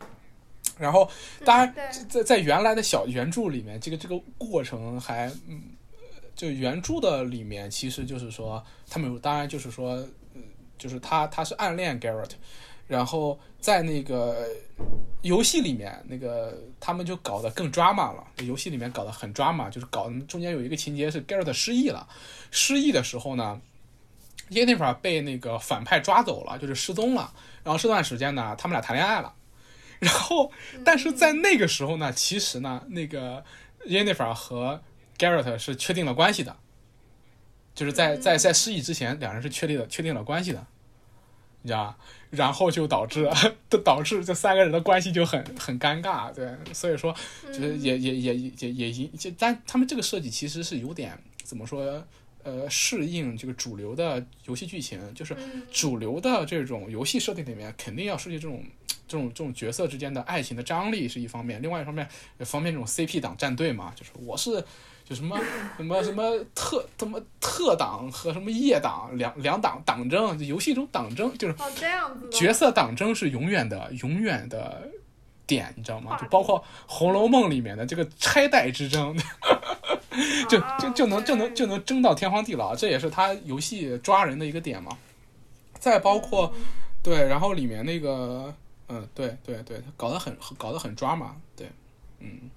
[0.79, 1.09] 然后
[1.45, 1.75] 当然
[2.09, 5.63] 在在原来的小原著里面，这个这个过程还嗯，
[6.35, 9.97] 就原著的里面其实就是说他们有当然就是说，
[10.35, 10.43] 嗯，
[10.77, 12.31] 就是他他是暗恋 Garrett，
[12.89, 14.49] 然后在那个
[15.23, 18.27] 游戏里面，那个他们就搞得更 drama 了。
[18.45, 22.09] 游戏里面搞得很 drama，就是搞中间有一个情节是 Garrett 失忆了，
[22.51, 23.61] 失忆的时候呢，
[24.49, 27.33] 耶妮法被那个反派抓走了，就是失踪了。
[27.63, 29.33] 然后这段时间呢，他们俩谈恋爱了。
[30.05, 30.53] 然后，
[30.85, 33.45] 但是在那个时候呢，其实呢，那个
[33.87, 34.83] Jennifer 和
[35.19, 36.57] Garrett 是确定了关系的，
[37.75, 40.67] 就是在在在失忆之前，两人是确定了确定了关系的，
[41.63, 41.97] 你知道吧？
[42.31, 43.31] 然后就导致
[43.71, 47.15] 就导致这三个人的关系就很很尴尬，对，所以说
[47.47, 52.05] 就是也也也也也也就但他们这个设计其实是有点怎么说？
[52.45, 58.63] 呃，适应这个主流的游戏剧情，就是嗯主流的这种游戏设定里面，肯定要设计这种
[59.09, 62.09] 这种这种角色之间的爱情的张力是一方面，另外一方面
[62.39, 64.63] 也方便这种 CP 党战队嘛，就是我是
[65.05, 65.39] 就什么
[65.77, 71.55] 什么什么特什么特党和什么夜党两两党党争，就游戏中党争就是。
[72.31, 74.91] 角色党争是永远的永远的
[75.47, 76.19] 点，你知道吗？
[76.21, 79.15] 就包括《红楼梦》里面的这个拆代之争，
[80.49, 84.97] 就啊就就能就能就能争到天荒地老，这也是他游戏抓人的一个点嘛。
[85.79, 86.65] 再包括嗯
[87.03, 88.55] 对，然后里面那个，
[88.89, 91.69] 嗯，对对对，搞得很搞得很抓嘛，对，
[92.21, 92.51] 嗯，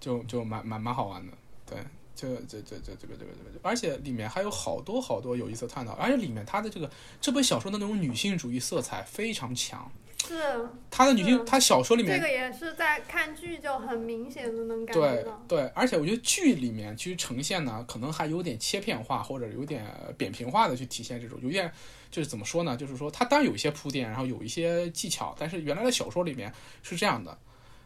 [0.00, 1.32] 就就蛮蛮蛮好玩的，
[1.66, 1.78] 对，
[2.16, 6.90] 这这这这这个这个这个，而且里面还有好多好多有意思的探讨，而且里面他的这个
[7.20, 9.92] 这本小说的那种女性主义色彩非常强，
[10.34, 15.44] 是他的女性，他小说里面这个也是在看剧就很明显的能感觉对到。
[15.48, 19.84] 对，而且我觉得剧里面其实呈现呢，可能还有点切片化或者有点
[20.16, 21.70] 扁平化的去体现这种，有点
[22.10, 22.76] 就是怎么说呢？
[22.76, 26.52] 就是说它当然有一些铺垫，然后有一些技巧，但是原来的小说里面
[26.82, 27.36] 是这样的，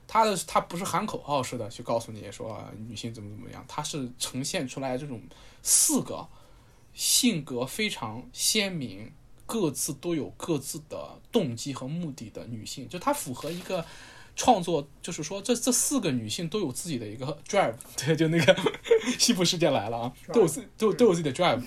[0.06, 5.20] 他的他不是喊口号似的去告诉你说女性怎么怎么样，他是呈现出来这种
[5.62, 6.28] 四个
[6.92, 9.10] 性格非常鲜明。
[9.46, 13.84] 各自都有各自的动机和目的的女性，就她符合一个
[14.36, 18.56] 创作，就是说这这四个女性都有自己的一个 drive， 对，就那个
[19.18, 21.62] 西部世界来了啊，都有自都都有自己的 drive，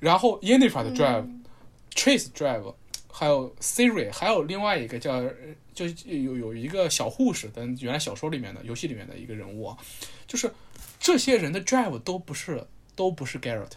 [0.00, 2.74] 然后 Yennefer 的 drive，Trace drive，
[3.12, 5.32] 还有 Siri，还有另外一个叫呃
[5.72, 9.78] 就有有一个小护士的，原来小说里面的游戏里面的一个人物啊，
[10.26, 10.52] 就是
[10.98, 13.72] 这些人的 drive 都不是都不是 Garrett，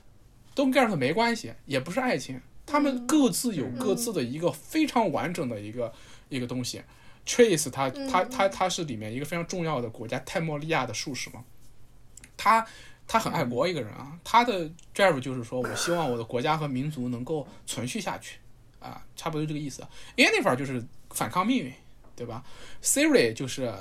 [0.55, 2.41] 都跟 Garrett 没关系，也不是爱情，
[2.71, 5.91] 他们各自有各自的一个非常完整的一个
[6.29, 6.81] 一个东西。
[7.25, 11.43] Trace 他他他他是里面一个非常重要的国家泰莫利亚的术士嘛，
[12.35, 12.65] 他
[13.07, 18.37] 他很爱国一个人啊，他的 drive 就是说我希望我的国家和民族能够存续下去
[18.79, 19.85] 啊，差不多就这个意思。
[20.15, 21.73] Yennefer 就是反抗命运，
[22.15, 22.43] 对吧
[22.81, 23.71] ？Siri 就是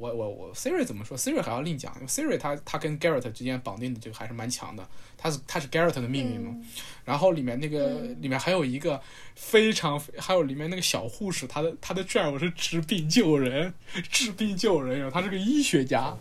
[0.00, 6.56] 我我我 Siri 怎么说？Siri 还要另讲，因为 Siri 他他跟 Garrett 之间绑定的这个还是蛮强的，他是他是 Garrett 的命运嘛。
[7.04, 9.00] 然后里面那个、里面还有一个
[9.34, 13.74] 非常，还有里面那个小护士，他的他的 drive 是治病救人，
[14.10, 16.16] 治病救人，然后他是个医学家。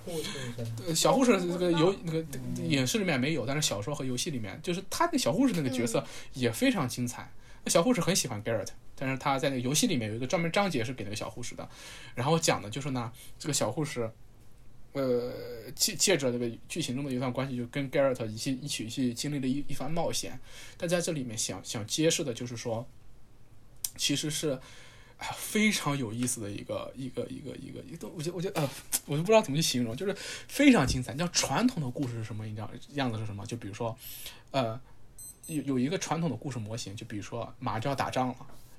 [0.94, 2.26] 小护士这个游那个
[2.56, 6.04] 影视里面没有，但是小说和游戏里面，就是他那小护士那个角色
[6.34, 7.32] 也非常精彩。
[7.64, 8.70] 那小护士很喜欢 Garrett，
[9.00, 11.70] 但是他在那个游戏里面有一个专门章节是给那个小护士的，
[12.14, 14.12] 然后讲的就是呢，这个小护士。
[14.92, 15.32] 呃，
[15.76, 20.38] 借借着这个剧情中的一段关系，就跟 Garrett 一起一起去经历了一一番冒险。
[20.78, 22.88] 但在这里面想想揭示的就是说，
[23.96, 24.50] 其实是
[25.20, 28.68] 啊非常有意思的一个一个一个一个一个，我觉我觉呃，
[29.06, 30.14] 我都不知道怎么去形容，就是
[30.48, 31.12] 非常精彩。
[31.12, 32.44] 你知道传统的故事是什么？
[32.48, 33.46] 你知道样子是什么？
[33.46, 33.96] 就比如说，
[34.50, 34.82] 呃，
[35.46, 38.36] 有有一个传统的故事模型，就比如说马上就要打仗了。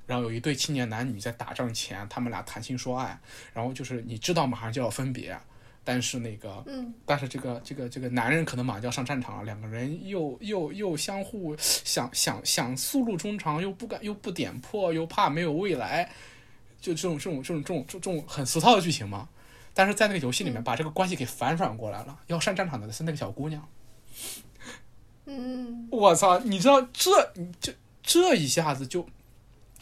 [0.07, 3.19] 然后有一对青年男女在打仗前，他们俩谈情说爱，
[3.53, 5.39] 然后就是你知道马上就要分别，
[5.85, 16.11] 但是那个，嗯，但是这个这个这个男人可能马上就要上战场了，两个人又又又相互想想想诉路衷肠，又不敢又不点破，又怕没有未来，
[16.81, 19.29] 就这种这种这种这种这种很俗套的剧情嘛。
[19.73, 23.67] 但是在那个游戏里面，把这个关系给反转过来了，要上战场的是那个小姑娘。
[25.27, 26.41] 嗯，我操！
[26.41, 27.73] 你知道这这
[28.03, 29.07] 这一下子就，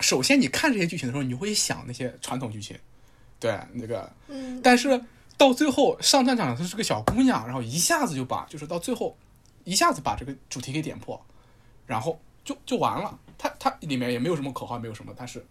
[0.00, 2.78] 首先你看这些剧情的时候，你会想那些传统剧情，
[3.40, 5.04] 对那个，嗯，但是
[5.36, 9.16] 到最后上战场的是个小姑娘，然后一下子就把就是到最后
[9.64, 11.20] 一下子把这个主题给点破，
[11.86, 13.18] 然后就就完了。
[13.36, 15.44] 它它里面也没有什么口号，没有什么，但是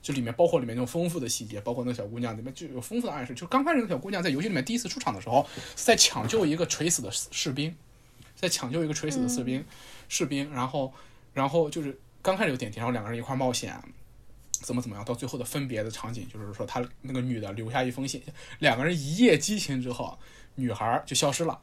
[0.00, 3.34] 就里面包括里面那种丰富的细节，包括那小姑娘里面就有丰富的暗示。
[3.34, 5.44] 就刚开始那个小姑娘在游戏里面第一次出场的时候，
[5.74, 7.74] 是在抢救一个垂死的士士兵，
[8.36, 9.64] 在抢救一个垂死的士兵，
[10.08, 10.92] 士兵，然后
[11.32, 13.78] 然后就是刚开始有点题，然后两个人一块冒险。
[14.62, 18.22] 怎么怎么样，到最后的分别的场景，就是说他那个女的留下一封信，
[18.60, 20.18] 两个人一夜激情之后，
[20.54, 21.60] 女孩就消失了，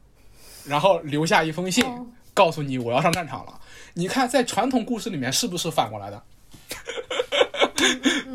[0.66, 2.06] 然后留下一封信，哦
[2.36, 3.60] 告诉你我要上战场了。
[3.96, 6.24] 你看，在传统故事里面是不是反过来的？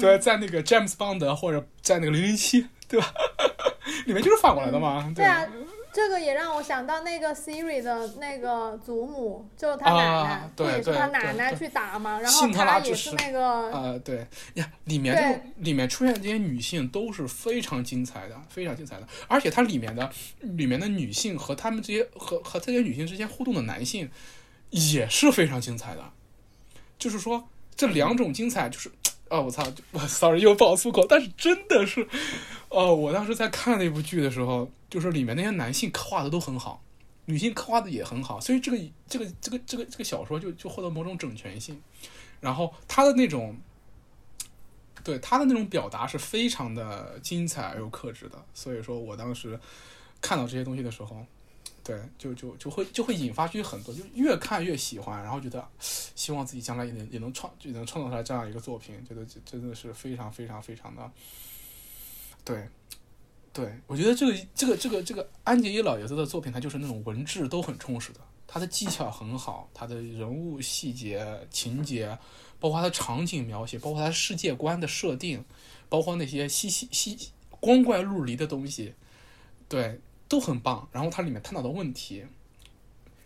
[0.01, 3.15] 对，在那个詹姆斯邦德或者在那个零零七，对吧？
[4.05, 5.13] 里面就是反过来的嘛。
[5.15, 5.47] 对啊，
[5.97, 20.13] 这个也让我想到那个 Siri 的那个祖母，就是他奶奶啊，对不也是他奶奶去打嘛，然后他也是那个，呃，对呀，里面就里面出现这些女性都是非常精彩的，非常精彩的，而且它里面的
[20.43, 24.11] 里面的女性和她们这些和和这些女性之间互动的男性
[24.69, 26.13] 也是非常精彩的，
[26.99, 28.93] 就是说这两种精彩就是。
[29.29, 29.67] 哦，我操！
[29.93, 32.07] 我 sorry 又爆粗口，但是真的是，
[32.69, 36.83] 哦，我当时在看那部剧的时候，就是里面那些男性刻画的都很好，
[37.25, 38.79] 女性刻画的也很好，所以这个
[39.09, 41.83] 这个这个这个这个小说就就获得某种整全性。
[42.41, 43.57] 然后他的那种，
[45.03, 49.59] 对他的那种表达是非常的精彩而又克制的，所以说我当时
[50.21, 51.27] 看到这些东西的时候，
[51.87, 61.11] 对，就就就会就会引发出很多，就越看越喜欢，然后觉得希望自己将来也能也能创也能创造出来这样一个作品，觉得这真的是非常非常非常的，
[62.45, 62.69] 对。
[63.53, 72.19] 对，我觉得这个这个这个这个安杰伊老爷子的作品，他就是那种文质都很充实的，他的技巧很好，他的人物细节、情节，
[72.61, 75.43] 包括他的场景描写，包括他世界观的设定，
[75.89, 78.93] 包括那些稀稀稀光怪陆离的东西，
[79.71, 80.89] 对，都很棒。
[80.93, 82.25] 然后它里面探讨的问题，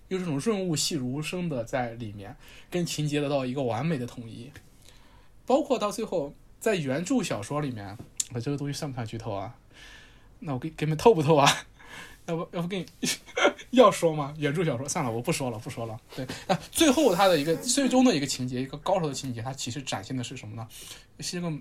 [0.08, 2.36] 又这种润物细无声的在里面
[2.70, 4.50] 跟情节得到一个完美的统一，
[5.46, 7.96] 包括到最后在原著小说里面，
[8.32, 9.54] 我这个东西算不算剧透啊？
[10.40, 11.48] 那我给给你们透不透啊？
[12.26, 12.86] 要不要不给你
[13.70, 14.34] 要说吗？
[14.38, 15.98] 原著小说算了，我不说了，不说了。
[16.14, 20.68] 对，那最后它的一个最终的一个情节，一个高潮的情节，它其实展现的是什么呢？
[21.20, 21.52] 是一个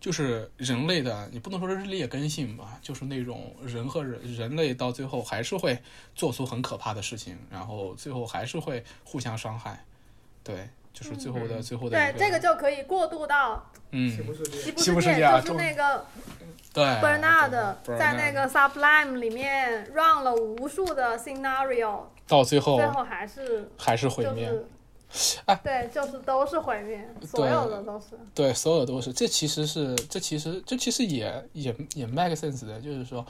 [0.00, 5.76] 就是人类的，你不能说是劣根性吧，就是那种人和人人类到最后还是会
[6.14, 9.84] 做出很可怕的事情，然后最后还是会互相伤害。
[10.44, 14.08] 对，就是最后的最后的对，这个就可以过渡到嗯。
[14.10, 16.06] 西，部世界西部世世界，就是那个
[16.72, 16.84] 对。
[16.84, 24.66] Bernard 在那个 Sublime 里面 run 了无数的 scenario，到最后最后还是还是毁灭，就是
[25.46, 28.06] 哎，对，就是都是毁灭，所有的都是。
[28.34, 29.12] 对，所有的都是。
[29.12, 33.24] 这其实是，这其实这其实也也也 make sense 的，就是说，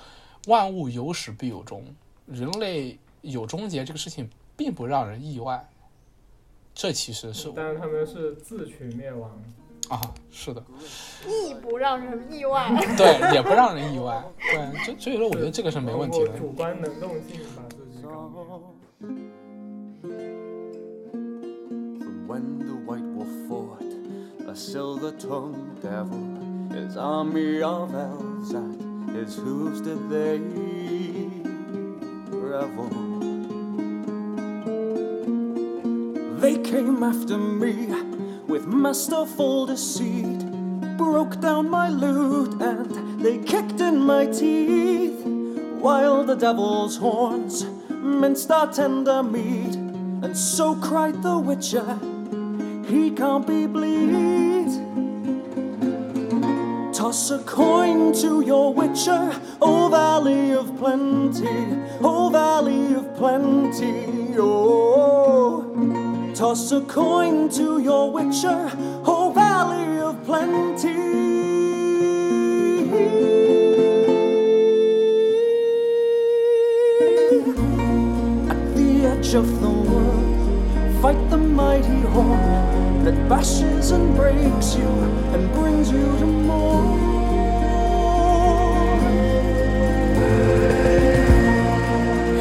[0.47, 1.85] 万物有始必有终，
[2.27, 5.69] 人类有终结这个事情并不让人意外。
[6.75, 9.31] 这其实是但是他们是自取灭亡。
[9.89, 10.01] 啊，
[10.31, 10.63] 是的，
[11.27, 12.69] 亦不让人意外。
[12.97, 14.23] 对，也不让人意外。
[14.39, 18.29] 对，就所以说，我觉得这个是没问题的主观能动性把自己搞
[22.29, 23.83] when the White Wolf fought
[24.47, 26.23] a silver-tongued devil,
[26.79, 30.37] his army of elves at his hooves did they
[32.29, 32.91] revel.
[36.39, 37.87] They came after me
[38.47, 40.45] with masterful deceit,
[40.99, 45.25] broke down my lute and they kicked in my teeth,
[45.81, 49.77] while the devil's horns minced our tender meat,
[50.21, 51.99] and so cried the witcher,
[52.89, 54.69] he can't be bleed.
[56.94, 61.47] Toss a coin to your witcher, O Valley of Plenty,
[62.01, 66.32] O Valley of Plenty, oh.
[66.35, 68.70] Toss a coin to your witcher,
[69.05, 70.89] O Valley of Plenty.
[78.51, 82.78] At the edge of the world, fight the mighty horn
[83.09, 84.89] that bashes and breaks you
[85.32, 86.98] and brings you to more.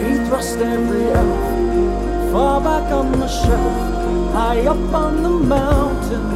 [0.03, 6.27] He thrust every elf far back on the shelf, high up on the mountain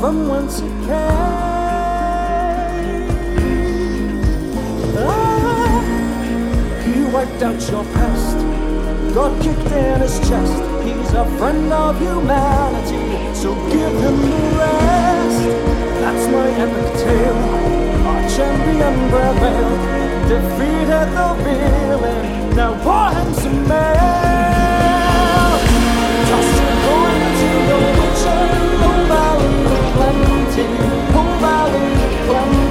[0.00, 1.26] from whence it came.
[4.96, 5.82] Ah,
[6.82, 8.38] he wiped out your past.
[9.14, 10.62] God kicked in his chest.
[10.82, 13.05] He's a friend of humanity,
[13.46, 15.42] so give him the rest.
[16.02, 17.42] That's my epic tale.
[18.08, 19.82] Our champion prevailed,
[20.26, 22.22] defeated the villain.
[22.56, 24.82] Now pour him some ale.
[26.28, 28.42] Toss your coin to the witcher.
[28.86, 29.52] Oh, valley,
[29.94, 30.66] plenty.
[31.14, 31.86] Oh, valley,
[32.26, 32.65] plenty.